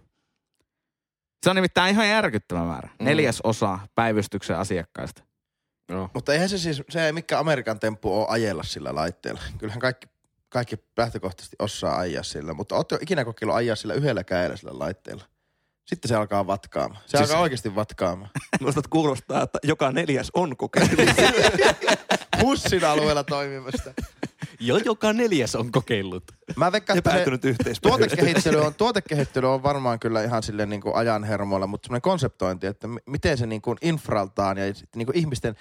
Se 1.44 1.50
on 1.50 1.56
nimittäin 1.56 1.94
ihan 1.94 2.10
järkyttävä 2.10 2.64
määrä. 2.64 2.90
Mm. 3.00 3.06
Neljäs 3.06 3.42
osa 3.44 3.80
päivystyksen 3.96 4.58
asiakkaista. 4.58 5.24
Joo. 5.90 6.10
Mutta 6.14 6.34
eihän 6.34 6.50
se 6.50 6.58
siis, 6.58 6.84
se 6.90 7.06
ei 7.06 7.12
mikään 7.12 7.40
Amerikan 7.40 7.80
temppu 7.80 8.20
ole 8.20 8.28
ajella 8.30 8.64
sillä 8.64 8.96
laitteella. 8.96 9.42
Kyllähän 9.58 9.80
kaikki, 9.80 10.08
kaikki 10.50 10.76
lähtökohtaisesti 10.98 11.56
osaa 11.60 11.98
ajaa 11.98 12.24
sillä, 12.24 12.54
mutta 12.54 12.76
ootte 12.76 12.98
ikinä 13.02 13.26
kokeillut 13.26 13.56
ajaa 13.56 13.76
sillä 13.76 13.94
yhdellä 13.94 14.24
kädellä 14.24 14.58
sillä 14.58 14.80
laitteella? 14.80 15.24
Sitten 15.86 16.10
se 16.10 16.16
alkaa 16.16 16.48
vatkaamaan. 16.48 17.02
Se 17.06 17.18
Siis- 17.18 17.30
alkaa 17.30 17.42
oikeasti 17.42 17.76
vatkaamaan. 17.76 18.32
Minusta 18.60 18.82
kuulostaa, 18.90 19.44
että 19.44 19.60
joka 19.64 19.92
neljäs 19.92 20.32
on 20.34 20.58
kokeillut. 20.58 21.16
Pussin 22.42 22.86
alueella 22.86 23.24
toimimasta. 23.24 23.94
Jo 24.60 24.78
joka 24.78 25.14
neljäs 25.14 25.56
on 25.56 25.72
kokeillut. 25.72 26.24
Mä 26.56 26.72
veikkaan, 26.72 26.98
että 26.98 27.12
se 27.64 27.74
tuotekehittely 27.82 28.58
on, 28.58 28.76
tuotekehittely 28.76 29.54
on 29.54 29.64
varmaan 29.64 30.00
kyllä 30.00 30.24
ihan 30.24 30.44
silleen 30.44 30.70
niin 30.70 30.82
kuin 30.82 30.96
ajan 30.96 31.24
hermoilla, 31.24 31.68
mutta 31.68 31.86
semmoinen 31.86 32.02
konseptointi, 32.02 32.68
että 32.68 32.88
miten 33.06 33.38
se 33.38 33.46
niin 33.46 33.62
kuin 33.62 33.78
infraltaan 33.82 34.58
ja 34.58 34.64
niin 34.96 35.06
kuin 35.06 35.18
ihmisten 35.18 35.56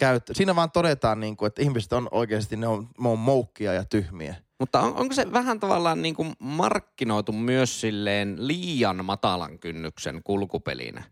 käyttö. 0.00 0.34
Siinä 0.34 0.56
vaan 0.56 0.70
todetaan, 0.70 1.20
niin 1.20 1.36
kuin, 1.36 1.46
että 1.46 1.62
ihmiset 1.62 1.92
on 1.92 2.08
oikeasti, 2.10 2.56
ne 2.56 2.66
on, 2.66 2.88
ne 3.00 3.08
on 3.08 3.18
moukkia 3.18 3.72
ja 3.72 3.84
tyhmiä. 3.84 4.34
Mutta 4.58 4.80
on, 4.80 4.96
onko 4.96 5.14
se 5.14 5.32
vähän 5.32 5.60
tavallaan 5.60 6.02
niin 6.02 6.14
kuin 6.14 6.32
markkinoitu 6.38 7.32
myös 7.32 7.80
silleen 7.80 8.36
liian 8.38 9.04
matalan 9.04 9.58
kynnyksen 9.58 10.20
kulkupelinä? 10.24 11.02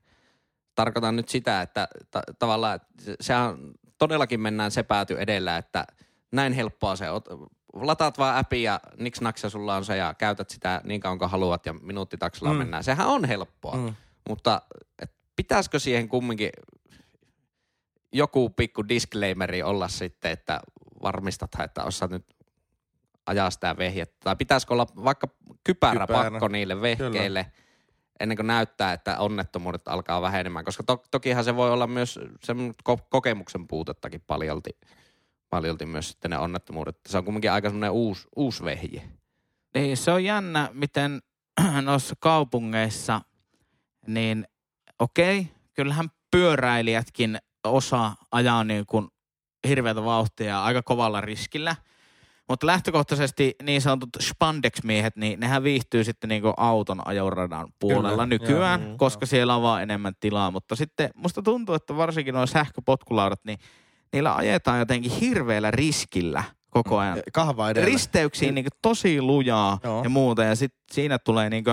Tarkoitan 0.74 1.16
nyt 1.16 1.28
sitä, 1.28 1.62
että 1.62 1.88
ta- 2.10 2.22
tavallaan 2.38 2.76
että 2.76 3.04
se- 3.04 3.16
sehän 3.20 3.56
todellakin 3.98 4.40
mennään 4.40 4.70
se 4.70 4.82
pääty 4.82 5.16
edellä, 5.18 5.56
että 5.56 5.84
näin 6.32 6.52
helppoa 6.52 6.96
se 6.96 7.10
on. 7.10 7.22
Lataat 7.72 8.18
vaan 8.18 8.36
appi 8.36 8.62
ja 8.62 8.80
niks 8.98 9.20
naksa 9.20 9.50
sulla 9.50 9.76
on 9.76 9.84
se 9.84 9.96
ja 9.96 10.14
käytät 10.14 10.50
sitä 10.50 10.80
niin 10.84 11.00
kauan 11.00 11.18
kuin 11.18 11.30
haluat 11.30 11.66
ja 11.66 11.72
minuuttitaksella 11.72 12.52
mm. 12.52 12.58
mennään. 12.58 12.84
Sehän 12.84 13.06
on 13.06 13.24
helppoa, 13.24 13.76
mm. 13.76 13.94
mutta 14.28 14.62
et 15.02 15.12
pitäisikö 15.36 15.78
siihen 15.78 16.08
kumminkin 16.08 16.50
joku 18.12 18.50
pikku 18.50 18.88
disclaimeri 18.88 19.62
olla 19.62 19.88
sitten, 19.88 20.30
että 20.30 20.60
varmistat, 21.02 21.50
että 21.64 21.84
osaat 21.84 22.10
nyt 22.10 22.26
ajaa 23.26 23.50
sitä 23.50 23.76
vehjettä. 23.76 24.16
Tai 24.24 24.36
pitäisikö 24.36 24.74
olla 24.74 24.86
vaikka 25.04 25.28
kypärä, 25.64 26.06
Kypärä. 26.06 26.30
pakko 26.30 26.48
niille 26.48 26.80
vehkeille 26.80 27.52
ennen 28.20 28.36
kuin 28.36 28.46
näyttää, 28.46 28.92
että 28.92 29.18
onnettomuudet 29.18 29.88
alkaa 29.88 30.22
vähenemään. 30.22 30.64
Koska 30.64 30.82
to- 30.82 31.04
tokihan 31.10 31.44
se 31.44 31.56
voi 31.56 31.70
olla 31.70 31.86
myös 31.86 32.20
sen 32.44 32.74
ko- 32.88 33.06
kokemuksen 33.10 33.68
puutettakin 33.68 34.20
paljolti, 34.26 34.70
paljolti 35.50 35.86
myös 35.86 36.08
sitten 36.08 36.30
ne 36.30 36.38
onnettomuudet. 36.38 36.98
Se 37.08 37.18
on 37.18 37.24
kumminkin 37.24 37.52
aika 37.52 37.68
semmoinen 37.68 37.90
uusi, 37.90 38.28
uusi 38.36 38.64
vehje. 38.64 39.02
Niin 39.74 39.96
se 39.96 40.10
on 40.10 40.24
jännä, 40.24 40.70
miten 40.72 41.22
noissa 41.82 42.14
kaupungeissa, 42.18 43.20
niin 44.06 44.46
okei, 44.98 45.46
kyllähän 45.74 46.08
pyöräilijätkin 46.30 47.38
osaa 47.68 48.16
ajaa 48.32 48.64
niin 48.64 48.86
kuin 48.86 49.08
hirveätä 49.68 50.04
vauhtia 50.04 50.64
aika 50.64 50.82
kovalla 50.82 51.20
riskillä. 51.20 51.76
Mutta 52.48 52.66
lähtökohtaisesti 52.66 53.54
niin 53.62 53.82
sanotut 53.82 54.10
spandex-miehet, 54.20 55.16
niin 55.16 55.40
nehän 55.40 55.62
viihtyy 55.62 56.04
sitten 56.04 56.28
niin 56.28 56.42
kuin 56.42 56.54
auton 56.56 57.08
ajoradan 57.08 57.68
puolella 57.78 58.10
Kyllä, 58.10 58.26
nykyään, 58.26 58.82
joo, 58.82 58.94
koska 58.98 59.26
siellä 59.26 59.56
on 59.56 59.62
vaan 59.62 59.82
enemmän 59.82 60.12
tilaa. 60.20 60.50
Mutta 60.50 60.76
sitten 60.76 61.10
musta 61.14 61.42
tuntuu, 61.42 61.74
että 61.74 61.96
varsinkin 61.96 62.34
nuo 62.34 62.46
sähköpotkulaudat, 62.46 63.40
niin 63.44 63.58
niillä 64.12 64.34
ajetaan 64.34 64.78
jotenkin 64.78 65.12
hirveällä 65.12 65.70
riskillä 65.70 66.44
koko 66.70 66.98
ajan 66.98 67.18
Kahva 67.32 67.70
edellä. 67.70 67.86
risteyksiin 67.86 68.54
niin 68.54 68.66
tosi 68.82 69.22
lujaa 69.22 69.78
Joo. 69.84 70.02
ja 70.02 70.08
muuta 70.08 70.44
ja 70.44 70.56
sit 70.56 70.74
siinä 70.92 71.18
tulee 71.18 71.50
niin 71.50 71.64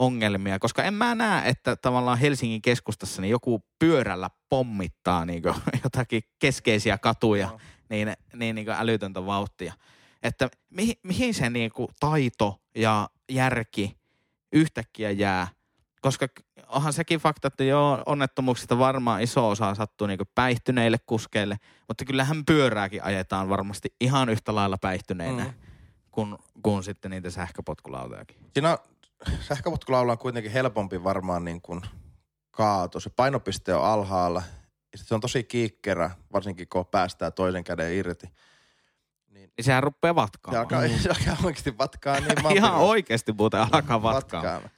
ongelmia, 0.00 0.58
koska 0.58 0.82
en 0.82 0.94
mä 0.94 1.14
näe, 1.14 1.48
että 1.48 1.76
tavallaan 1.76 2.18
Helsingin 2.18 2.62
keskustassa 2.62 3.22
niin 3.22 3.30
joku 3.30 3.62
pyörällä 3.78 4.30
pommittaa 4.48 5.24
niin 5.24 5.42
jotakin 5.84 6.22
keskeisiä 6.38 6.98
katuja 6.98 7.46
Joo. 7.46 7.60
niin, 7.90 8.12
niin, 8.34 8.54
niin 8.54 8.68
älytöntä 8.70 9.26
vauhtia. 9.26 9.74
Että 10.22 10.48
mihin, 10.70 10.94
mihin 11.02 11.34
se 11.34 11.50
niin 11.50 11.70
taito 12.00 12.60
ja 12.76 13.08
järki 13.30 13.96
yhtäkkiä 14.52 15.10
jää. 15.10 15.48
Koska 16.00 16.28
onhan 16.68 16.92
sekin 16.92 17.20
fakta, 17.20 17.48
että 17.48 17.64
joo, 17.64 18.02
onnettomuuksista 18.06 18.78
varmaan 18.78 19.22
iso 19.22 19.48
osa 19.48 19.74
sattuu 19.74 20.06
niin 20.06 20.18
päihtyneille 20.34 20.98
kuskeille, 21.06 21.56
mutta 21.88 22.04
kyllähän 22.04 22.44
pyörääkin 22.44 23.04
ajetaan 23.04 23.48
varmasti 23.48 23.94
ihan 24.00 24.28
yhtä 24.28 24.54
lailla 24.54 24.78
päihtyneinä 24.78 25.44
Mm. 25.44 25.52
kuin, 26.10 26.36
kuin 26.62 26.82
sitten 26.82 27.10
niitä 27.10 27.30
sähköpotkulautojakin. 27.30 28.36
Siinä 28.54 28.78
on, 29.28 29.32
sähköpotkulaula 29.40 30.12
on 30.12 30.18
kuitenkin 30.18 30.52
helpompi 30.52 31.04
varmaan 31.04 31.44
niin 31.44 31.60
kuin 31.62 31.82
kaato. 32.50 33.00
Se 33.00 33.10
painopiste 33.10 33.74
on 33.74 33.84
alhaalla. 33.84 34.42
Ja 34.92 34.98
se 34.98 35.14
on 35.14 35.20
tosi 35.20 35.44
kiikkerä, 35.44 36.10
varsinkin 36.32 36.68
kun 36.68 36.86
päästää 36.86 37.30
toisen 37.30 37.64
käden 37.64 37.92
irti. 37.94 38.26
Niin 39.28 39.50
sehän 39.60 39.82
rupeaa 39.82 40.12
Se 40.12 40.16
vatkaamaan. 40.16 40.60
alkaa, 40.62 40.88
se 41.02 41.08
alkaa 41.08 41.36
oikeasti 41.44 41.78
vatkaa 41.78 42.20
niin 42.20 42.52
Ihan 42.56 42.74
oikeasti 42.74 43.32
muuten 43.32 43.60
alkaa 43.60 44.02
vatkaa. 44.02 44.42
vatkaamaan. 44.42 44.70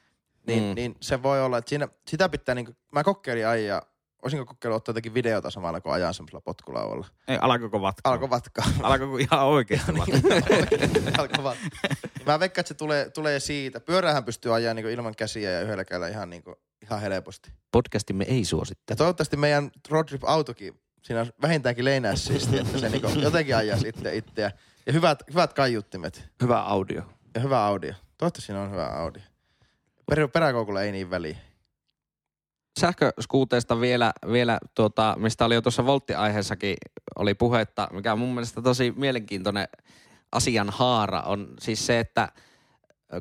Niin, 0.46 0.62
Mm. 0.62 0.74
niin, 0.74 0.96
se 1.00 1.22
voi 1.22 1.44
olla, 1.44 1.58
että 1.58 1.68
siinä, 1.68 1.88
sitä 2.08 2.28
pitää 2.28 2.54
niin 2.54 2.64
kuin, 2.64 2.76
mä 2.92 3.04
kokeilin 3.04 3.46
ajaa, 3.46 3.82
olisinko 4.22 4.46
kokeillut 4.46 4.76
ottaa 4.76 4.90
jotenkin 4.90 5.14
videota 5.14 5.50
samalla 5.50 5.80
kun 5.80 5.92
ajan 5.92 6.14
semmoisella 6.14 6.40
potkulauvalla. 6.40 7.06
Ei, 7.28 7.38
alkoiko 7.40 7.80
vatkaa? 7.82 8.12
Alkoi 8.12 8.30
vatkaa. 8.30 8.64
Alkoiko 8.82 9.16
ihan 9.18 9.44
oikeasti 9.46 9.92
vatkaa? 9.98 10.20
Alkoi 11.18 11.44
vatkaa. 11.44 11.68
Mä 12.26 12.40
veikkaan, 12.40 12.62
että 12.62 12.68
se 12.68 12.74
tulee, 12.74 13.10
tulee 13.10 13.40
siitä. 13.40 13.80
Pyörähän 13.80 14.24
pystyy 14.24 14.54
ajaa 14.54 14.74
niin 14.74 14.86
ilman 14.86 15.14
käsiä 15.16 15.50
ja 15.50 15.60
yhdellä 15.60 15.84
kädellä 15.84 16.08
ihan, 16.08 16.30
niin 16.30 16.42
kuin, 16.42 16.56
ihan 16.82 17.00
helposti. 17.00 17.52
Podcastimme 17.72 18.24
ei 18.28 18.38
Ja 18.40 18.44
suosittele. 18.46 18.96
toivottavasti 18.96 19.36
meidän 19.36 19.70
roadtrip 19.88 20.24
autokin, 20.24 20.80
siinä 21.02 21.20
on 21.20 21.26
vähintäänkin 21.42 21.84
leinää 21.84 22.16
siistiä, 22.16 22.60
että 22.60 22.78
se 22.78 22.88
niin 22.88 23.22
jotenkin 23.22 23.56
ajaa 23.56 23.78
sitten 23.78 24.14
itseä. 24.14 24.50
Ja 24.86 24.92
hyvät, 24.92 25.22
hyvät 25.30 25.52
kaiuttimet 25.52 26.28
Hyvä 26.42 26.62
audio. 26.62 27.02
ja 27.34 27.40
hyvä 27.40 27.64
audio. 27.66 27.92
Toivottavasti 28.18 28.46
siinä 28.46 28.62
on 28.62 28.70
hyvä 28.70 28.86
audio. 28.86 29.22
Per, 30.06 30.28
peräkoukulla 30.28 30.82
ei 30.82 30.92
niin 30.92 31.10
väliä. 31.10 31.36
Sähköskuuteista 32.80 33.80
vielä, 33.80 34.12
vielä 34.32 34.58
tuota, 34.74 35.16
mistä 35.18 35.44
oli 35.44 35.54
jo 35.54 35.62
tuossa 35.62 35.86
Voltti-aiheessakin 35.86 36.76
oli 37.16 37.34
puhetta, 37.34 37.88
mikä 37.92 38.12
on 38.12 38.18
mun 38.18 38.34
mielestä 38.34 38.62
tosi 38.62 38.92
mielenkiintoinen 38.96 39.68
asian 40.32 40.70
haara, 40.70 41.20
on 41.20 41.54
siis 41.60 41.86
se, 41.86 42.00
että 42.00 42.28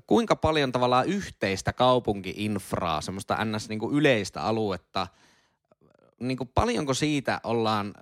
kuinka 0.07 0.35
paljon 0.35 0.71
tavallaan 0.71 1.07
yhteistä 1.07 1.73
kaupunkiinfraa, 1.73 3.01
semmoista 3.01 3.45
ns. 3.45 3.69
Niin 3.69 3.79
kuin 3.79 3.95
yleistä 3.95 4.41
aluetta, 4.41 5.07
niin 6.19 6.37
kuin 6.37 6.51
paljonko 6.55 6.93
siitä 6.93 7.41
ollaan, 7.43 7.93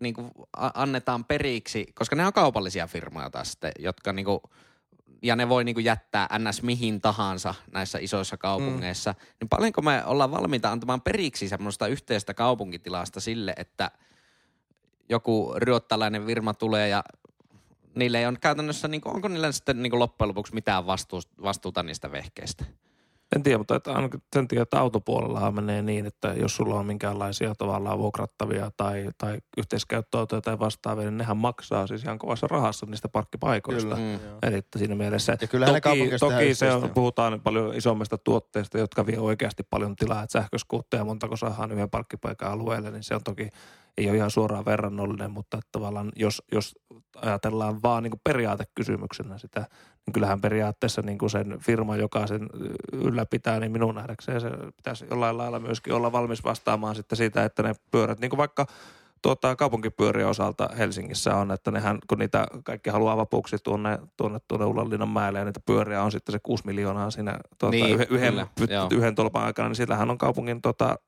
niin 0.00 0.14
kuin 0.14 0.30
annetaan 0.74 1.24
periksi, 1.24 1.86
koska 1.94 2.16
ne 2.16 2.26
on 2.26 2.32
kaupallisia 2.32 2.86
firmoja 2.86 3.30
taas 3.30 3.50
sitten, 3.50 3.72
jotka 3.78 4.12
niin 4.12 4.24
kuin, 4.24 4.40
ja 5.22 5.36
ne 5.36 5.48
voi 5.48 5.64
niin 5.64 5.74
kuin 5.74 5.84
jättää 5.84 6.28
ns. 6.38 6.62
mihin 6.62 7.00
tahansa 7.00 7.54
näissä 7.72 7.98
isoissa 7.98 8.36
kaupungeissa, 8.36 9.12
mm. 9.12 9.26
niin 9.40 9.48
paljonko 9.48 9.82
me 9.82 10.04
ollaan 10.04 10.30
valmiita 10.30 10.72
antamaan 10.72 11.00
periksi 11.00 11.48
semmoista 11.48 11.86
yhteistä 11.86 12.34
kaupunkitilasta 12.34 13.20
sille, 13.20 13.54
että 13.56 13.90
joku 15.08 15.54
ryöttäläinen 15.56 16.26
firma 16.26 16.54
tulee 16.54 16.88
ja 16.88 17.04
niille 17.94 18.18
ei 18.18 18.26
ole 18.26 18.38
käytännössä, 18.40 18.88
niin 18.88 19.00
kuin, 19.00 19.14
onko 19.14 19.28
niillä 19.28 19.52
sitten 19.52 19.82
niin 19.82 19.90
kuin 19.90 20.00
loppujen 20.00 20.28
lopuksi 20.28 20.54
mitään 20.54 20.86
vastuusta, 20.86 21.42
vastuuta 21.42 21.82
niistä 21.82 22.12
vehkeistä? 22.12 22.64
En 23.36 23.42
tiedä, 23.42 23.58
mutta 23.58 23.74
että 23.74 23.92
sen 24.32 24.48
tiedä, 24.48 24.62
että 24.62 24.80
autopuolellahan 24.80 25.54
menee 25.54 25.82
niin, 25.82 26.06
että 26.06 26.28
jos 26.28 26.56
sulla 26.56 26.74
on 26.74 26.86
minkäänlaisia 26.86 27.54
tavallaan 27.54 27.98
vuokrattavia 27.98 28.70
tai, 28.76 29.08
tai 29.18 29.38
yhteiskäyttöautoja 29.58 30.40
tai 30.40 30.58
vastaavia, 30.58 31.04
niin 31.04 31.18
nehän 31.18 31.36
maksaa 31.36 31.86
siis 31.86 32.02
ihan 32.02 32.18
kovassa 32.18 32.46
rahassa 32.46 32.86
niistä 32.86 33.08
parkkipaikoista. 33.08 33.94
Kyllä. 33.94 34.18
Mm. 34.18 34.38
Eli 34.42 34.56
että 34.56 34.78
siinä 34.78 34.94
mielessä, 34.94 35.32
Ja 35.42 35.80
toki, 35.80 36.10
toki 36.20 36.54
se 36.54 36.72
on, 36.72 36.90
puhutaan 36.90 37.40
paljon 37.40 37.74
isommista 37.74 38.18
tuotteista, 38.18 38.78
jotka 38.78 39.06
vie 39.06 39.18
oikeasti 39.18 39.62
paljon 39.70 39.96
tilaa, 39.96 40.22
että 40.22 40.40
sähköskuutteja 40.40 41.04
montako 41.04 41.36
saadaan 41.36 41.72
yhden 41.72 41.90
parkkipaikan 41.90 42.52
alueelle, 42.52 42.90
niin 42.90 43.02
se 43.02 43.14
on 43.14 43.24
toki, 43.24 43.48
ei 43.98 44.08
ole 44.08 44.16
ihan 44.16 44.30
suoraan 44.30 44.64
verrannollinen, 44.64 45.30
mutta 45.30 45.60
tavallaan 45.72 46.12
jos, 46.16 46.42
jos 46.52 46.74
ajatellaan 47.16 47.82
vaan 47.82 48.02
niin 48.02 48.10
kuin 48.10 48.20
periaatekysymyksenä 48.24 49.38
sitä, 49.38 49.60
niin 50.06 50.12
kyllähän 50.12 50.40
periaatteessa 50.40 51.02
niin 51.02 51.18
kuin 51.18 51.30
sen 51.30 51.58
firma, 51.58 51.96
joka 51.96 52.26
sen 52.26 52.48
ylläpitää, 52.92 53.60
niin 53.60 53.72
minun 53.72 53.94
nähdäkseen 53.94 54.40
se 54.40 54.50
pitäisi 54.76 55.06
jollain 55.10 55.38
lailla 55.38 55.60
myöskin 55.60 55.94
olla 55.94 56.12
valmis 56.12 56.44
vastaamaan 56.44 56.94
sitten 56.94 57.16
siitä, 57.16 57.44
että 57.44 57.62
ne 57.62 57.74
pyörät, 57.90 58.20
niin 58.20 58.30
kuin 58.30 58.38
vaikka 58.38 58.66
tuota, 59.22 59.56
kaupunkipyörien 59.56 60.28
osalta 60.28 60.68
Helsingissä 60.78 61.36
on, 61.36 61.50
että 61.50 61.70
nehän, 61.70 61.98
kun 62.08 62.18
niitä 62.18 62.46
kaikki 62.64 62.90
haluaa 62.90 63.16
vapuuksi 63.16 63.56
tuonne, 63.64 63.98
tuonne, 64.16 64.38
tuonne 64.48 64.66
Ullanlinnan 64.66 65.08
mäelle 65.08 65.38
ja 65.38 65.44
niitä 65.44 65.60
pyöriä 65.66 66.02
on 66.02 66.12
sitten 66.12 66.32
se 66.32 66.38
6 66.42 66.66
miljoonaa 66.66 67.10
siinä 67.10 67.38
tuota, 67.58 67.70
Niin, 67.70 67.94
yhden, 67.94 68.06
yhden, 68.10 68.46
kyllä, 68.56 68.88
yhden 68.90 69.14
tolpan 69.14 69.44
aikana, 69.44 69.68
niin 69.68 69.76
sillähän 69.76 70.10
on 70.10 70.18
kaupungin 70.18 70.62
tuota, 70.62 70.98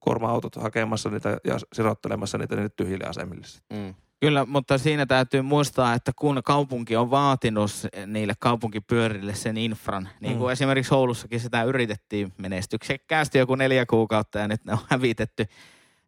kuorma-autot 0.00 0.56
hakemassa 0.56 1.10
niitä 1.10 1.38
ja 1.44 1.58
sirottelemassa 1.72 2.38
niitä 2.38 2.56
niille 2.56 2.70
tyhjille 2.76 3.04
asemille. 3.04 3.46
Mm. 3.72 3.94
Kyllä, 4.20 4.44
mutta 4.44 4.78
siinä 4.78 5.06
täytyy 5.06 5.42
muistaa, 5.42 5.94
että 5.94 6.12
kun 6.16 6.40
kaupunki 6.44 6.96
on 6.96 7.10
vaatinut 7.10 7.70
niille 8.06 8.34
kaupunkipyörille 8.38 9.34
sen 9.34 9.56
infran, 9.56 10.08
niin 10.20 10.38
kuin 10.38 10.48
mm. 10.48 10.52
esimerkiksi 10.52 10.94
Oulussakin 10.94 11.40
sitä 11.40 11.62
yritettiin 11.62 12.32
menestyksekkäästi 12.38 13.38
joku 13.38 13.54
neljä 13.54 13.86
kuukautta 13.86 14.38
ja 14.38 14.48
nyt 14.48 14.64
ne 14.64 14.72
on 14.72 14.78
hävitetty, 14.90 15.44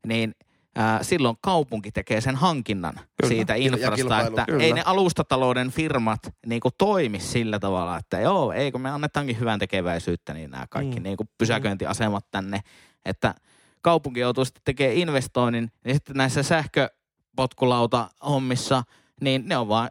niin 0.07 0.35
ää, 0.77 1.03
silloin 1.03 1.37
kaupunki 1.41 1.93
tekee 1.93 2.21
sen 2.21 2.37
hankinnan 2.37 2.95
Kyllä. 2.95 3.29
siitä 3.29 3.55
infrasta, 3.55 4.21
että 4.21 4.45
Kyllä. 4.47 4.63
ei 4.65 4.73
ne 4.73 4.83
alustatalouden 4.85 5.71
firmat 5.71 6.21
niin 6.47 6.61
kuin 6.61 6.75
toimi 6.79 7.21
sillä 7.21 7.59
tavalla, 7.59 7.99
että 7.99 8.21
joo, 8.21 8.53
ei 8.53 8.73
kun 8.73 8.81
me 8.81 8.91
annetaankin 8.91 9.41
hyvän 9.41 9.59
tekeväisyyttä, 9.59 10.35
niin 10.35 10.51
nämä 10.51 10.67
kaikki 10.71 10.97
Mm. 10.97 11.03
niin 11.03 11.17
kuin 11.17 11.29
pysäköintiasemat 11.39 12.25
tänne, 12.31 12.61
että 13.05 13.35
kaupunki 13.83 14.21
joutuu 14.21 14.45
sitten 14.45 14.63
tekemään 14.65 14.97
investoinnin, 14.97 15.73
niin 15.85 15.95
sitten 15.95 16.17
näissä 16.17 16.43
sähköpotkulauta 16.43 18.11
hommissa, 18.29 18.83
niin 19.21 19.43
ne 19.47 19.57
on 19.57 19.69
vaan 19.69 19.89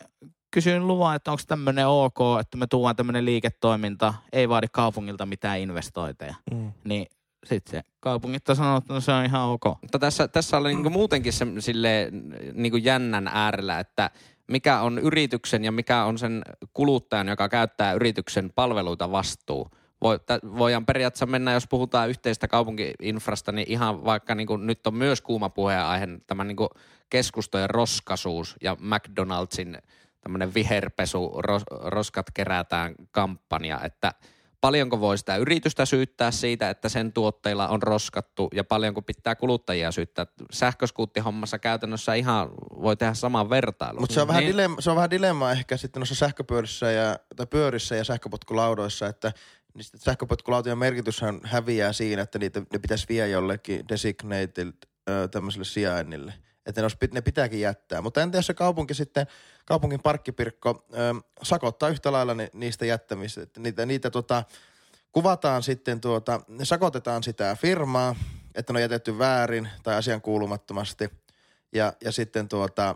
kysyn 0.51 0.87
luvan, 0.87 1.15
että 1.15 1.31
onko 1.31 1.43
tämmöinen 1.47 1.87
ok, 1.87 2.17
että 2.39 2.57
me 2.57 2.67
tuodaan 2.67 2.95
tämmöinen 2.95 3.25
liiketoiminta, 3.25 4.13
ei 4.31 4.49
vaadi 4.49 4.67
kaupungilta 4.71 5.25
mitään 5.25 5.59
investointeja. 5.59 6.35
Mm. 6.51 6.71
Niin 6.83 7.07
sitten 7.45 7.83
kaupungit 7.99 8.49
on 8.49 8.55
sanonut, 8.55 8.83
että 8.83 8.93
no 8.93 9.01
se 9.01 9.11
on 9.11 9.25
ihan 9.25 9.41
ok. 9.41 9.63
Mutta 9.81 9.99
tässä, 9.99 10.27
tässä 10.27 10.57
oli 10.57 10.75
niin 10.75 10.91
muutenkin 10.91 11.33
se, 11.33 11.47
sille 11.59 12.09
niin 12.53 12.83
jännän 12.83 13.27
äärellä, 13.33 13.79
että 13.79 14.09
mikä 14.47 14.81
on 14.81 14.99
yrityksen 14.99 15.63
ja 15.63 15.71
mikä 15.71 16.03
on 16.03 16.17
sen 16.17 16.41
kuluttajan, 16.73 17.27
joka 17.27 17.49
käyttää 17.49 17.93
yrityksen 17.93 18.51
palveluita 18.55 19.11
vastuu. 19.11 19.67
Voi, 20.01 20.19
tä, 20.19 20.39
voidaan 20.57 20.85
periaatteessa 20.85 21.25
mennä, 21.25 21.53
jos 21.53 21.67
puhutaan 21.67 22.09
yhteistä 22.09 22.47
kaupunkiinfrasta, 22.47 23.51
niin 23.51 23.71
ihan 23.71 24.05
vaikka 24.05 24.35
niin 24.35 24.47
kuin, 24.47 24.67
nyt 24.67 24.87
on 24.87 24.95
myös 24.95 25.21
kuuma 25.21 25.49
puheenaihe 25.49 26.07
tämä 26.27 26.43
niin 26.43 26.57
kuin 26.57 26.69
keskustojen 27.09 27.69
roskasuus 27.69 28.55
ja 28.61 28.77
McDonaldsin 28.79 29.77
tämmöinen 30.21 30.53
viherpesu, 30.53 31.31
ros, 31.37 31.63
roskat 31.71 32.25
kerätään 32.33 32.95
kampanja, 33.11 33.79
että 33.83 34.13
paljonko 34.63 34.99
voi 34.99 35.17
sitä 35.17 35.35
yritystä 35.37 35.85
syyttää 35.85 36.31
siitä, 36.31 36.69
että 36.69 36.89
sen 36.89 37.13
tuotteilla 37.13 37.67
on 37.67 37.83
roskattu 37.83 38.49
ja 38.53 38.63
paljonko 38.63 39.01
pitää 39.01 39.35
kuluttajia 39.35 39.91
syyttää. 39.91 40.25
Sähköskuuttihommassa 40.51 41.59
käytännössä 41.59 42.13
ihan 42.13 42.49
voi 42.81 42.97
tehdä 42.97 43.13
saman 43.13 43.49
vertailun. 43.49 44.01
Mutta 44.01 44.13
se, 44.13 44.21
on 44.21 44.27
vähän 44.27 44.43
Niin. 44.43 44.51
dilemma, 44.53 44.81
se 44.81 44.89
on 44.89 44.95
vähän 44.95 45.09
dilemma 45.09 45.51
ehkä 45.51 45.77
sitten 45.77 45.99
noissa 45.99 46.15
sähköpyörissä 46.15 46.91
ja, 46.91 47.19
tai 47.35 47.45
pyörissä 47.45 47.95
ja 47.95 48.03
sähköpotkulaudoissa, 48.03 49.07
että 49.07 49.31
niistä 49.75 49.97
sähköpotkulautojen 49.97 50.77
merkityshän 50.77 51.39
häviää 51.43 51.93
siinä, 51.93 52.21
että 52.21 52.39
niitä, 52.39 52.59
ne 52.59 52.79
pitäisi 52.79 53.05
viedä 53.09 53.27
jollekin 53.27 53.87
designated 53.89 54.73
ö, 55.09 55.27
tämmöiselle 55.27 55.65
sijainnille. 55.65 56.33
Että 56.65 56.81
ne, 56.81 56.85
olisi, 56.85 56.97
ne 57.11 57.21
pitääkin 57.21 57.59
jättää. 57.59 58.01
Mutta 58.01 58.21
entä 58.21 58.37
jos 58.37 58.47
se 58.47 58.53
kaupunki 58.53 58.93
sitten, 58.93 59.27
kaupungin 59.65 60.01
parkkipirkko 60.01 60.85
ö, 60.93 60.97
sakottaa 61.43 61.89
yhtä 61.89 62.11
lailla 62.11 62.33
ni, 62.33 62.49
niistä 62.53 62.85
jättämistä. 62.85 63.41
Että 63.41 63.59
niitä, 63.59 63.85
niitä 63.85 64.09
tota, 64.09 64.43
kuvataan 65.11 65.63
sitten 65.63 66.01
tuota, 66.01 66.41
ne 66.47 66.65
sakotetaan 66.65 67.23
sitä 67.23 67.55
firmaa, 67.55 68.15
että 68.55 68.73
ne 68.73 68.77
on 68.77 68.81
jätetty 68.81 69.17
väärin 69.17 69.69
tai 69.83 69.95
asian 69.95 70.21
kuulumattomasti. 70.21 71.09
Ja, 71.73 71.93
ja 72.03 72.11
sitten 72.11 72.47
tuota, 72.47 72.95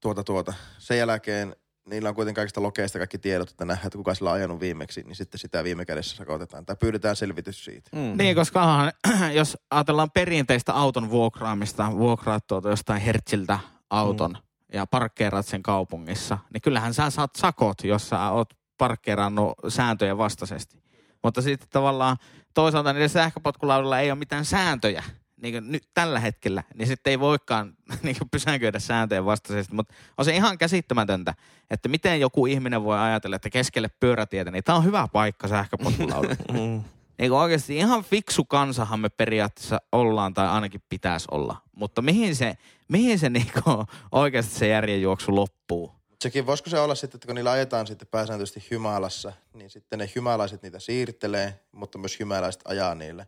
tuota, 0.00 0.24
tuota. 0.24 0.54
Sen 0.78 0.98
jälkeen 0.98 1.56
niillä 1.90 2.08
on 2.08 2.14
kuitenkin 2.14 2.34
kaikista 2.36 2.62
lokeista 2.62 2.98
kaikki 2.98 3.18
tiedot, 3.18 3.50
että 3.50 3.64
nähdään, 3.64 3.86
että 3.86 3.96
kuka 3.96 4.14
sillä 4.14 4.30
on 4.30 4.36
ajanut 4.36 4.60
viimeksi, 4.60 5.02
niin 5.02 5.16
sitten 5.16 5.38
sitä 5.38 5.64
viime 5.64 5.84
kädessä 5.84 6.16
sakotetaan. 6.16 6.66
Tai 6.66 6.76
pyydetään 6.76 7.16
selvitys 7.16 7.64
siitä. 7.64 7.90
Mm. 7.92 8.16
Niin, 8.18 8.36
koska 8.36 8.62
onhan, 8.62 8.92
jos 9.32 9.56
ajatellaan 9.70 10.10
perinteistä 10.10 10.72
auton 10.72 11.10
vuokraamista, 11.10 11.92
vuokraat 11.92 12.46
tuota 12.46 12.68
jostain 12.68 13.00
Hertziltä 13.00 13.58
auton 13.90 14.30
mm. 14.30 14.38
ja 14.72 14.86
parkkeeraat 14.86 15.46
sen 15.46 15.62
kaupungissa, 15.62 16.38
niin 16.52 16.62
kyllähän 16.62 16.94
sä 16.94 17.10
saat 17.10 17.36
sakot, 17.36 17.84
jos 17.84 18.08
sä 18.08 18.30
oot 18.30 18.48
parkkeerannut 18.78 19.54
sääntöjen 19.68 20.18
vastaisesti. 20.18 20.84
Mutta 21.22 21.42
sitten 21.42 21.68
tavallaan 21.70 22.16
toisaalta 22.54 22.92
niillä 22.92 23.08
sähköpotkulaudilla 23.08 24.00
ei 24.00 24.10
ole 24.10 24.18
mitään 24.18 24.44
sääntöjä. 24.44 25.04
Niin 25.44 25.54
kuin 25.54 25.72
nyt 25.72 25.88
tällä 25.94 26.20
hetkellä, 26.20 26.62
niin 26.74 26.86
sitten 26.86 27.10
ei 27.10 27.20
voikaan 27.20 27.76
niin 28.02 28.16
kuin 28.18 28.28
pysäköidä 28.30 28.78
sääntöjen 28.78 29.24
vastaisesti. 29.24 29.74
Mutta 29.74 29.94
on 30.18 30.24
se 30.24 30.36
ihan 30.36 30.58
käsittämätöntä, 30.58 31.34
että 31.70 31.88
miten 31.88 32.20
joku 32.20 32.46
ihminen 32.46 32.84
voi 32.84 32.98
ajatella, 32.98 33.36
että 33.36 33.50
keskelle 33.50 33.88
pyörätietä, 34.00 34.50
niin 34.50 34.64
tämä 34.64 34.78
on 34.78 34.84
hyvä 34.84 35.08
paikka 35.12 35.48
sähköpotkulaudalla. 35.48 36.36
Mm. 36.52 36.84
niin 37.18 37.30
kuin 37.30 37.40
oikeasti 37.40 37.76
ihan 37.76 38.04
fiksu 38.04 38.44
kansahan 38.44 39.00
me 39.00 39.08
periaatteessa 39.08 39.80
ollaan 39.92 40.34
tai 40.34 40.48
ainakin 40.48 40.82
pitäisi 40.88 41.26
olla. 41.30 41.56
Mutta 41.72 42.02
mihin 42.02 42.36
se, 42.36 42.54
mihin 42.88 43.18
se 43.18 43.30
niin 43.38 43.50
kuin 43.64 43.86
oikeasti 44.12 44.54
se 44.54 44.68
järjenjuoksu 44.68 45.34
loppuu? 45.34 45.92
Sekin 46.20 46.46
voisiko 46.46 46.70
se 46.70 46.78
olla 46.78 46.94
sitten, 46.94 47.16
että 47.16 47.26
kun 47.26 47.34
niillä 47.34 47.50
ajetaan 47.50 47.86
sitten 47.86 48.08
pääsääntöisesti 48.10 48.66
Hymalassa, 48.70 49.32
niin 49.54 49.70
sitten 49.70 49.98
ne 49.98 50.10
hymalaiset 50.14 50.62
niitä 50.62 50.80
siirtelee, 50.80 51.60
mutta 51.72 51.98
myös 51.98 52.20
hymalaiset 52.20 52.62
ajaa 52.64 52.94
niille. 52.94 53.26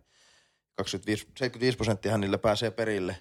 25, 0.77 1.23
75 1.23 1.77
prosenttiahan 1.77 2.21
niillä 2.21 2.39
pääsee 2.39 2.71
perille, 2.71 3.17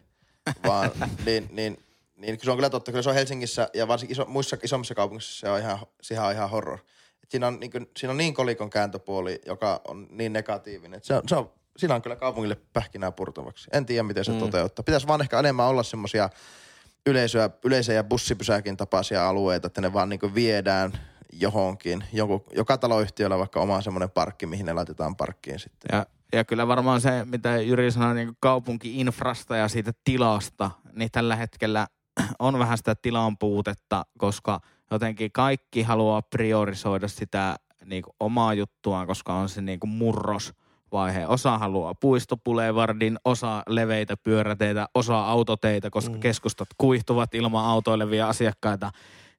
vaan 0.68 0.92
niin, 1.26 1.50
niin, 1.52 1.86
niin 2.16 2.40
se 2.44 2.52
on 2.52 2.58
kyllä 2.58 2.70
totta. 2.70 2.92
Kyllä 2.92 3.02
se 3.02 3.10
on 3.10 3.16
Helsingissä 3.16 3.70
ja 3.74 3.88
varsinkin 3.88 4.14
iso, 4.14 4.26
muissa 4.26 4.58
isommissa 4.64 4.96
kaupungeissa 4.96 5.40
se 5.40 5.50
on 5.50 5.60
ihan, 5.60 5.80
sehän 6.02 6.26
on 6.26 6.34
ihan 6.34 6.50
horror. 6.50 6.80
Et 7.24 7.32
siinä, 7.32 7.48
on, 7.48 7.60
niin 7.60 7.72
kuin, 7.72 7.90
siinä 7.98 8.12
on 8.12 8.18
niin 8.18 8.34
kolikon 8.34 8.70
kääntöpuoli, 8.70 9.42
joka 9.46 9.82
on 9.88 10.08
niin 10.10 10.34
negatiivinen. 10.34 10.98
että 10.98 11.08
se 11.08 11.14
on, 11.14 11.22
se 11.28 11.36
on, 11.36 11.52
siinä 11.78 11.96
on 11.96 12.02
kyllä 12.02 12.16
kaupungille 12.16 12.58
pähkinää 12.74 13.12
purtavaksi. 13.12 13.70
En 13.74 13.86
tiedä, 13.86 14.04
miten 14.04 14.26
se 14.26 14.32
mm. 14.32 14.40
toteuttaa. 14.40 14.84
Pitäisi 14.84 15.08
vaan 15.08 15.22
ehkä 15.22 15.40
enemmän 15.40 15.66
olla 15.66 15.84
semmoisia 15.84 16.30
yleisöä, 17.06 17.50
yleisöjä 17.64 18.04
bussipysäkin 18.04 18.78
tapaisia 18.78 19.30
alueita, 19.30 19.68
että 19.68 19.82
ne 19.82 19.94
vaan 19.94 20.10
niin 20.10 20.36
viedään 20.36 20.92
johonkin. 21.34 22.04
Joku, 22.14 22.46
joka 22.56 22.78
taloyhtiöllä 22.78 23.38
vaikka 23.38 23.60
oma 23.60 23.82
semmoinen 23.82 24.10
parkki, 24.10 24.46
mihin 24.46 24.66
ne 24.66 24.74
laitetaan 24.74 25.16
parkkiin 25.16 25.60
sitten. 25.60 25.98
Ja, 25.98 26.06
ja 26.34 26.44
kyllä 26.44 26.68
varmaan 26.68 27.02
se, 27.02 27.26
mitä 27.26 27.62
Jyri 27.62 27.92
sanoi 27.92 28.16
niin 28.16 28.38
kaupunki-infrasta 28.40 29.56
ja 29.56 29.68
siitä 29.68 29.92
tilasta, 30.04 30.72
niin 30.94 31.12
tällä 31.12 31.36
hetkellä 31.36 31.88
on 32.40 32.60
vähän 32.60 32.78
sitä 32.78 32.96
tilan 32.96 33.38
puutetta, 33.38 34.06
koska 34.18 34.60
jotenkin 34.92 35.32
kaikki 35.32 35.82
haluaa 35.82 36.22
priorisoida 36.22 37.08
sitä 37.08 37.56
niin 37.86 38.04
kuin 38.04 38.14
omaa 38.20 38.54
juttuaan, 38.54 39.08
koska 39.08 39.34
on 39.34 39.50
se 39.50 39.62
niin 39.62 39.80
kuin 39.80 39.90
murrosvaihe. 39.90 41.28
Osa 41.28 41.58
haluaa 41.58 41.96
puistopulevardin, 41.96 43.18
osa 43.26 43.64
leveitä 43.68 44.18
pyöräteitä, 44.18 44.88
osa 44.94 45.26
autoteitä, 45.26 45.90
koska 45.90 46.14
mm. 46.14 46.20
keskustat 46.20 46.68
kuihtuvat 46.78 47.36
ilman 47.36 47.66
autoilevia 47.66 48.28
asiakkaita. 48.28 48.92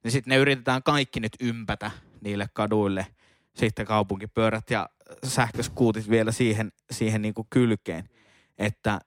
Niin 0.03 0.11
sitten 0.11 0.31
ne 0.31 0.37
yritetään 0.37 0.83
kaikki 0.83 1.19
nyt 1.19 1.35
ympätä 1.41 1.91
niille 2.21 2.49
kaduille. 2.53 3.07
Sitten 3.53 3.85
kaupunkipyörät 3.85 4.69
ja 4.69 4.89
sähköskuutit 5.23 6.09
vielä 6.09 6.31
siihen, 6.31 6.71
siihen 6.91 7.21
niin 7.21 7.33
kuin 7.33 7.47
kylkeen. 7.49 8.09
Että 8.57 8.99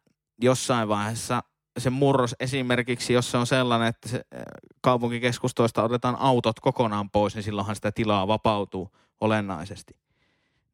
jossain 0.42 0.88
vaiheessa 0.88 1.42
se 1.78 1.90
murros 1.90 2.36
esimerkiksi, 2.40 3.12
jos 3.12 3.30
se 3.30 3.38
on 3.38 3.46
sellainen, 3.46 3.88
että 3.88 4.08
se 4.08 4.24
kaupunkikeskustoista 4.80 5.82
otetaan 5.82 6.16
autot 6.16 6.60
kokonaan 6.60 7.10
pois, 7.10 7.34
niin 7.34 7.42
silloinhan 7.42 7.74
sitä 7.74 7.92
tilaa 7.92 8.28
vapautuu 8.28 8.90
olennaisesti 9.20 9.96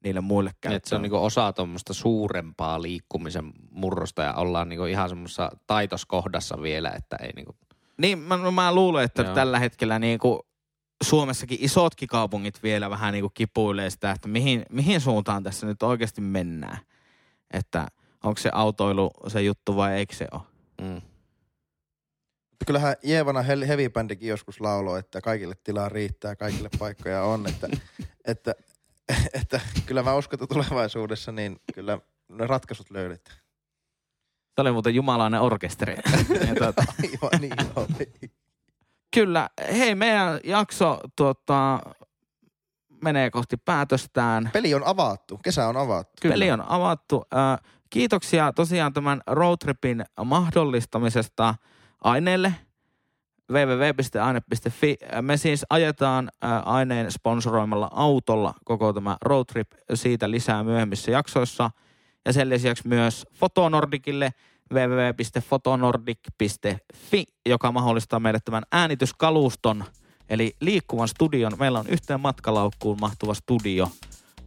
niille 0.05 0.21
muille 0.21 0.51
käyttöön. 0.51 0.77
Että 0.77 0.89
se 0.89 0.95
on 0.95 1.03
niinku 1.03 1.25
osa 1.25 1.53
tuommoista 1.53 1.95
suurempaa 1.95 2.83
liikkumisen 2.83 3.53
murrosta 3.71 4.23
ja 4.23 4.35
ollaan 4.35 4.69
niinku 4.69 4.85
ihan 4.85 5.09
semmoisessa 5.09 5.51
taitoskohdassa 5.67 6.63
vielä, 6.63 6.91
että 6.91 7.17
ei 7.17 7.33
niinku... 7.37 7.57
Niin, 7.99 8.19
mä, 8.19 8.51
mä 8.51 8.75
luulen, 8.75 9.05
että 9.05 9.23
Joo. 9.23 9.35
tällä 9.35 9.59
hetkellä 9.59 9.99
niinku 9.99 10.46
Suomessakin 11.03 11.59
isotkin 11.61 12.09
kaupungit 12.09 12.63
vielä 12.63 12.91
vähän 12.91 13.13
niinku 13.13 13.31
kipuilee 13.35 13.91
sitä, 13.91 14.11
että 14.11 14.29
mihin, 14.29 14.63
mihin 14.71 15.01
suuntaan 15.01 15.43
tässä 15.43 15.67
nyt 15.67 15.83
oikeasti 15.83 16.21
mennään. 16.21 16.79
Että 17.51 17.89
onko 18.23 18.41
se 18.41 18.51
autoilu 18.53 19.11
se 19.29 19.43
juttu 19.43 19.77
vai 19.77 19.93
eikö 19.93 20.15
se 20.15 20.29
ole? 20.33 20.43
Mm. 20.81 21.03
Kyllähän 22.67 22.97
Jeevana 23.03 23.43
He- 23.43 23.69
Heavy 23.69 23.89
Bandikin 23.89 24.29
joskus 24.29 24.61
lauloi, 24.61 24.99
että 24.99 25.21
kaikille 25.21 25.55
tilaa 25.65 25.89
riittää, 25.89 26.37
kaikille 26.37 26.69
paikkoja 26.79 27.23
on, 27.23 27.47
että, 27.47 27.69
että, 28.25 28.55
että 29.35 29.61
kyllä 29.87 30.03
mä 30.03 30.15
uskon, 30.15 30.37
että 30.37 30.55
tulevaisuudessa 30.55 31.33
niin 31.33 31.61
kyllä 31.75 31.99
ne 32.29 32.47
ratkaisut 32.47 32.91
löydetään. 32.91 33.37
Se 34.55 34.61
oli 34.61 34.73
muuten 34.73 34.95
jumalainen 34.95 35.41
orkesteri. 35.41 35.97
tuota, 36.59 36.85
Aivan 37.23 37.41
niin. 37.41 38.31
Kyllä, 39.15 39.49
hei 39.73 39.95
meidän 39.95 40.41
jakso 40.45 41.01
tuota, 41.17 41.81
menee 43.03 43.31
kohti 43.31 43.57
päätöstään. 43.57 44.51
Peli 44.53 44.75
on 44.75 44.83
avattu, 44.85 45.39
kesä 45.39 45.69
on 45.69 45.77
avattu. 45.77 46.13
Kyllä. 46.23 46.33
Peli 46.33 46.51
on 46.51 46.65
avattu. 46.69 47.25
Kiitoksia 47.91 48.53
tosiaan 48.53 48.93
tämän 48.93 49.21
roadtripin 49.27 50.05
mahdollistamisesta 50.25 51.55
aineelle 52.05 52.55
www.aine.fi. 53.53 54.97
Me 55.23 55.37
siis 55.37 55.67
ajetaan 55.71 56.31
aineen 56.65 57.13
sponsoroimalla 57.13 57.91
autolla 57.93 58.55
koko 58.65 58.93
tämä 58.93 59.17
roadtrip. 59.23 59.73
Siitä 59.95 60.31
lisää 60.31 60.65
myöhemmissä 60.65 61.11
jaksoissa. 61.11 61.71
Ja 62.25 62.33
sen 62.33 62.49
lisäksi 62.49 62.89
myös 62.89 63.27
Fotonordicille 63.35 64.31
www.fotonordic.fi, 64.75 67.25
joka 67.47 67.73
mahdollistaa 67.73 68.21
meille 68.21 68.39
tämän 68.45 68.63
äänityskaluston, 68.73 69.85
eli 70.29 70.57
liikkuvan 70.61 71.09
studion. 71.09 71.53
Meillä 71.59 71.79
on 71.79 71.87
yhteen 71.87 72.21
matkalaukkuun 72.21 73.01
mahtuva 73.01 73.35
studio 73.35 73.91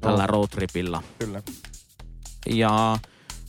tällä 0.01 0.27
roadtripilla. 0.27 1.03
Kyllä. 1.19 1.41
Ja 2.45 2.97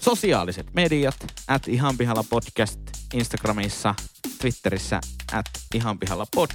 sosiaaliset 0.00 0.74
mediat, 0.74 1.16
at 1.48 1.68
ihan 1.68 1.98
pihalla 1.98 2.24
podcast, 2.30 2.80
Instagramissa, 3.14 3.94
Twitterissä, 4.40 5.00
at 5.32 5.46
ihan 5.74 5.98
pihalla 5.98 6.26
pod. 6.34 6.50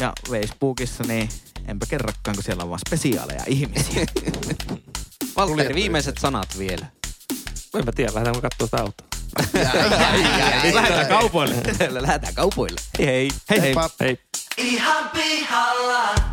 Ja 0.00 0.12
Facebookissa, 0.28 1.04
niin 1.04 1.28
enpä 1.66 1.86
kerrakaan, 1.86 2.34
kun 2.34 2.44
siellä 2.44 2.62
on 2.62 2.68
vaan 2.68 2.80
spesiaaleja 2.86 3.44
ihmisiä. 3.46 4.06
Valtteri, 5.36 5.74
viimeiset 5.74 6.18
sanat 6.18 6.58
vielä. 6.58 6.86
En 7.74 7.84
mä 7.84 7.92
tiedä, 7.92 8.14
lähdetäänkö 8.14 8.40
katsoa 8.40 8.66
sitä 8.66 8.80
autoa. 8.80 9.11
Lähdetään 10.74 11.06
kaupoille. 11.06 11.54
Lähdetään 11.90 12.34
kaupoille. 12.34 12.80
Hei 12.98 13.06
hei. 13.06 13.30
Hei 13.50 13.60
hei. 13.60 13.60
Heippa. 13.60 13.90
Hei. 14.00 14.18
Ihan 14.56 15.10
pihalla. 15.10 16.31